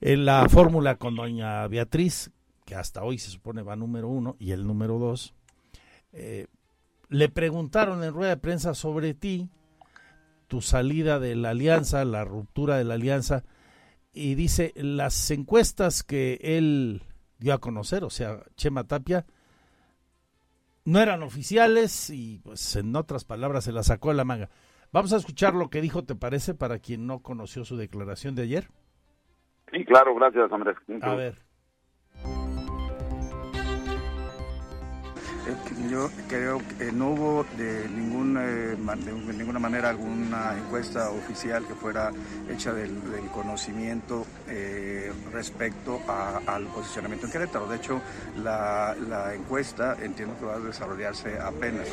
en 0.00 0.24
la 0.24 0.48
fórmula 0.48 0.94
con 0.96 1.16
doña 1.16 1.66
Beatriz, 1.66 2.30
que 2.64 2.76
hasta 2.76 3.02
hoy 3.02 3.18
se 3.18 3.30
supone 3.30 3.62
va 3.62 3.74
número 3.74 4.08
uno, 4.08 4.36
y 4.38 4.52
el 4.52 4.66
número 4.66 4.98
dos, 4.98 5.34
eh, 6.12 6.46
le 7.08 7.28
preguntaron 7.28 8.04
en 8.04 8.14
rueda 8.14 8.30
de 8.30 8.36
prensa 8.36 8.74
sobre 8.74 9.14
ti 9.14 9.50
tu 10.46 10.62
salida 10.62 11.18
de 11.18 11.34
la 11.34 11.50
alianza, 11.50 12.04
la 12.04 12.24
ruptura 12.24 12.76
de 12.76 12.84
la 12.84 12.94
alianza, 12.94 13.42
y 14.12 14.36
dice, 14.36 14.72
las 14.76 15.30
encuestas 15.32 16.04
que 16.04 16.38
él 16.40 17.02
dio 17.38 17.52
a 17.52 17.58
conocer, 17.58 18.04
o 18.04 18.10
sea, 18.10 18.44
Chema 18.56 18.84
Tapia, 18.84 19.26
no 20.84 21.00
eran 21.00 21.22
oficiales 21.22 22.10
y 22.10 22.38
pues 22.38 22.76
en 22.76 22.94
otras 22.96 23.24
palabras 23.24 23.64
se 23.64 23.72
la 23.72 23.82
sacó 23.82 24.08
de 24.08 24.14
la 24.14 24.24
manga. 24.24 24.48
Vamos 24.92 25.12
a 25.12 25.16
escuchar 25.16 25.54
lo 25.54 25.70
que 25.70 25.80
dijo, 25.80 26.04
¿te 26.04 26.14
parece? 26.14 26.54
Para 26.54 26.78
quien 26.78 27.06
no 27.06 27.20
conoció 27.20 27.64
su 27.64 27.76
declaración 27.76 28.34
de 28.34 28.42
ayer. 28.42 28.68
Sí, 29.72 29.84
claro, 29.84 30.14
gracias, 30.16 30.50
Andrés. 30.50 30.76
A 31.02 31.14
ver. 31.14 31.49
Yo 35.90 36.10
creo 36.28 36.60
que 36.78 36.92
no 36.92 37.10
hubo 37.10 37.46
de, 37.56 37.88
ninguna, 37.88 38.44
eh, 38.44 38.76
de 38.76 39.32
ninguna 39.32 39.58
manera 39.58 39.90
alguna 39.90 40.56
encuesta 40.56 41.10
oficial 41.10 41.66
que 41.66 41.74
fuera 41.74 42.12
hecha 42.48 42.72
del, 42.72 42.90
conocimiento 43.32 44.26
eh, 44.48 45.12
respecto 45.32 46.00
al 46.46 46.66
posicionamiento 46.66 47.26
en 47.26 47.32
Querétaro. 47.32 47.66
De 47.68 47.76
hecho, 47.76 48.00
la, 48.36 48.94
encuesta 49.34 49.96
entiendo 50.02 50.38
que 50.38 50.46
va 50.46 50.54
a 50.54 50.58
desarrollarse 50.58 51.38
apenas. 51.38 51.86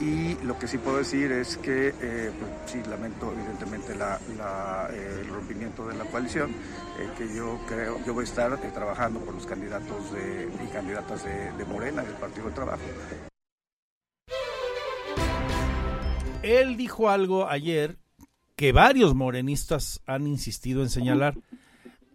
Y 0.00 0.34
lo 0.44 0.58
que 0.58 0.66
sí 0.66 0.78
puedo 0.78 0.98
decir 0.98 1.30
es 1.32 1.56
que, 1.58 1.94
eh, 2.00 2.30
pues, 2.38 2.50
sí, 2.66 2.82
lamento 2.88 3.32
evidentemente 3.32 3.92
el 3.92 5.28
rompimiento 5.28 5.86
de 5.86 5.96
la 5.96 6.04
coalición, 6.04 6.52
que 7.16 7.32
yo 7.34 7.60
creo, 7.68 7.98
yo 8.04 8.14
voy 8.14 8.22
a 8.22 8.24
estar 8.24 8.56
trabajando 8.72 9.20
con 9.20 9.34
los 9.34 9.46
candidatos 9.46 10.12
de, 10.12 10.48
y 10.64 10.66
candidatas 10.72 11.24
de, 11.24 11.52
de 11.52 11.64
Morena, 11.64 12.02
del 12.02 12.14
Partido 12.14 12.46
del 12.46 12.54
Trabajo. 12.54 12.82
Él 16.42 16.76
dijo 16.76 17.10
algo 17.10 17.48
ayer 17.48 17.98
que 18.56 18.72
varios 18.72 19.14
morenistas 19.14 20.00
han 20.06 20.26
insistido 20.26 20.82
en 20.82 20.88
señalar, 20.88 21.36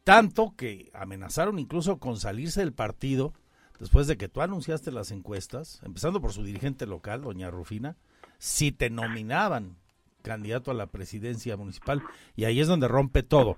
tanto 0.03 0.55
que 0.57 0.91
amenazaron 0.93 1.59
incluso 1.59 1.99
con 1.99 2.17
salirse 2.17 2.61
del 2.61 2.73
partido 2.73 3.33
después 3.79 4.07
de 4.07 4.17
que 4.17 4.29
tú 4.29 4.41
anunciaste 4.41 4.91
las 4.91 5.11
encuestas, 5.11 5.81
empezando 5.83 6.21
por 6.21 6.33
su 6.33 6.43
dirigente 6.43 6.85
local, 6.85 7.21
doña 7.21 7.51
Rufina, 7.51 7.97
si 8.37 8.71
te 8.71 8.89
nominaban 8.89 9.77
candidato 10.21 10.71
a 10.71 10.73
la 10.73 10.87
presidencia 10.87 11.57
municipal, 11.57 12.01
y 12.35 12.45
ahí 12.45 12.59
es 12.59 12.67
donde 12.67 12.87
rompe 12.87 13.23
todo. 13.23 13.57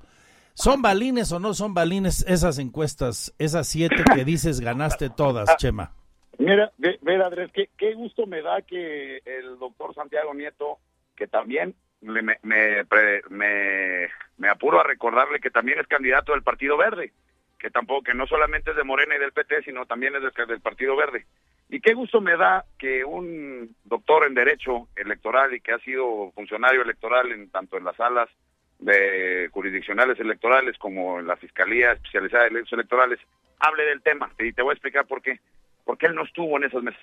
¿Son 0.56 0.82
balines 0.82 1.32
o 1.32 1.40
no 1.40 1.54
son 1.54 1.74
balines 1.74 2.26
esas 2.28 2.60
encuestas, 2.60 3.34
esas 3.38 3.68
siete 3.68 4.04
que 4.14 4.26
dices 4.26 4.60
ganaste 4.60 5.10
todas, 5.10 5.58
Chema? 5.58 5.94
Mira, 6.38 6.72
ver, 6.78 7.22
Andrés, 7.22 7.52
qué, 7.54 7.70
qué 7.78 7.94
gusto 7.94 8.26
me 8.26 8.42
da 8.42 8.62
que 8.62 9.22
el 9.26 9.58
doctor 9.58 9.94
Santiago 9.94 10.34
Nieto, 10.34 10.80
que 11.16 11.28
también 11.28 11.76
me, 12.02 12.22
me, 12.22 12.38
me, 12.44 14.10
me, 14.38 14.50
apuro 14.50 14.80
a 14.80 14.84
recordarle 14.84 15.40
que 15.40 15.50
también 15.50 15.80
es 15.80 15.88
candidato 15.88 16.34
del 16.34 16.44
Partido 16.44 16.78
Verde, 16.78 17.14
que 17.58 17.70
tampoco, 17.70 18.04
que 18.04 18.14
no 18.14 18.28
solamente 18.28 18.72
es 18.72 18.78
de 18.78 18.84
Morena 18.84 19.16
y 19.16 19.20
del 19.20 19.32
PT, 19.32 19.64
sino 19.64 19.86
también 19.86 20.14
es 20.16 20.22
del, 20.22 20.62
Partido 20.62 20.96
Verde. 20.96 21.26
Y 21.70 21.80
qué 21.80 21.94
gusto 21.94 22.22
me 22.22 22.38
da 22.38 22.66
que 22.78 23.04
un 23.04 23.76
doctor 23.86 24.28
en 24.28 24.36
Derecho 24.36 24.88
Electoral 24.96 25.54
y 25.54 25.62
que 25.62 25.72
ha 25.72 25.80
sido 25.80 26.32
funcionario 26.36 26.84
electoral 26.84 27.32
en 27.32 27.50
tanto 27.50 27.78
en 27.78 27.86
las 27.86 27.96
salas 27.96 28.30
de 28.78 29.50
jurisdiccionales 29.52 30.20
electorales 30.20 30.78
como 30.78 31.20
en 31.20 31.28
la 31.28 31.38
Fiscalía 31.38 31.94
Especializada 31.94 32.44
de 32.44 32.50
Derechos 32.52 32.74
Electorales 32.74 33.20
hable 33.60 33.84
del 33.86 34.04
tema. 34.04 34.32
Y 34.38 34.54
te 34.54 34.62
voy 34.62 34.72
a 34.72 34.74
explicar 34.74 35.08
por 35.08 35.22
qué 35.24 35.40
porque 35.86 36.08
él 36.08 36.16
no 36.16 36.24
estuvo 36.24 36.58
en 36.58 36.66
esas 36.66 36.84
mesas. 36.84 37.02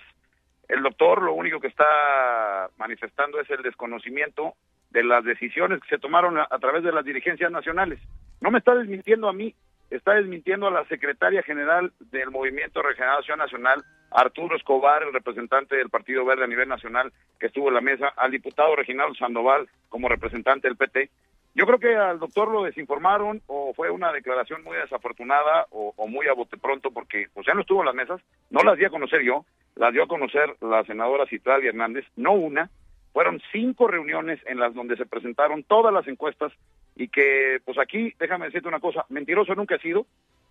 El 0.68 0.82
doctor 0.82 1.22
lo 1.22 1.32
único 1.34 1.60
que 1.60 1.68
está 1.68 2.68
manifestando 2.76 3.40
es 3.40 3.48
el 3.50 3.62
desconocimiento 3.62 4.54
de 4.90 5.04
las 5.04 5.24
decisiones 5.24 5.80
que 5.80 5.88
se 5.88 5.98
tomaron 5.98 6.38
a, 6.38 6.46
través 6.58 6.82
de 6.82 6.92
las 6.92 7.04
dirigencias 7.04 7.50
nacionales. 7.50 7.98
No 8.40 8.50
me 8.50 8.58
está 8.58 8.74
desmintiendo 8.74 9.28
a 9.28 9.32
mí, 9.32 9.54
está 9.90 10.14
desmintiendo 10.14 10.66
a 10.66 10.70
la 10.70 10.84
secretaria 10.86 11.42
general 11.42 11.92
del 12.10 12.30
Movimiento 12.30 12.82
Regeneración 12.82 13.38
Nacional, 13.38 13.82
Arturo 14.10 14.56
Escobar, 14.56 15.02
el 15.02 15.12
representante 15.12 15.76
del 15.76 15.88
Partido 15.88 16.24
Verde 16.24 16.44
a 16.44 16.48
nivel 16.48 16.68
nacional, 16.68 17.12
que 17.40 17.46
estuvo 17.46 17.68
en 17.68 17.74
la 17.74 17.80
mesa, 17.80 18.08
al 18.16 18.30
diputado 18.30 18.76
Reginaldo 18.76 19.14
Sandoval 19.14 19.68
como 19.88 20.08
representante 20.08 20.68
del 20.68 20.76
PT, 20.76 21.10
yo 21.54 21.66
creo 21.66 21.78
que 21.78 21.94
al 21.94 22.18
doctor 22.18 22.50
lo 22.50 22.64
desinformaron 22.64 23.42
o 23.46 23.74
fue 23.74 23.90
una 23.90 24.10
declaración 24.12 24.64
muy 24.64 24.76
desafortunada 24.76 25.66
o, 25.70 25.92
muy 26.08 26.26
a 26.26 26.32
bote 26.32 26.56
pronto 26.56 26.90
porque 26.90 27.26
pues 27.34 27.46
ya 27.46 27.54
no 27.54 27.60
estuvo 27.60 27.80
en 27.80 27.86
las 27.86 27.94
mesas, 27.94 28.20
no 28.50 28.62
las 28.62 28.78
di 28.78 28.84
a 28.84 28.90
conocer 28.90 29.22
yo, 29.22 29.44
las 29.76 29.92
dio 29.92 30.04
a 30.04 30.08
conocer 30.08 30.56
la 30.60 30.82
senadora 30.84 31.26
Citlali 31.26 31.68
Hernández, 31.68 32.06
no 32.16 32.32
una, 32.32 32.70
fueron 33.12 33.42
cinco 33.52 33.86
reuniones 33.86 34.40
en 34.46 34.58
las 34.58 34.74
donde 34.74 34.96
se 34.96 35.04
presentaron 35.04 35.62
todas 35.62 35.92
las 35.92 36.08
encuestas 36.08 36.52
y 36.96 37.08
que 37.08 37.60
pues 37.64 37.78
aquí, 37.78 38.14
déjame 38.18 38.46
decirte 38.46 38.68
una 38.68 38.80
cosa, 38.80 39.04
mentiroso 39.10 39.54
nunca 39.54 39.74
he 39.74 39.80
sido, 39.80 40.06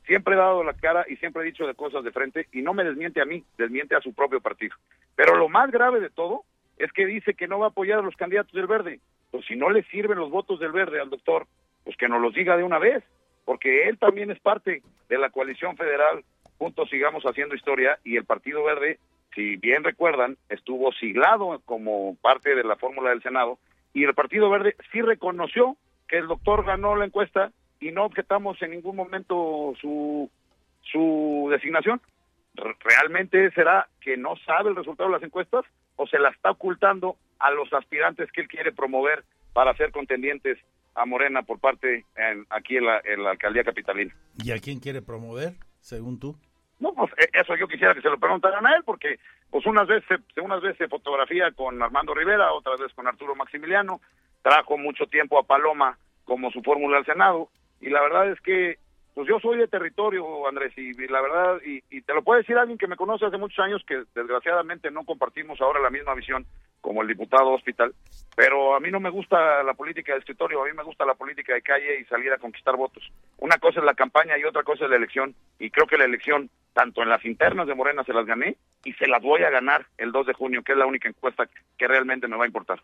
siempre 0.06 0.36
he 0.36 0.38
dado 0.38 0.64
la 0.64 0.74
cara 0.74 1.06
y 1.10 1.16
siempre 1.16 1.41
he 1.41 1.45
dicho 1.45 1.66
de 1.66 1.74
cosas 1.74 2.04
de 2.04 2.12
frente 2.12 2.47
y 2.52 2.62
no 2.62 2.76
me 2.76 2.84
desmiente 2.84 3.22
a 3.22 3.26
mí, 3.26 3.43
desmiente 3.58 3.95
a 3.95 4.02
su 4.02 4.14
propio 4.14 4.39
partido. 4.39 4.76
Pero 5.16 5.36
lo 5.36 5.49
más 5.49 5.72
grave 5.72 5.99
de 5.99 6.12
todo 6.12 6.43
es 6.78 6.91
que 6.91 7.08
dice 7.08 7.34
que 7.34 7.47
no 7.47 7.60
va 7.60 7.68
a 7.68 7.70
apoyar 7.70 7.99
a 7.99 8.04
los 8.04 8.16
candidatos 8.16 8.54
del 8.54 8.68
verde 8.68 8.99
pues 9.32 9.45
si 9.45 9.55
no 9.55 9.69
le 9.69 9.84
sirven 9.84 10.19
los 10.19 10.29
votos 10.29 10.59
del 10.59 10.71
verde 10.71 10.99
al 10.99 11.09
doctor, 11.09 11.47
pues 11.84 11.97
que 11.97 12.09
nos 12.09 12.21
los 12.21 12.34
diga 12.34 12.57
de 12.57 12.63
una 12.63 12.79
vez, 12.79 13.03
porque 13.45 13.88
él 13.88 13.97
también 13.97 14.29
es 14.29 14.39
parte 14.39 14.84
de 15.09 15.17
la 15.17 15.29
coalición 15.29 15.77
federal, 15.77 16.23
juntos 16.57 16.89
sigamos 16.89 17.23
haciendo 17.23 17.55
historia, 17.55 17.97
y 18.03 18.17
el 18.17 18.25
Partido 18.25 18.63
Verde, 18.63 18.99
si 19.34 19.55
bien 19.55 19.84
recuerdan, 19.84 20.38
estuvo 20.49 20.91
siglado 20.91 21.59
como 21.65 22.15
parte 22.21 22.53
de 22.55 22.63
la 22.63 22.75
fórmula 22.75 23.09
del 23.09 23.23
Senado, 23.23 23.57
y 23.93 24.03
el 24.03 24.13
Partido 24.13 24.49
Verde 24.49 24.75
sí 24.91 25.01
reconoció 25.01 25.75
que 26.07 26.17
el 26.17 26.27
doctor 26.27 26.65
ganó 26.65 26.95
la 26.95 27.05
encuesta 27.05 27.51
y 27.79 27.91
no 27.91 28.05
objetamos 28.05 28.61
en 28.61 28.71
ningún 28.71 28.95
momento 28.95 29.73
su, 29.79 30.29
su 30.84 31.47
designación. 31.49 32.01
¿Realmente 32.53 33.49
será 33.51 33.88
que 34.01 34.17
no 34.17 34.36
sabe 34.45 34.69
el 34.69 34.75
resultado 34.75 35.09
de 35.09 35.15
las 35.15 35.23
encuestas 35.23 35.65
o 35.95 36.05
se 36.05 36.19
la 36.19 36.29
está 36.29 36.51
ocultando 36.51 37.15
a 37.41 37.51
los 37.51 37.71
aspirantes 37.73 38.31
que 38.31 38.41
él 38.41 38.47
quiere 38.47 38.71
promover 38.71 39.23
para 39.53 39.75
ser 39.75 39.91
contendientes 39.91 40.57
a 40.95 41.05
Morena 41.05 41.43
por 41.43 41.59
parte 41.59 42.05
en, 42.15 42.45
aquí 42.49 42.77
en 42.77 42.85
la, 42.85 43.01
alcaldía 43.29 43.63
capitalina. 43.63 44.13
¿Y 44.43 44.51
a 44.51 44.59
quién 44.59 44.79
quiere 44.79 45.01
promover, 45.01 45.53
según 45.79 46.19
tú? 46.19 46.35
No, 46.79 46.93
pues 46.93 47.11
e, 47.17 47.29
eso 47.39 47.55
yo 47.55 47.67
quisiera 47.67 47.93
que 47.93 48.01
se 48.01 48.09
lo 48.09 48.19
preguntaran 48.19 48.65
a 48.65 48.75
él, 48.75 48.83
porque 48.85 49.19
pues 49.49 49.65
unas 49.65 49.87
veces, 49.87 50.19
unas 50.41 50.61
veces 50.61 50.89
fotografía 50.89 51.51
con 51.51 51.81
Armando 51.81 52.13
Rivera, 52.13 52.53
otras 52.53 52.79
veces 52.79 52.95
con 52.95 53.07
Arturo 53.07 53.35
Maximiliano, 53.35 54.01
trajo 54.41 54.77
mucho 54.77 55.05
tiempo 55.05 55.37
a 55.37 55.43
Paloma 55.43 55.97
como 56.25 56.51
su 56.51 56.61
fórmula 56.61 56.97
al 56.97 57.05
Senado, 57.05 57.49
y 57.79 57.89
la 57.89 58.01
verdad 58.01 58.31
es 58.31 58.39
que 58.41 58.77
pues 59.13 59.27
yo 59.27 59.39
soy 59.39 59.57
de 59.57 59.67
territorio, 59.67 60.47
Andrés, 60.47 60.71
y, 60.77 60.93
la 61.07 61.21
verdad, 61.21 61.59
y, 61.65 62.01
te 62.01 62.13
lo 62.13 62.23
puede 62.23 62.41
decir 62.41 62.57
alguien 62.57 62.77
que 62.77 62.87
me 62.87 62.95
conoce 62.95 63.25
hace 63.25 63.37
muchos 63.37 63.59
años, 63.59 63.83
que 63.85 64.03
desgraciadamente 64.15 64.89
no 64.89 65.03
compartimos 65.03 65.59
ahora 65.59 65.81
la 65.81 65.89
misma 65.89 66.13
visión 66.15 66.45
como 66.82 67.01
el 67.01 67.07
diputado 67.07 67.51
hospital, 67.51 67.93
pero 68.36 68.75
a 68.75 68.79
mí 68.79 68.91
no 68.91 68.99
me 68.99 69.09
gusta 69.09 69.63
la 69.63 69.73
política 69.73 70.13
de 70.13 70.19
escritorio, 70.19 70.61
a 70.61 70.65
mí 70.65 70.71
me 70.75 70.84
gusta 70.84 71.05
la 71.05 71.13
política 71.13 71.53
de 71.53 71.61
calle 71.61 71.99
y 72.01 72.05
salir 72.05 72.32
a 72.34 72.38
conquistar 72.38 72.75
votos. 72.75 73.03
Una 73.38 73.57
cosa 73.57 73.79
es 73.79 73.86
la 73.86 73.93
campaña 73.93 74.38
y 74.38 74.43
otra 74.43 74.63
cosa 74.63 74.86
es 74.86 74.89
la 74.89 74.97
elección, 74.97 75.36
y 75.59 75.69
creo 75.69 75.88
que 75.88 75.97
la 75.97 76.05
elección, 76.05 76.49
tanto 76.73 77.01
en 77.03 77.09
las 77.09 77.23
internas 77.23 77.67
de 77.67 77.75
Morena 77.75 78.03
se 78.03 78.13
las 78.13 78.25
gané, 78.25 78.57
y 78.84 78.93
se 78.93 79.07
las 79.07 79.21
voy 79.21 79.43
a 79.43 79.49
ganar 79.49 79.86
el 79.97 80.11
2 80.11 80.27
de 80.27 80.34
junio, 80.34 80.63
que 80.63 80.71
es 80.71 80.77
la 80.77 80.88
única 80.88 81.07
encuesta 81.07 81.47
que 81.77 81.88
realmente 81.88 82.27
me 82.27 82.38
va 82.38 82.43
a 82.43 82.47
importar. 82.47 82.82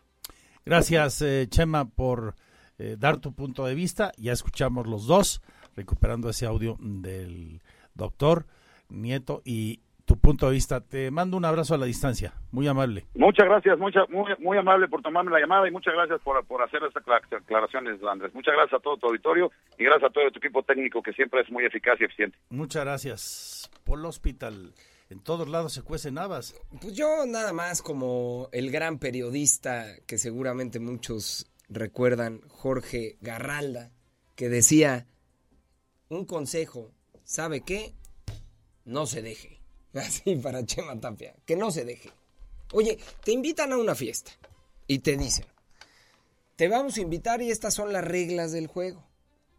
Gracias, 0.64 1.22
eh, 1.22 1.46
Chema, 1.48 1.86
por 1.86 2.34
eh, 2.78 2.96
dar 2.98 3.18
tu 3.18 3.34
punto 3.34 3.66
de 3.66 3.74
vista. 3.74 4.12
Ya 4.16 4.32
escuchamos 4.32 4.86
los 4.86 5.06
dos 5.06 5.42
recuperando 5.74 6.28
ese 6.28 6.46
audio 6.46 6.76
del 6.78 7.60
doctor 7.94 8.46
Nieto 8.88 9.42
y 9.44 9.80
tu 10.08 10.18
punto 10.18 10.46
de 10.46 10.52
vista. 10.52 10.80
Te 10.80 11.10
mando 11.10 11.36
un 11.36 11.44
abrazo 11.44 11.74
a 11.74 11.78
la 11.78 11.84
distancia, 11.84 12.32
muy 12.50 12.66
amable. 12.66 13.04
Muchas 13.14 13.46
gracias, 13.46 13.78
muy, 13.78 13.92
muy 14.38 14.56
amable 14.56 14.88
por 14.88 15.02
tomarme 15.02 15.30
la 15.30 15.38
llamada 15.38 15.68
y 15.68 15.70
muchas 15.70 15.92
gracias 15.92 16.20
por, 16.22 16.42
por 16.46 16.62
hacer 16.62 16.80
estas 16.82 17.04
aclaraciones, 17.30 18.02
Andrés. 18.02 18.34
Muchas 18.34 18.54
gracias 18.54 18.80
a 18.80 18.82
todo 18.82 18.96
tu 18.96 19.06
auditorio 19.06 19.52
y 19.76 19.84
gracias 19.84 20.10
a 20.10 20.12
todo 20.12 20.30
tu 20.30 20.38
equipo 20.38 20.62
técnico 20.62 21.02
que 21.02 21.12
siempre 21.12 21.42
es 21.42 21.50
muy 21.52 21.66
eficaz 21.66 22.00
y 22.00 22.04
eficiente. 22.04 22.38
Muchas 22.48 22.84
gracias. 22.84 23.70
Por 23.84 23.98
el 23.98 24.06
hospital. 24.06 24.72
En 25.10 25.22
todos 25.22 25.46
lados 25.46 25.74
se 25.74 25.82
cuecen 25.82 26.16
habas. 26.16 26.54
Pues 26.80 26.94
yo 26.94 27.26
nada 27.26 27.52
más 27.52 27.82
como 27.82 28.48
el 28.52 28.70
gran 28.70 28.98
periodista 28.98 29.84
que 30.06 30.16
seguramente 30.16 30.80
muchos 30.80 31.52
recuerdan, 31.68 32.40
Jorge 32.48 33.18
Garralda, 33.20 33.90
que 34.36 34.48
decía, 34.48 35.06
un 36.08 36.24
consejo, 36.24 36.92
¿sabe 37.24 37.62
qué? 37.62 37.92
No 38.86 39.04
se 39.04 39.20
deje. 39.20 39.57
Así 39.94 40.36
para 40.36 40.64
Chema 40.64 40.98
Tapia, 41.00 41.34
que 41.44 41.56
no 41.56 41.70
se 41.70 41.84
deje. 41.84 42.10
Oye, 42.72 42.98
te 43.24 43.32
invitan 43.32 43.72
a 43.72 43.78
una 43.78 43.94
fiesta 43.94 44.32
y 44.86 44.98
te 44.98 45.16
dicen, 45.16 45.46
te 46.56 46.68
vamos 46.68 46.96
a 46.96 47.00
invitar 47.00 47.40
y 47.40 47.50
estas 47.50 47.74
son 47.74 47.92
las 47.92 48.04
reglas 48.04 48.52
del 48.52 48.66
juego. 48.66 49.04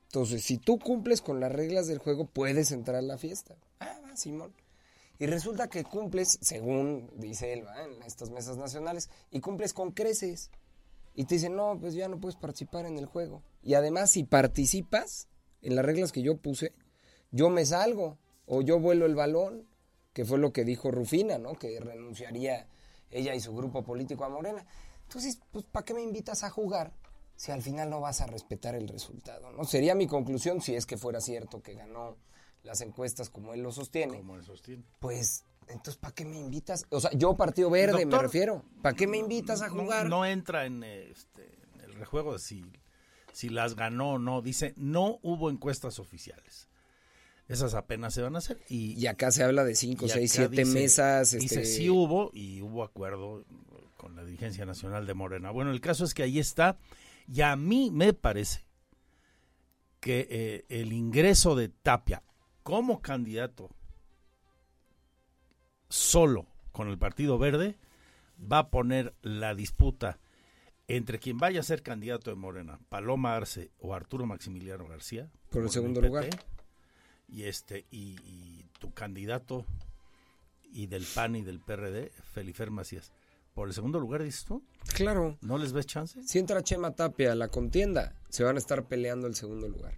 Entonces, 0.10 0.44
si 0.44 0.58
tú 0.58 0.80
cumples 0.80 1.22
con 1.22 1.40
las 1.40 1.52
reglas 1.52 1.88
del 1.88 2.00
juego, 2.00 2.26
puedes 2.26 2.72
entrar 2.72 2.98
a 2.98 3.02
la 3.02 3.18
fiesta. 3.18 3.56
Ah, 3.80 4.00
va, 4.04 4.16
Simón. 4.16 4.54
Y 5.20 5.28
resulta 5.28 5.70
que 5.70 5.84
cumples, 5.84 6.40
según 6.42 7.12
dice 7.16 7.54
él, 7.54 7.66
en 7.84 8.02
estas 8.04 8.32
mesas 8.32 8.58
nacionales, 8.58 9.10
y 9.32 9.40
cumples 9.40 9.74
con 9.74 9.92
creces. 9.92 10.50
y 11.14 11.26
te 11.26 11.36
dicen, 11.36 11.56
no, 11.56 11.78
pues 11.80 11.94
ya 11.94 12.08
no 12.08 12.20
puedes 12.20 12.38
participar 12.38 12.86
en 12.86 12.98
el 12.98 13.06
juego. 13.06 13.44
Y 13.62 13.76
además, 13.76 14.12
si 14.12 14.24
participas 14.24 15.28
en 15.62 15.76
las 15.76 15.86
reglas 15.86 16.12
que 16.12 16.22
yo 16.22 16.38
puse, 16.38 16.74
yo 17.32 17.50
me 17.50 17.66
salgo 17.66 18.18
o 18.46 18.62
yo 18.62 18.80
vuelo 18.80 19.06
el 19.06 19.16
balón, 19.16 19.69
que 20.14 20.26
fue 20.26 20.38
lo 20.38 20.52
que 20.52 20.64
dijo 20.64 20.92
Rufina, 20.92 21.38
¿no? 21.38 21.54
Que 21.54 21.80
renunciaría 21.80 22.68
ella 23.12 23.36
y 23.36 23.40
su 23.40 23.56
grupo 23.56 23.84
político 23.84 24.24
a 24.26 24.30
Morena. 24.30 24.66
Entonces, 25.04 25.40
pues, 25.52 25.66
¿para 25.66 25.86
qué 25.86 25.94
me 25.94 26.04
invitas 26.04 26.44
a 26.44 26.50
jugar 26.50 26.94
si 27.36 27.52
al 27.52 27.62
final 27.62 27.90
no 27.90 28.02
vas 28.02 28.22
a 28.22 28.28
respetar 28.28 28.76
el 28.76 28.88
resultado? 28.88 29.52
¿no? 29.52 29.64
Sería 29.64 29.96
mi 29.96 30.08
conclusión 30.08 30.62
si 30.62 30.76
es 30.76 30.86
que 30.86 30.98
fuera 30.98 31.22
cierto 31.22 31.62
que 31.62 31.74
ganó 31.74 32.18
las 32.64 32.82
encuestas 32.82 33.30
como 33.30 33.54
él 33.54 33.62
lo 33.62 33.72
sostiene. 33.72 34.18
Como 34.18 34.36
él 34.36 34.44
sostiene. 34.44 34.84
Pues, 35.00 35.46
entonces, 35.68 35.98
¿para 35.98 36.14
qué 36.14 36.26
me 36.26 36.38
invitas? 36.38 36.86
O 36.90 37.00
sea, 37.00 37.12
yo 37.14 37.36
Partido 37.36 37.70
Verde 37.70 38.06
me 38.06 38.18
refiero. 38.18 38.64
¿Para 38.82 38.96
qué 38.96 39.08
me 39.08 39.18
invitas 39.18 39.62
a 39.62 39.70
jugar? 39.70 40.08
No, 40.10 40.26
entra 40.26 40.66
en, 40.66 40.84
este, 40.84 41.60
en 41.74 41.82
el 41.82 41.94
rejuego 41.94 42.34
de 42.34 42.40
si, 42.40 42.66
si 43.32 43.50
las 43.50 43.76
ganó 43.76 44.14
o 44.14 44.20
no. 44.20 44.42
Dice, 44.42 44.74
no 44.76 45.20
hubo 45.22 45.50
encuestas 45.50 46.00
oficiales. 46.00 46.68
Esas 47.50 47.74
apenas 47.74 48.14
se 48.14 48.22
van 48.22 48.36
a 48.36 48.38
hacer. 48.38 48.62
Y, 48.70 48.94
y 48.94 49.08
acá 49.08 49.32
se 49.32 49.44
habla 49.44 49.64
de 49.64 49.74
5, 49.74 50.08
6, 50.08 50.32
7 50.32 50.66
mesas. 50.66 51.32
Dice, 51.32 51.62
este... 51.62 51.66
sí 51.66 51.90
hubo 51.90 52.30
y 52.32 52.62
hubo 52.62 52.84
acuerdo 52.84 53.44
con 53.98 54.16
la 54.16 54.24
dirigencia 54.24 54.66
nacional 54.66 55.08
de 55.08 55.16
Morena. 55.16 55.50
Bueno, 55.50 55.72
el 55.72 55.82
caso 55.82 56.06
es 56.06 56.14
que 56.14 56.22
ahí 56.22 56.38
está. 56.38 56.78
Y 57.28 57.42
a 57.42 57.56
mí 57.56 57.90
me 57.92 58.14
parece 58.14 58.66
que 60.00 60.28
eh, 60.30 60.66
el 60.70 60.94
ingreso 60.94 61.56
de 61.56 61.70
Tapia 61.70 62.22
como 62.62 63.02
candidato 63.02 63.72
solo 65.90 66.46
con 66.72 66.88
el 66.88 67.00
Partido 67.00 67.40
Verde 67.40 67.78
va 68.40 68.60
a 68.60 68.70
poner 68.70 69.16
la 69.24 69.56
disputa 69.56 70.20
entre 70.88 71.20
quien 71.20 71.38
vaya 71.38 71.60
a 71.60 71.64
ser 71.64 71.82
candidato 71.82 72.30
de 72.30 72.36
Morena, 72.36 72.80
Paloma 72.90 73.36
Arce 73.36 73.72
o 73.80 73.94
Arturo 73.96 74.26
Maximiliano 74.28 74.88
García. 74.88 75.30
Por 75.50 75.64
el 75.64 75.70
segundo 75.70 76.00
lugar. 76.00 76.30
Y, 77.32 77.44
este, 77.44 77.86
y, 77.92 78.18
y, 78.26 78.66
tu 78.80 78.94
candidato 78.94 79.66
y 80.72 80.88
del 80.88 81.06
PAN 81.06 81.36
y 81.36 81.42
del 81.42 81.60
PRD, 81.60 82.12
Felifer 82.34 82.72
Macías. 82.72 83.12
¿Por 83.54 83.68
el 83.68 83.74
segundo 83.74 84.00
lugar 84.00 84.24
dices 84.24 84.46
tú? 84.46 84.64
Claro. 84.96 85.38
¿No 85.42 85.58
les 85.58 85.74
ves 85.74 85.86
chance? 85.86 86.24
Si 86.24 86.40
entra 86.40 86.64
Chema 86.64 86.96
Tapia 86.96 87.34
a 87.34 87.36
la 87.36 87.50
contienda, 87.50 88.16
se 88.30 88.44
van 88.44 88.56
a 88.56 88.60
estar 88.60 88.88
peleando 88.88 89.28
el 89.28 89.36
segundo 89.36 89.68
lugar. 89.68 89.98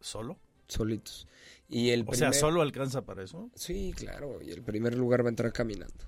¿Solo? 0.00 0.38
Solitos. 0.68 1.26
Y 1.68 1.90
el 1.90 2.04
o 2.06 2.14
sea, 2.14 2.32
¿solo 2.32 2.62
alcanza 2.62 3.02
para 3.02 3.22
eso? 3.22 3.50
Sí, 3.54 3.92
claro. 3.96 4.40
Y 4.42 4.50
el 4.50 4.62
primer 4.62 4.96
lugar 4.96 5.22
va 5.24 5.26
a 5.26 5.30
entrar 5.30 5.52
caminando. 5.52 6.04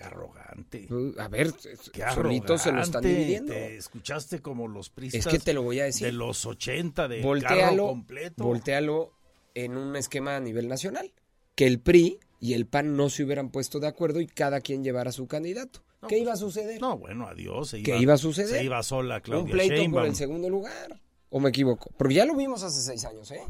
Qué 0.00 0.06
arrogante. 0.06 0.88
A 1.18 1.28
ver, 1.28 1.52
qué 1.92 2.04
solitos 2.14 2.62
se 2.62 2.72
lo 2.72 2.82
están 2.82 3.02
dividiendo. 3.02 3.52
Te 3.52 3.76
escuchaste 3.76 4.40
como 4.40 4.66
los 4.66 4.88
pristas. 4.88 5.26
Es 5.26 5.30
que 5.30 5.38
te 5.38 5.52
lo 5.52 5.62
voy 5.62 5.80
a 5.80 5.84
decir. 5.84 6.06
De 6.06 6.12
los 6.12 6.46
80, 6.46 7.06
de 7.06 7.20
voltealo, 7.20 7.58
carro 7.58 7.86
completo. 7.88 8.44
Voltealo 8.44 9.12
en 9.54 9.76
un 9.76 9.96
esquema 9.96 10.36
a 10.36 10.40
nivel 10.40 10.68
nacional. 10.68 11.12
Que 11.54 11.66
el 11.66 11.80
PRI 11.80 12.18
y 12.38 12.54
el 12.54 12.66
PAN 12.66 12.96
no 12.96 13.10
se 13.10 13.24
hubieran 13.24 13.50
puesto 13.50 13.78
de 13.78 13.88
acuerdo 13.88 14.20
y 14.20 14.26
cada 14.26 14.62
quien 14.62 14.82
llevara 14.82 15.12
su 15.12 15.26
candidato. 15.26 15.84
No, 16.00 16.08
¿Qué 16.08 16.14
pues, 16.14 16.22
iba 16.22 16.32
a 16.32 16.36
suceder? 16.36 16.80
No, 16.80 16.96
bueno, 16.96 17.28
adiós. 17.28 17.68
Se 17.68 17.82
¿Qué 17.82 17.90
iba, 17.90 18.00
iba 18.02 18.14
a 18.14 18.18
suceder? 18.18 18.56
Se 18.56 18.64
iba 18.64 18.82
sola 18.82 19.20
Claudia 19.20 19.44
Un 19.44 19.50
pleito 19.50 19.74
Sheinbaum. 19.74 20.02
por 20.02 20.08
el 20.08 20.16
segundo 20.16 20.48
lugar. 20.48 20.98
¿O 21.28 21.40
me 21.40 21.50
equivoco? 21.50 21.90
Porque 21.98 22.14
ya 22.14 22.24
lo 22.24 22.34
vimos 22.34 22.62
hace 22.62 22.80
seis 22.80 23.04
años, 23.04 23.30
¿eh? 23.32 23.42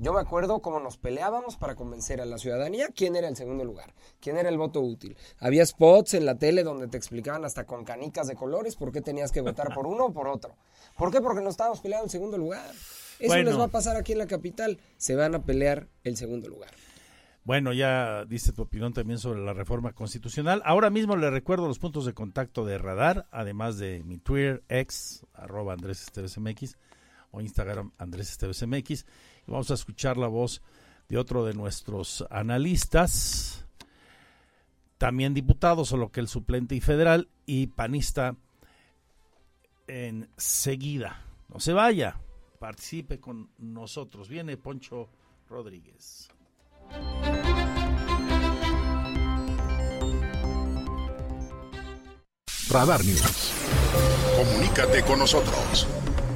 Yo 0.00 0.14
me 0.14 0.20
acuerdo 0.20 0.62
cómo 0.62 0.80
nos 0.80 0.96
peleábamos 0.96 1.58
para 1.58 1.74
convencer 1.74 2.22
a 2.22 2.24
la 2.24 2.38
ciudadanía 2.38 2.88
quién 2.88 3.16
era 3.16 3.28
el 3.28 3.36
segundo 3.36 3.64
lugar, 3.66 3.92
quién 4.18 4.38
era 4.38 4.48
el 4.48 4.56
voto 4.56 4.80
útil. 4.80 5.14
Había 5.38 5.66
spots 5.66 6.14
en 6.14 6.24
la 6.24 6.38
tele 6.38 6.62
donde 6.62 6.88
te 6.88 6.96
explicaban 6.96 7.44
hasta 7.44 7.66
con 7.66 7.84
canicas 7.84 8.26
de 8.26 8.34
colores 8.34 8.76
por 8.76 8.92
qué 8.92 9.02
tenías 9.02 9.30
que 9.30 9.42
votar 9.42 9.74
por 9.74 9.86
uno 9.86 10.06
o 10.06 10.12
por 10.14 10.26
otro. 10.26 10.56
¿Por 10.96 11.12
qué? 11.12 11.20
Porque 11.20 11.42
nos 11.42 11.50
estábamos 11.50 11.82
peleando 11.82 12.06
el 12.06 12.10
segundo 12.10 12.38
lugar. 12.38 12.70
Eso 13.18 13.28
Bueno. 13.28 13.50
les 13.50 13.58
va 13.60 13.64
a 13.64 13.68
pasar 13.68 13.96
aquí 13.96 14.12
en 14.12 14.18
la 14.18 14.26
capital. 14.26 14.78
Se 14.96 15.14
van 15.16 15.34
a 15.34 15.42
pelear 15.42 15.86
el 16.02 16.16
segundo 16.16 16.48
lugar. 16.48 16.70
Bueno, 17.44 17.74
ya 17.74 18.24
diste 18.24 18.52
tu 18.52 18.62
opinión 18.62 18.94
también 18.94 19.18
sobre 19.18 19.40
la 19.40 19.52
reforma 19.52 19.92
constitucional. 19.92 20.62
Ahora 20.64 20.88
mismo 20.88 21.14
le 21.16 21.28
recuerdo 21.28 21.68
los 21.68 21.78
puntos 21.78 22.06
de 22.06 22.14
contacto 22.14 22.64
de 22.64 22.78
Radar, 22.78 23.26
además 23.30 23.76
de 23.76 24.02
mi 24.04 24.16
Twitter, 24.16 24.62
ex, 24.70 25.26
arroba 25.34 25.74
Andrés 25.74 26.00
Esteves 26.02 26.38
MX, 26.38 26.76
o 27.32 27.42
Instagram 27.42 27.92
Andrés 27.98 28.30
Esteves 28.30 28.66
MX. 28.66 29.04
Vamos 29.46 29.70
a 29.70 29.74
escuchar 29.74 30.16
la 30.16 30.28
voz 30.28 30.62
de 31.08 31.18
otro 31.18 31.44
de 31.44 31.54
nuestros 31.54 32.24
analistas, 32.30 33.66
también 34.98 35.34
diputado, 35.34 35.84
solo 35.84 36.10
que 36.12 36.20
el 36.20 36.28
suplente 36.28 36.74
y 36.74 36.80
federal, 36.80 37.28
y 37.46 37.66
panista 37.68 38.36
enseguida. 39.86 41.24
No 41.48 41.58
se 41.58 41.72
vaya, 41.72 42.20
participe 42.58 43.18
con 43.18 43.50
nosotros. 43.58 44.28
Viene 44.28 44.56
Poncho 44.56 45.08
Rodríguez. 45.48 46.28
Radar 52.70 53.04
News. 53.04 53.52
Comunícate 54.36 55.02
con 55.02 55.18
nosotros. 55.18 55.88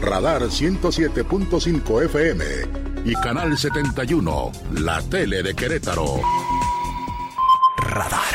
Radar 0.00 0.44
107.5 0.44 2.04
FM 2.06 2.44
y 3.04 3.14
Canal 3.16 3.58
71, 3.58 4.50
la 4.80 5.02
tele 5.02 5.42
de 5.42 5.54
Querétaro. 5.54 6.22
Radar. 7.76 8.25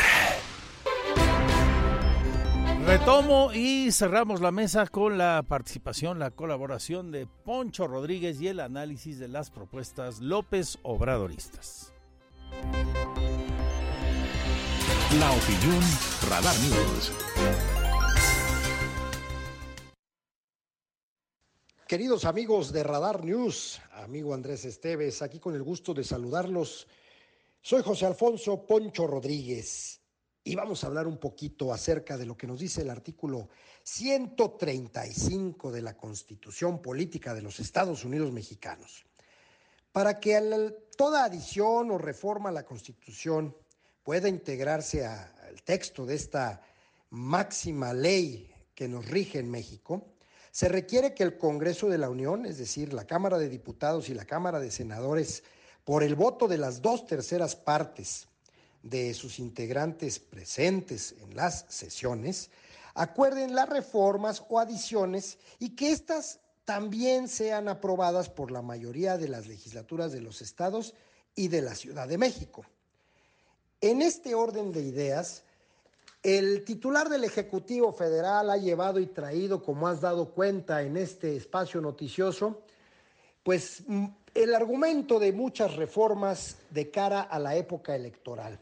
Retomo 3.02 3.52
y 3.52 3.90
cerramos 3.90 4.40
la 4.40 4.52
mesa 4.52 4.86
con 4.86 5.18
la 5.18 5.42
participación, 5.42 6.20
la 6.20 6.30
colaboración 6.30 7.10
de 7.10 7.26
Poncho 7.26 7.88
Rodríguez 7.88 8.40
y 8.40 8.46
el 8.46 8.60
análisis 8.60 9.18
de 9.18 9.26
las 9.26 9.50
propuestas 9.50 10.20
López 10.20 10.78
Obradoristas. 10.84 11.92
La 15.18 15.32
opinión 15.32 15.82
Radar 16.30 16.54
News. 16.60 17.12
Queridos 21.88 22.24
amigos 22.24 22.72
de 22.72 22.84
Radar 22.84 23.24
News, 23.24 23.80
amigo 23.94 24.32
Andrés 24.32 24.64
Esteves, 24.64 25.22
aquí 25.22 25.40
con 25.40 25.56
el 25.56 25.64
gusto 25.64 25.92
de 25.92 26.04
saludarlos. 26.04 26.86
Soy 27.60 27.82
José 27.82 28.06
Alfonso 28.06 28.64
Poncho 28.64 29.08
Rodríguez 29.08 30.01
y 30.44 30.54
vamos 30.56 30.82
a 30.82 30.88
hablar 30.88 31.06
un 31.06 31.18
poquito 31.18 31.72
acerca 31.72 32.16
de 32.16 32.26
lo 32.26 32.36
que 32.36 32.46
nos 32.46 32.58
dice 32.58 32.82
el 32.82 32.90
artículo 32.90 33.48
135 33.84 35.70
de 35.70 35.82
la 35.82 35.96
Constitución 35.96 36.82
Política 36.82 37.32
de 37.32 37.42
los 37.42 37.60
Estados 37.60 38.04
Unidos 38.04 38.32
Mexicanos. 38.32 39.04
Para 39.92 40.18
que 40.18 40.74
toda 40.96 41.24
adición 41.24 41.90
o 41.90 41.98
reforma 41.98 42.48
a 42.48 42.52
la 42.52 42.64
Constitución 42.64 43.54
pueda 44.02 44.28
integrarse 44.28 45.06
al 45.06 45.62
texto 45.62 46.06
de 46.06 46.16
esta 46.16 46.62
máxima 47.10 47.92
ley 47.92 48.50
que 48.74 48.88
nos 48.88 49.06
rige 49.06 49.38
en 49.38 49.50
México, 49.50 50.08
se 50.50 50.68
requiere 50.68 51.14
que 51.14 51.22
el 51.22 51.38
Congreso 51.38 51.88
de 51.88 51.98
la 51.98 52.10
Unión, 52.10 52.46
es 52.46 52.58
decir, 52.58 52.92
la 52.92 53.06
Cámara 53.06 53.38
de 53.38 53.48
Diputados 53.48 54.08
y 54.08 54.14
la 54.14 54.24
Cámara 54.24 54.58
de 54.60 54.70
Senadores, 54.70 55.44
por 55.84 56.02
el 56.02 56.14
voto 56.14 56.48
de 56.48 56.58
las 56.58 56.82
dos 56.82 57.06
terceras 57.06 57.54
partes 57.54 58.28
de 58.82 59.14
sus 59.14 59.38
integrantes 59.38 60.18
presentes 60.18 61.14
en 61.20 61.36
las 61.36 61.66
sesiones, 61.68 62.50
acuerden 62.94 63.54
las 63.54 63.68
reformas 63.68 64.42
o 64.48 64.58
adiciones 64.58 65.38
y 65.58 65.70
que 65.70 65.92
éstas 65.92 66.40
también 66.64 67.28
sean 67.28 67.68
aprobadas 67.68 68.28
por 68.28 68.50
la 68.50 68.62
mayoría 68.62 69.18
de 69.18 69.28
las 69.28 69.46
legislaturas 69.46 70.12
de 70.12 70.20
los 70.20 70.42
estados 70.42 70.94
y 71.34 71.48
de 71.48 71.62
la 71.62 71.74
Ciudad 71.74 72.08
de 72.08 72.18
México. 72.18 72.64
En 73.80 74.02
este 74.02 74.34
orden 74.34 74.72
de 74.72 74.82
ideas, 74.82 75.42
el 76.22 76.64
titular 76.64 77.08
del 77.08 77.24
Ejecutivo 77.24 77.92
Federal 77.92 78.50
ha 78.50 78.56
llevado 78.56 79.00
y 79.00 79.06
traído, 79.06 79.62
como 79.62 79.88
has 79.88 80.00
dado 80.00 80.30
cuenta 80.30 80.82
en 80.82 80.96
este 80.96 81.34
espacio 81.34 81.80
noticioso, 81.80 82.62
pues 83.42 83.82
mm, 83.86 84.06
el 84.34 84.54
argumento 84.54 85.18
de 85.18 85.32
muchas 85.32 85.74
reformas 85.74 86.58
de 86.70 86.90
cara 86.90 87.22
a 87.22 87.38
la 87.40 87.56
época 87.56 87.96
electoral. 87.96 88.60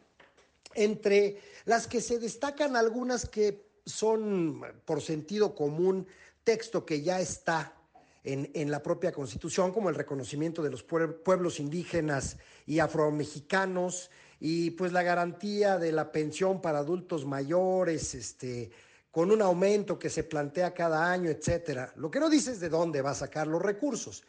Entre 0.74 1.40
las 1.64 1.86
que 1.86 2.00
se 2.00 2.18
destacan 2.18 2.76
algunas 2.76 3.28
que 3.28 3.70
son, 3.84 4.62
por 4.84 5.00
sentido 5.00 5.54
común, 5.54 6.06
texto 6.44 6.86
que 6.86 7.02
ya 7.02 7.20
está 7.20 7.74
en, 8.22 8.50
en 8.54 8.70
la 8.70 8.82
propia 8.82 9.12
Constitución, 9.12 9.72
como 9.72 9.88
el 9.88 9.94
reconocimiento 9.94 10.62
de 10.62 10.70
los 10.70 10.82
pueblos 10.82 11.60
indígenas 11.60 12.36
y 12.66 12.78
afromexicanos, 12.78 14.10
y 14.40 14.70
pues 14.70 14.92
la 14.92 15.02
garantía 15.02 15.78
de 15.78 15.92
la 15.92 16.10
pensión 16.10 16.62
para 16.62 16.78
adultos 16.78 17.26
mayores, 17.26 18.14
este, 18.14 18.70
con 19.10 19.30
un 19.30 19.42
aumento 19.42 19.98
que 19.98 20.08
se 20.08 20.24
plantea 20.24 20.72
cada 20.72 21.10
año, 21.10 21.30
etcétera. 21.30 21.92
Lo 21.96 22.10
que 22.10 22.20
no 22.20 22.30
dice 22.30 22.52
es 22.52 22.60
de 22.60 22.68
dónde 22.68 23.02
va 23.02 23.10
a 23.10 23.14
sacar 23.14 23.46
los 23.46 23.60
recursos. 23.60 24.24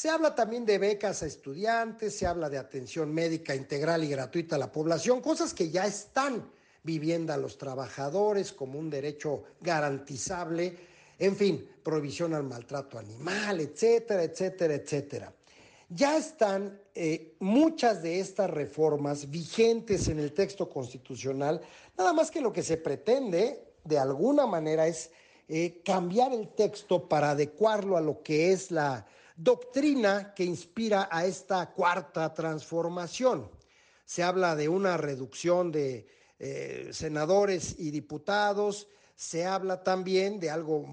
Se 0.00 0.08
habla 0.08 0.34
también 0.34 0.64
de 0.64 0.78
becas 0.78 1.22
a 1.22 1.26
estudiantes, 1.26 2.16
se 2.16 2.26
habla 2.26 2.48
de 2.48 2.56
atención 2.56 3.12
médica 3.12 3.54
integral 3.54 4.02
y 4.02 4.08
gratuita 4.08 4.56
a 4.56 4.58
la 4.58 4.72
población, 4.72 5.20
cosas 5.20 5.52
que 5.52 5.68
ya 5.68 5.84
están 5.84 6.50
viviendo 6.82 7.34
a 7.34 7.36
los 7.36 7.58
trabajadores 7.58 8.50
como 8.50 8.78
un 8.78 8.88
derecho 8.88 9.42
garantizable, 9.60 10.74
en 11.18 11.36
fin, 11.36 11.68
prohibición 11.82 12.32
al 12.32 12.44
maltrato 12.44 12.98
animal, 12.98 13.60
etcétera, 13.60 14.22
etcétera, 14.22 14.72
etcétera. 14.72 15.34
Ya 15.90 16.16
están 16.16 16.80
eh, 16.94 17.34
muchas 17.38 18.02
de 18.02 18.20
estas 18.20 18.48
reformas 18.48 19.28
vigentes 19.30 20.08
en 20.08 20.18
el 20.18 20.32
texto 20.32 20.70
constitucional, 20.70 21.60
nada 21.98 22.14
más 22.14 22.30
que 22.30 22.40
lo 22.40 22.54
que 22.54 22.62
se 22.62 22.78
pretende 22.78 23.74
de 23.84 23.98
alguna 23.98 24.46
manera 24.46 24.86
es 24.86 25.10
eh, 25.46 25.82
cambiar 25.84 26.32
el 26.32 26.48
texto 26.54 27.06
para 27.06 27.32
adecuarlo 27.32 27.98
a 27.98 28.00
lo 28.00 28.22
que 28.22 28.50
es 28.52 28.70
la 28.70 29.06
doctrina 29.42 30.34
que 30.34 30.44
inspira 30.44 31.08
a 31.10 31.24
esta 31.24 31.70
cuarta 31.72 32.34
transformación. 32.34 33.50
Se 34.04 34.22
habla 34.22 34.54
de 34.54 34.68
una 34.68 34.96
reducción 34.96 35.72
de 35.72 36.06
eh, 36.38 36.90
senadores 36.92 37.76
y 37.78 37.90
diputados, 37.90 38.88
se 39.14 39.46
habla 39.46 39.82
también 39.82 40.38
de 40.40 40.50
algo 40.50 40.86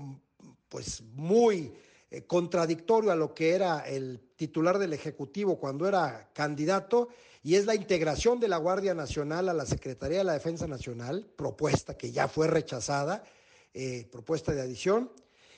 pues 0.69 1.01
muy 1.13 1.73
eh, 2.09 2.23
contradictorio 2.23 3.11
a 3.11 3.15
lo 3.15 3.33
que 3.33 3.51
era 3.51 3.81
el 3.81 4.21
titular 4.37 4.77
del 4.77 4.93
Ejecutivo 4.93 5.59
cuando 5.59 5.87
era 5.87 6.29
candidato, 6.33 7.09
y 7.43 7.55
es 7.55 7.65
la 7.65 7.75
integración 7.75 8.39
de 8.39 8.47
la 8.47 8.57
Guardia 8.57 8.93
Nacional 8.93 9.49
a 9.49 9.53
la 9.53 9.65
Secretaría 9.65 10.19
de 10.19 10.23
la 10.23 10.33
Defensa 10.33 10.67
Nacional, 10.67 11.25
propuesta 11.35 11.97
que 11.97 12.11
ya 12.11 12.27
fue 12.27 12.47
rechazada, 12.47 13.23
eh, 13.73 14.07
propuesta 14.11 14.53
de 14.53 14.61
adición, 14.61 15.11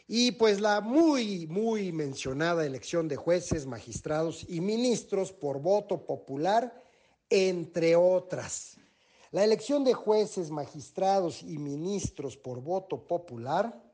y 0.10 0.34
pues 0.34 0.60
la 0.60 0.82
muy, 0.82 1.48
muy 1.48 1.94
mencionada 1.94 2.66
elección 2.66 3.08
de 3.08 3.16
jueces, 3.16 3.66
magistrados 3.66 4.46
y 4.50 4.60
ministros 4.60 5.32
por 5.32 5.62
voto 5.62 6.06
popular, 6.06 6.84
entre 7.30 7.96
otras. 7.96 8.76
La 9.32 9.46
elección 9.46 9.86
de 9.86 9.94
jueces, 9.94 10.52
magistrados 10.52 11.44
y 11.44 11.58
ministros 11.58 12.36
por 12.36 12.60
voto 12.60 13.08
popular 13.08 13.90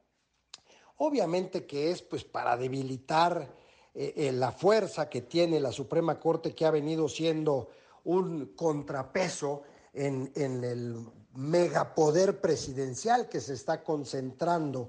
Obviamente 0.98 1.66
que 1.66 1.92
es 1.92 2.02
pues 2.02 2.24
para 2.24 2.56
debilitar 2.56 3.50
eh, 3.94 4.14
eh, 4.16 4.32
la 4.32 4.52
fuerza 4.52 5.10
que 5.10 5.22
tiene 5.22 5.60
la 5.60 5.72
Suprema 5.72 6.20
Corte 6.20 6.56
que 6.56 6.66
ha 6.66 6.72
venido 6.72 7.10
siendo 7.10 7.70
un 8.06 8.54
contrapeso 8.56 9.64
en, 9.94 10.32
en 10.36 10.64
el 10.64 11.06
megapoder 11.34 12.40
presidencial 12.40 13.28
que 13.28 13.42
se 13.42 13.54
está 13.54 13.84
concentrando 13.84 14.88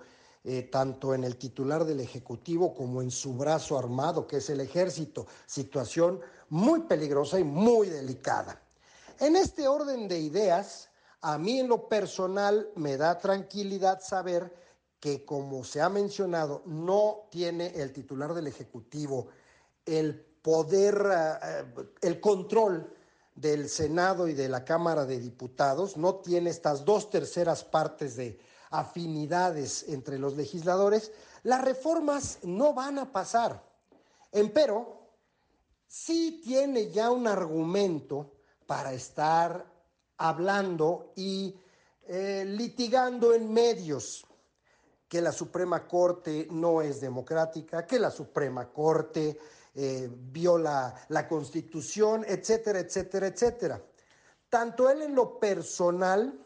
eh, 0.48 0.62
tanto 0.62 1.12
en 1.12 1.24
el 1.24 1.38
titular 1.38 1.84
del 1.84 1.98
Ejecutivo 1.98 2.72
como 2.72 3.02
en 3.02 3.10
su 3.10 3.34
brazo 3.34 3.76
armado, 3.76 4.28
que 4.28 4.36
es 4.36 4.48
el 4.48 4.60
ejército. 4.60 5.26
Situación 5.44 6.20
muy 6.50 6.82
peligrosa 6.82 7.40
y 7.40 7.42
muy 7.42 7.88
delicada. 7.88 8.62
En 9.18 9.34
este 9.34 9.66
orden 9.66 10.06
de 10.06 10.20
ideas, 10.20 10.88
a 11.20 11.36
mí 11.36 11.58
en 11.58 11.66
lo 11.66 11.88
personal 11.88 12.68
me 12.76 12.96
da 12.96 13.18
tranquilidad 13.18 14.00
saber 14.00 14.54
que, 15.00 15.24
como 15.24 15.64
se 15.64 15.80
ha 15.80 15.88
mencionado, 15.88 16.62
no 16.64 17.26
tiene 17.28 17.72
el 17.74 17.92
titular 17.92 18.32
del 18.32 18.46
Ejecutivo 18.46 19.26
el 19.84 20.14
poder, 20.14 20.94
eh, 21.12 21.38
eh, 21.42 21.64
el 22.02 22.20
control 22.20 22.94
del 23.34 23.68
Senado 23.68 24.28
y 24.28 24.34
de 24.34 24.48
la 24.48 24.64
Cámara 24.64 25.06
de 25.06 25.18
Diputados, 25.18 25.96
no 25.96 26.20
tiene 26.20 26.50
estas 26.50 26.84
dos 26.84 27.10
terceras 27.10 27.64
partes 27.64 28.14
de 28.14 28.38
afinidades 28.70 29.84
entre 29.88 30.18
los 30.18 30.36
legisladores, 30.36 31.12
las 31.42 31.62
reformas 31.62 32.38
no 32.42 32.74
van 32.74 32.98
a 32.98 33.12
pasar. 33.12 33.62
Empero, 34.32 35.00
sí 35.86 36.40
tiene 36.44 36.90
ya 36.90 37.10
un 37.10 37.26
argumento 37.26 38.32
para 38.66 38.92
estar 38.92 39.64
hablando 40.18 41.12
y 41.14 41.54
eh, 42.08 42.44
litigando 42.46 43.34
en 43.34 43.52
medios 43.52 44.26
que 45.08 45.20
la 45.20 45.32
Suprema 45.32 45.86
Corte 45.86 46.48
no 46.50 46.82
es 46.82 47.00
democrática, 47.00 47.86
que 47.86 47.98
la 47.98 48.10
Suprema 48.10 48.72
Corte 48.72 49.38
eh, 49.74 50.08
viola 50.10 50.94
la 51.08 51.28
Constitución, 51.28 52.24
etcétera, 52.26 52.80
etcétera, 52.80 53.26
etcétera. 53.28 53.82
Tanto 54.48 54.88
él 54.90 55.02
en 55.02 55.14
lo 55.14 55.38
personal 55.38 56.45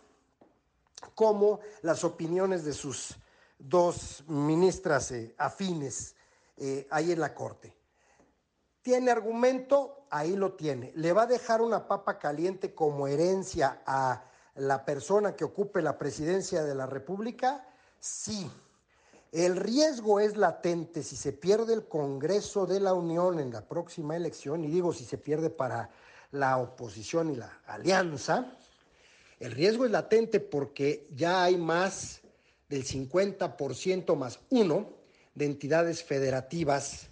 como 1.15 1.61
las 1.83 2.05
opiniones 2.05 2.65
de 2.65 2.73
sus 2.73 3.17
dos 3.59 4.25
ministras 4.27 5.11
eh, 5.13 5.35
afines 5.39 6.15
eh, 6.57 6.87
ahí 6.91 7.13
en 7.13 7.21
la 7.21 7.35
Corte. 7.35 7.77
¿Tiene 8.83 9.11
argumento? 9.11 10.07
Ahí 10.11 10.37
lo 10.37 10.55
tiene. 10.55 10.93
¿Le 10.97 11.13
va 11.13 11.23
a 11.23 11.27
dejar 11.27 11.61
una 11.61 11.87
papa 11.87 12.19
caliente 12.19 12.75
como 12.75 13.07
herencia 13.07 13.83
a 13.87 14.25
la 14.55 14.85
persona 14.85 15.37
que 15.37 15.45
ocupe 15.45 15.83
la 15.83 15.99
presidencia 15.99 16.65
de 16.65 16.75
la 16.75 16.87
República? 16.87 17.67
Sí, 17.99 18.51
el 19.33 19.57
riesgo 19.57 20.19
es 20.19 20.37
latente 20.37 21.03
si 21.03 21.17
se 21.17 21.33
pierde 21.33 21.75
el 21.75 21.87
Congreso 21.87 22.67
de 22.67 22.81
la 22.81 22.95
Unión 22.95 23.39
en 23.39 23.53
la 23.53 23.61
próxima 23.63 24.17
elección, 24.17 24.65
y 24.65 24.69
digo 24.69 24.93
si 24.93 25.05
se 25.05 25.19
pierde 25.19 25.51
para 25.51 25.91
la 26.33 26.59
oposición 26.59 27.31
y 27.31 27.37
la 27.37 27.61
alianza, 27.67 28.57
el 29.41 29.53
riesgo 29.53 29.87
es 29.87 29.91
latente 29.91 30.39
porque 30.39 31.09
ya 31.15 31.43
hay 31.43 31.57
más 31.57 32.21
del 32.69 32.85
50% 32.85 34.15
más 34.15 34.39
uno 34.51 34.91
de 35.35 35.47
entidades 35.47 36.05
federativas 36.05 37.09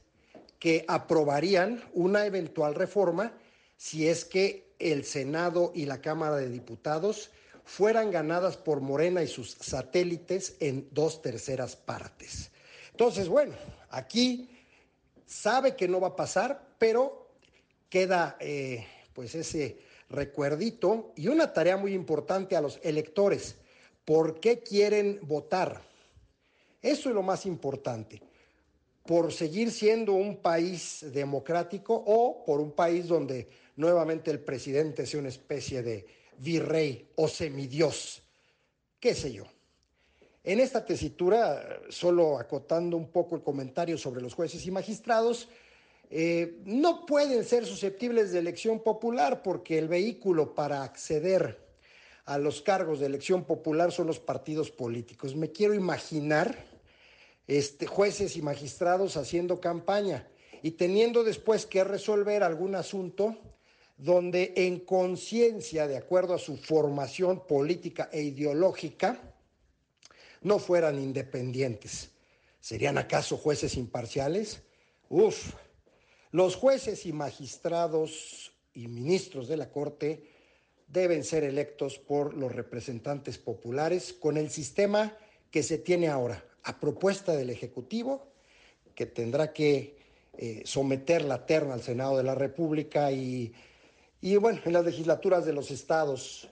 que 0.59 0.85
aprobarían 0.89 1.83
una 1.95 2.27
eventual 2.27 2.75
reforma 2.75 3.33
si 3.77 4.09
es 4.09 4.25
que 4.25 4.75
el 4.79 5.05
Senado 5.05 5.73
y 5.75 5.87
la 5.87 6.01
Cámara 6.01 6.37
de 6.37 6.51
Diputados 6.51 7.31
fueran 7.65 8.11
ganadas 8.11 8.57
por 8.57 8.81
Morena 8.81 9.23
y 9.23 9.27
sus 9.27 9.53
satélites 9.53 10.57
en 10.61 10.89
dos 10.91 11.23
terceras 11.23 11.77
partes. 11.77 12.51
Entonces, 12.91 13.29
bueno, 13.29 13.55
aquí 13.91 14.49
sabe 15.27 15.77
que 15.77 15.87
no 15.87 16.01
va 16.01 16.09
a 16.09 16.17
pasar, 16.17 16.75
pero 16.79 17.31
queda 17.89 18.37
eh, 18.41 18.87
pues 19.13 19.35
ese 19.35 19.79
recuerdito 20.09 21.13
y 21.17 21.29
una 21.29 21.53
tarea 21.53 21.77
muy 21.77 21.95
importante 21.95 22.57
a 22.57 22.61
los 22.61 22.81
electores. 22.83 23.57
¿Por 24.05 24.41
qué 24.41 24.61
quieren 24.61 25.21
votar? 25.23 25.83
Eso 26.81 27.09
es 27.09 27.15
lo 27.15 27.23
más 27.23 27.47
importante. 27.47 28.23
¿Por 29.05 29.33
seguir 29.33 29.71
siendo 29.71 30.13
un 30.13 30.37
país 30.37 31.05
democrático 31.13 31.95
o 32.07 32.45
por 32.45 32.61
un 32.61 32.73
país 32.73 33.09
donde 33.09 33.49
nuevamente 33.77 34.31
el 34.31 34.41
presidente 34.41 35.07
sea 35.07 35.21
una 35.21 35.29
especie 35.29 35.83
de 35.83 36.07
virrey 36.39 37.11
o 37.17 37.29
semidios, 37.29 38.23
qué 39.01 39.15
sé 39.15 39.33
yo. 39.33 39.45
En 40.45 40.61
esta 40.61 40.85
tesitura, 40.85 41.81
solo 41.91 42.39
acotando 42.39 42.97
un 42.97 43.11
poco 43.11 43.37
el 43.37 43.43
comentario 43.43 43.99
sobre 43.99 44.23
los 44.23 44.35
jueces 44.35 44.65
y 44.67 44.71
magistrados, 44.71 45.49
eh, 46.11 46.61
no 46.65 47.05
pueden 47.05 47.45
ser 47.45 47.67
susceptibles 47.67 48.33
de 48.33 48.39
elección 48.39 48.81
popular 48.81 49.43
porque 49.43 49.79
el 49.79 49.89
vehículo 49.89 50.55
para 50.55 50.83
acceder 50.83 51.69
a 52.25 52.39
los 52.39 52.63
cargos 52.63 53.01
de 53.01 53.07
elección 53.07 53.45
popular 53.45 53.93
son 53.93 54.07
los 54.07 54.19
partidos 54.19 54.71
políticos. 54.71 55.37
Me 55.37 55.51
quiero 55.51 55.75
imaginar 55.75 56.57
este, 57.47 57.87
jueces 57.87 58.37
y 58.37 58.43
magistrados 58.43 59.17
haciendo 59.17 59.61
campaña 59.61 60.29
y 60.63 60.73
teniendo 60.73 61.25
después 61.25 61.67
que 61.67 61.85
resolver 61.85 62.43
algún 62.43 62.75
asunto 62.75 63.37
donde 63.97 64.53
en 64.57 64.81
conciencia, 64.81 65.87
de 65.89 65.97
acuerdo 65.97 66.35
a 66.35 66.39
su 66.39 66.57
formación 66.57 67.47
política 67.47 68.09
e 68.13 68.23
ideológica, 68.23 69.21
no 70.43 70.59
fueran 70.59 70.99
independientes. 70.99 72.11
¿Serían 72.61 72.97
acaso 72.97 73.37
jueces 73.37 73.77
imparciales? 73.77 74.63
Uf, 75.09 75.55
los 76.31 76.57
jueces 76.57 77.07
y 77.07 77.13
magistrados 77.13 78.53
y 78.75 78.89
ministros 78.89 79.49
de 79.49 79.57
la 79.57 79.71
Corte 79.71 80.31
deben 80.87 81.25
ser 81.25 81.45
electos 81.45 81.99
por 81.99 82.35
los 82.35 82.55
representantes 82.55 83.39
populares 83.39 84.13
con 84.13 84.37
el 84.37 84.51
sistema 84.51 85.17
que 85.51 85.63
se 85.63 85.79
tiene 85.79 86.09
ahora, 86.09 86.45
a 86.63 86.81
propuesta 86.81 87.35
del 87.35 87.51
Ejecutivo, 87.51 88.33
que 88.95 89.07
tendrá 89.07 89.53
que 89.53 89.97
eh, 90.37 90.63
someter 90.65 91.23
la 91.23 91.47
terna 91.47 91.75
al 91.75 91.83
Senado 91.83 92.17
de 92.17 92.25
la 92.25 92.35
República 92.35 93.11
y 93.13 93.53
y 94.21 94.37
bueno, 94.37 94.61
en 94.65 94.73
las 94.73 94.85
legislaturas 94.85 95.47
de 95.47 95.53
los 95.53 95.71
estados, 95.71 96.49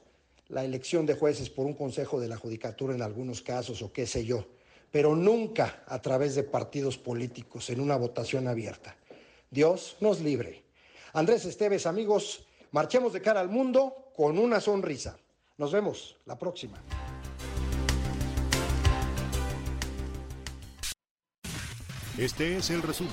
la 0.49 0.65
elección 0.65 1.05
de 1.05 1.15
jueces 1.15 1.51
por 1.51 1.67
un 1.67 1.75
consejo 1.75 2.21
de 2.21 2.29
la 2.29 2.37
judicatura 2.37 2.95
en 2.95 3.03
algunos 3.03 3.43
casos 3.43 3.83
o 3.83 3.93
qué 3.93 4.07
sé 4.07 4.25
yo, 4.25 4.47
pero 4.93 5.17
nunca 5.17 5.83
a 5.87 6.01
través 6.01 6.37
de 6.37 6.45
partidos 6.45 6.97
políticos 6.97 7.69
en 7.71 7.81
una 7.81 7.97
votación 7.97 8.47
abierta. 8.47 8.97
Dios 9.51 9.97
nos 10.01 10.21
libre. 10.21 10.65
Andrés 11.13 11.45
Esteves, 11.45 11.87
amigos, 11.87 12.47
marchemos 12.73 13.13
de 13.13 13.23
cara 13.23 13.41
al 13.41 13.49
mundo 13.49 14.13
con 14.15 14.39
una 14.39 14.61
sonrisa. 14.61 15.17
Nos 15.59 15.73
vemos 15.73 16.17
la 16.27 16.39
próxima. 16.39 16.83
Este 22.19 22.57
es 22.57 22.71
el 22.71 22.81
resumen 22.81 23.13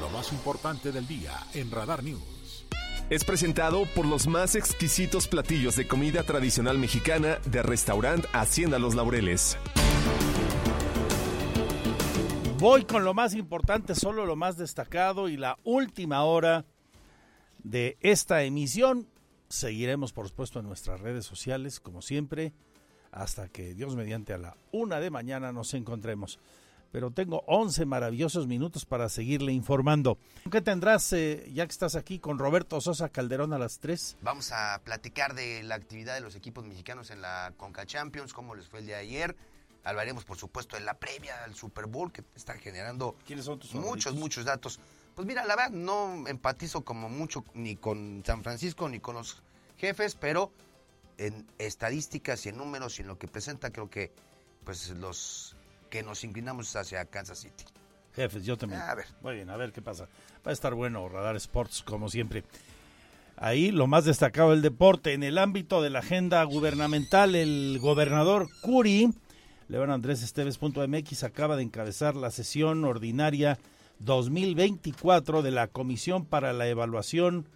Lo 0.00 0.08
más 0.10 0.32
importante 0.32 0.90
del 0.90 1.06
día 1.06 1.32
en 1.54 1.70
Radar 1.70 2.02
News. 2.02 2.66
Es 3.08 3.24
presentado 3.24 3.86
por 3.94 4.06
los 4.06 4.26
más 4.26 4.54
exquisitos 4.54 5.28
platillos 5.28 5.76
de 5.76 5.86
comida 5.86 6.22
tradicional 6.22 6.78
mexicana 6.78 7.38
de 7.44 7.62
restaurante 7.62 8.28
Hacienda 8.32 8.78
Los 8.78 8.94
Laureles. 8.94 9.56
Voy 12.60 12.84
con 12.84 13.04
lo 13.04 13.14
más 13.14 13.32
importante, 13.32 13.94
solo 13.94 14.26
lo 14.26 14.36
más 14.36 14.58
destacado 14.58 15.30
y 15.30 15.38
la 15.38 15.56
última 15.64 16.24
hora 16.24 16.66
de 17.64 17.96
esta 18.02 18.42
emisión. 18.42 19.08
Seguiremos, 19.48 20.12
por 20.12 20.28
supuesto, 20.28 20.60
en 20.60 20.66
nuestras 20.66 21.00
redes 21.00 21.24
sociales, 21.24 21.80
como 21.80 22.02
siempre, 22.02 22.52
hasta 23.12 23.48
que 23.48 23.72
Dios 23.72 23.96
mediante 23.96 24.34
a 24.34 24.38
la 24.38 24.58
una 24.72 25.00
de 25.00 25.08
mañana 25.08 25.52
nos 25.52 25.72
encontremos. 25.72 26.38
Pero 26.92 27.10
tengo 27.10 27.44
11 27.46 27.86
maravillosos 27.86 28.46
minutos 28.46 28.84
para 28.84 29.08
seguirle 29.08 29.52
informando. 29.52 30.18
¿Qué 30.50 30.60
tendrás, 30.60 31.10
eh, 31.14 31.48
ya 31.54 31.64
que 31.64 31.72
estás 31.72 31.94
aquí, 31.94 32.18
con 32.18 32.38
Roberto 32.38 32.78
Sosa 32.82 33.08
Calderón 33.08 33.54
a 33.54 33.58
las 33.58 33.78
3? 33.78 34.18
Vamos 34.20 34.52
a 34.52 34.82
platicar 34.84 35.34
de 35.34 35.62
la 35.62 35.76
actividad 35.76 36.12
de 36.12 36.20
los 36.20 36.34
equipos 36.34 36.66
mexicanos 36.66 37.10
en 37.10 37.22
la 37.22 37.54
Conca 37.56 37.86
Champions, 37.86 38.34
cómo 38.34 38.54
les 38.54 38.68
fue 38.68 38.80
el 38.80 38.86
de 38.86 38.96
ayer. 38.96 39.34
Hablaremos, 39.84 40.24
por 40.24 40.36
supuesto, 40.36 40.76
en 40.76 40.84
la 40.84 40.94
previa 40.94 41.42
al 41.44 41.54
Super 41.54 41.86
Bowl, 41.86 42.12
que 42.12 42.22
está 42.36 42.54
generando 42.54 43.16
muchos, 43.72 44.14
muchos 44.14 44.44
datos. 44.44 44.78
Pues 45.14 45.26
mira, 45.26 45.44
la 45.44 45.56
verdad, 45.56 45.70
no 45.70 46.26
empatizo 46.28 46.84
como 46.84 47.08
mucho 47.08 47.44
ni 47.54 47.76
con 47.76 48.22
San 48.24 48.42
Francisco 48.42 48.88
ni 48.88 49.00
con 49.00 49.16
los 49.16 49.42
jefes, 49.78 50.14
pero 50.14 50.52
en 51.18 51.46
estadísticas 51.58 52.44
y 52.46 52.50
en 52.50 52.56
números 52.56 52.98
y 52.98 53.02
en 53.02 53.08
lo 53.08 53.18
que 53.18 53.28
presenta, 53.28 53.70
creo 53.70 53.90
que 53.90 54.12
pues 54.64 54.90
los 54.90 55.56
que 55.90 56.02
nos 56.02 56.24
inclinamos 56.24 56.74
hacia 56.76 57.04
Kansas 57.06 57.38
City. 57.40 57.64
Jefes, 58.14 58.44
yo 58.44 58.56
también. 58.56 58.80
A 58.80 58.94
ver. 58.94 59.06
Muy 59.22 59.34
bien, 59.34 59.50
a 59.50 59.56
ver 59.56 59.72
qué 59.72 59.82
pasa. 59.82 60.04
Va 60.46 60.50
a 60.50 60.52
estar 60.52 60.74
bueno 60.74 61.08
Radar 61.08 61.36
Sports, 61.36 61.82
como 61.82 62.08
siempre. 62.08 62.44
Ahí 63.36 63.70
lo 63.70 63.86
más 63.86 64.04
destacado 64.04 64.50
del 64.50 64.62
deporte. 64.62 65.14
En 65.14 65.22
el 65.22 65.38
ámbito 65.38 65.80
de 65.80 65.90
la 65.90 66.00
agenda 66.00 66.42
gubernamental, 66.44 67.34
el 67.34 67.78
gobernador 67.80 68.48
Curi, 68.60 69.10
León 69.70 69.92
Andrés 69.92 70.24
Esteves.mx, 70.24 71.22
acaba 71.22 71.54
de 71.54 71.62
encabezar 71.62 72.16
la 72.16 72.32
sesión 72.32 72.84
ordinaria 72.84 73.56
2024 74.00 75.42
de 75.42 75.52
la 75.52 75.68
Comisión 75.68 76.24
para 76.24 76.52
la 76.52 76.66
Evaluación 76.66 77.46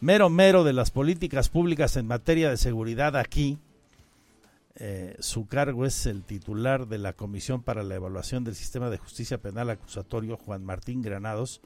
mero 0.00 0.28
mero 0.30 0.64
de 0.64 0.72
las 0.72 0.90
políticas 0.90 1.48
públicas 1.48 1.96
en 1.96 2.06
materia 2.06 2.50
de 2.50 2.56
seguridad 2.56 3.16
aquí, 3.16 3.58
eh, 4.74 5.16
su 5.20 5.46
cargo 5.46 5.84
es 5.84 6.06
el 6.06 6.24
titular 6.24 6.88
de 6.88 6.98
la 6.98 7.12
Comisión 7.12 7.62
para 7.62 7.82
la 7.82 7.94
Evaluación 7.94 8.42
del 8.42 8.54
Sistema 8.54 8.90
de 8.90 8.98
Justicia 8.98 9.38
Penal 9.38 9.70
Acusatorio, 9.70 10.38
Juan 10.38 10.64
Martín 10.64 11.02
Granados, 11.02 11.60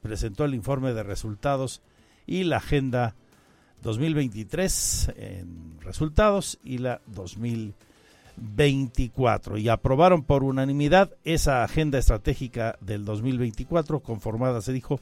presentó 0.00 0.44
el 0.44 0.54
informe 0.54 0.92
de 0.92 1.02
resultados 1.02 1.82
y 2.26 2.44
la 2.44 2.58
agenda 2.58 3.16
2023 3.82 5.12
en 5.16 5.78
resultados 5.80 6.58
y 6.64 6.78
la 6.78 7.02
2024 7.06 9.58
y 9.58 9.68
aprobaron 9.68 10.22
por 10.22 10.44
unanimidad 10.44 11.10
esa 11.24 11.64
agenda 11.64 11.98
estratégica 11.98 12.78
del 12.80 13.04
2024 13.04 14.00
conformada, 14.00 14.62
se 14.62 14.72
dijo, 14.72 15.00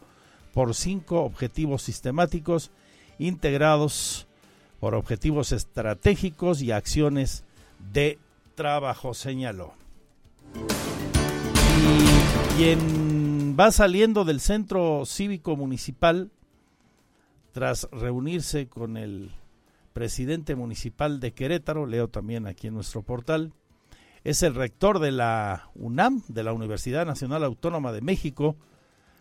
por 0.53 0.75
cinco 0.75 1.23
objetivos 1.23 1.83
sistemáticos 1.83 2.73
integrados 3.19 4.27
por 4.81 4.95
objetivos 4.95 5.53
estratégicos 5.53 6.63
y 6.63 6.73
acciones 6.73 7.45
de 7.93 8.19
trabajo, 8.55 9.15
señaló. 9.15 9.75
Y 11.79 12.57
quien 12.57 13.57
va 13.59 13.71
saliendo 13.73 14.25
del 14.25 14.41
centro 14.41 15.05
cívico 15.05 15.55
municipal 15.55 16.31
tras 17.53 17.89
reunirse 17.93 18.69
con 18.69 18.97
el 18.97 19.33
presidente 19.93 20.55
municipal 20.55 21.21
de 21.21 21.33
Querétaro, 21.33 21.87
leo 21.87 22.09
también 22.09 22.47
aquí 22.47 22.69
en 22.69 22.75
nuestro 22.75 23.03
portal, 23.03 23.53
es 24.25 24.43
el 24.43 24.55
rector 24.55 24.99
de 24.99 25.13
la 25.13 25.71
UNAM, 25.75 26.23
de 26.29 26.45
la 26.45 26.53
Universidad 26.53 27.07
Nacional 27.07 27.43
Autónoma 27.45 27.93
de 27.93 28.03
México, 28.03 28.57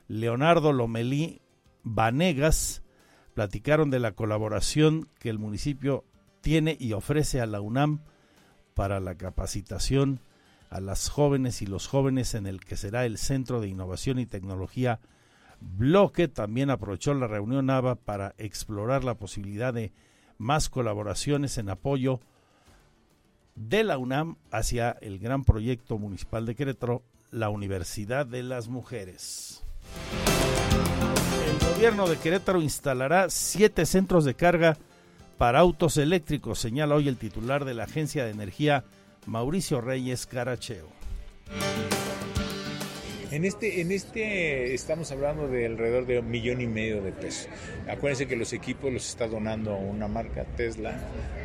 Leonardo 0.08 0.74
Lomelí 0.74 1.42
Vanegas, 1.84 2.84
platicaron 3.34 3.90
de 3.90 4.00
la 4.00 4.12
colaboración 4.12 5.08
que 5.20 5.30
el 5.30 5.40
municipio 5.40 6.04
tiene 6.42 6.76
y 6.80 6.94
ofrece 6.94 7.42
a 7.42 7.46
la 7.46 7.62
UNAM 7.62 8.02
para 8.74 9.00
la 9.00 9.16
capacitación 9.16 10.22
a 10.70 10.80
las 10.80 11.10
jóvenes 11.10 11.62
y 11.62 11.66
los 11.66 11.88
jóvenes 11.88 12.36
en 12.36 12.46
el 12.46 12.60
que 12.60 12.78
será 12.78 13.06
el 13.06 13.18
Centro 13.18 13.60
de 13.60 13.68
Innovación 13.68 14.20
y 14.20 14.26
Tecnología 14.26 15.00
Bloque. 15.62 16.28
También 16.28 16.70
aprovechó 16.70 17.14
la 17.14 17.28
reunión 17.28 17.68
NAVA 17.68 17.95
para 17.95 18.36
explorar 18.38 19.03
la 19.03 19.16
posibilidad 19.16 19.74
de 19.74 19.91
más 20.38 20.70
colaboraciones 20.70 21.57
en 21.57 21.70
apoyo 21.70 22.20
de 23.55 23.84
la 23.84 23.97
UNAM 23.97 24.38
hacia 24.51 24.91
el 25.01 25.20
gran 25.20 25.43
proyecto 25.43 25.97
municipal 25.97 26.45
de 26.45 26.55
Querétaro, 26.55 27.03
la 27.32 27.49
Universidad 27.49 28.26
de 28.26 28.41
las 28.41 28.70
Mujeres. 28.70 29.64
El 31.45 31.74
gobierno 31.74 32.07
de 32.07 32.18
Querétaro 32.18 32.62
instalará 32.62 33.30
siete 33.30 33.86
centros 33.86 34.24
de 34.24 34.34
carga 34.34 34.78
para 35.38 35.60
autos 35.60 35.97
eléctricos, 35.97 36.60
señala 36.60 36.95
hoy 36.95 37.07
el 37.07 37.18
titular 37.18 37.66
de 37.66 37.74
la 37.74 37.84
Agencia 37.84 38.26
de 38.26 38.32
Energía, 38.32 38.84
Mauricio 39.26 39.82
Reyes 39.82 40.26
Caracheo. 40.26 40.88
En 43.32 43.46
este, 43.46 43.80
en 43.82 43.92
este 43.92 44.74
estamos 44.74 45.12
hablando 45.12 45.48
de 45.48 45.68
alrededor 45.68 46.08
de 46.08 46.18
un 46.18 46.32
millón 46.32 46.62
y 46.62 46.68
medio 46.68 47.04
de 47.04 47.12
pesos. 47.12 47.48
Acuérdense 47.88 48.28
que 48.28 48.36
los 48.36 48.54
equipos 48.54 48.92
los 48.92 49.08
está 49.08 49.28
donando 49.28 49.76
una 49.76 50.08
marca 50.08 50.46
Tesla 50.56 51.00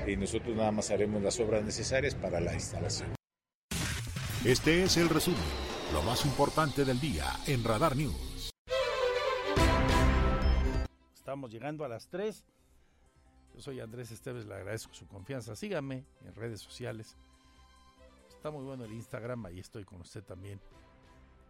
y 0.07 0.16
nosotros 0.16 0.57
nada 0.57 0.72
más 0.72 0.91
haremos 0.91 1.22
las 1.22 1.39
obras 1.41 1.62
necesarias 1.62 2.14
para 2.14 2.41
la 2.41 2.55
instalación. 2.55 3.14
Este 4.47 4.82
es 4.82 4.97
el 4.97 5.11
resumen, 5.11 5.45
lo 5.93 6.03
más 6.03 6.24
importante 6.24 6.87
del 6.87 6.99
día 7.01 7.26
en 7.47 7.62
Radar 7.62 7.97
News. 7.97 8.51
Estamos 11.14 11.51
llegando 11.51 11.85
a 11.85 11.89
las 11.89 12.09
3. 12.09 12.45
Yo 13.57 13.61
soy 13.61 13.80
Andrés 13.80 14.11
Esteves, 14.11 14.47
le 14.47 14.55
agradezco 14.55 14.95
su 14.95 15.07
confianza. 15.07 15.55
Síganme 15.55 16.07
en 16.24 16.35
redes 16.35 16.62
sociales. 16.62 17.14
Está 18.30 18.51
muy 18.51 18.64
bueno 18.64 18.87
el 18.87 18.93
Instagram, 18.95 19.45
ahí 19.45 19.61
estoy 19.61 19.85
con 19.85 20.01
usted 20.01 20.24
también. 20.24 20.59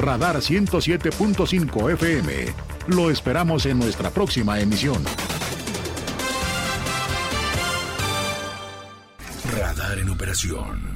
Radar 0.00 0.36
107.5 0.36 1.92
FM. 1.92 2.32
Lo 2.88 3.10
esperamos 3.10 3.66
en 3.66 3.78
nuestra 3.78 4.10
próxima 4.10 4.58
emisión. 4.58 5.04
Radar 9.52 9.98
en 9.98 10.08
operación. 10.08 10.89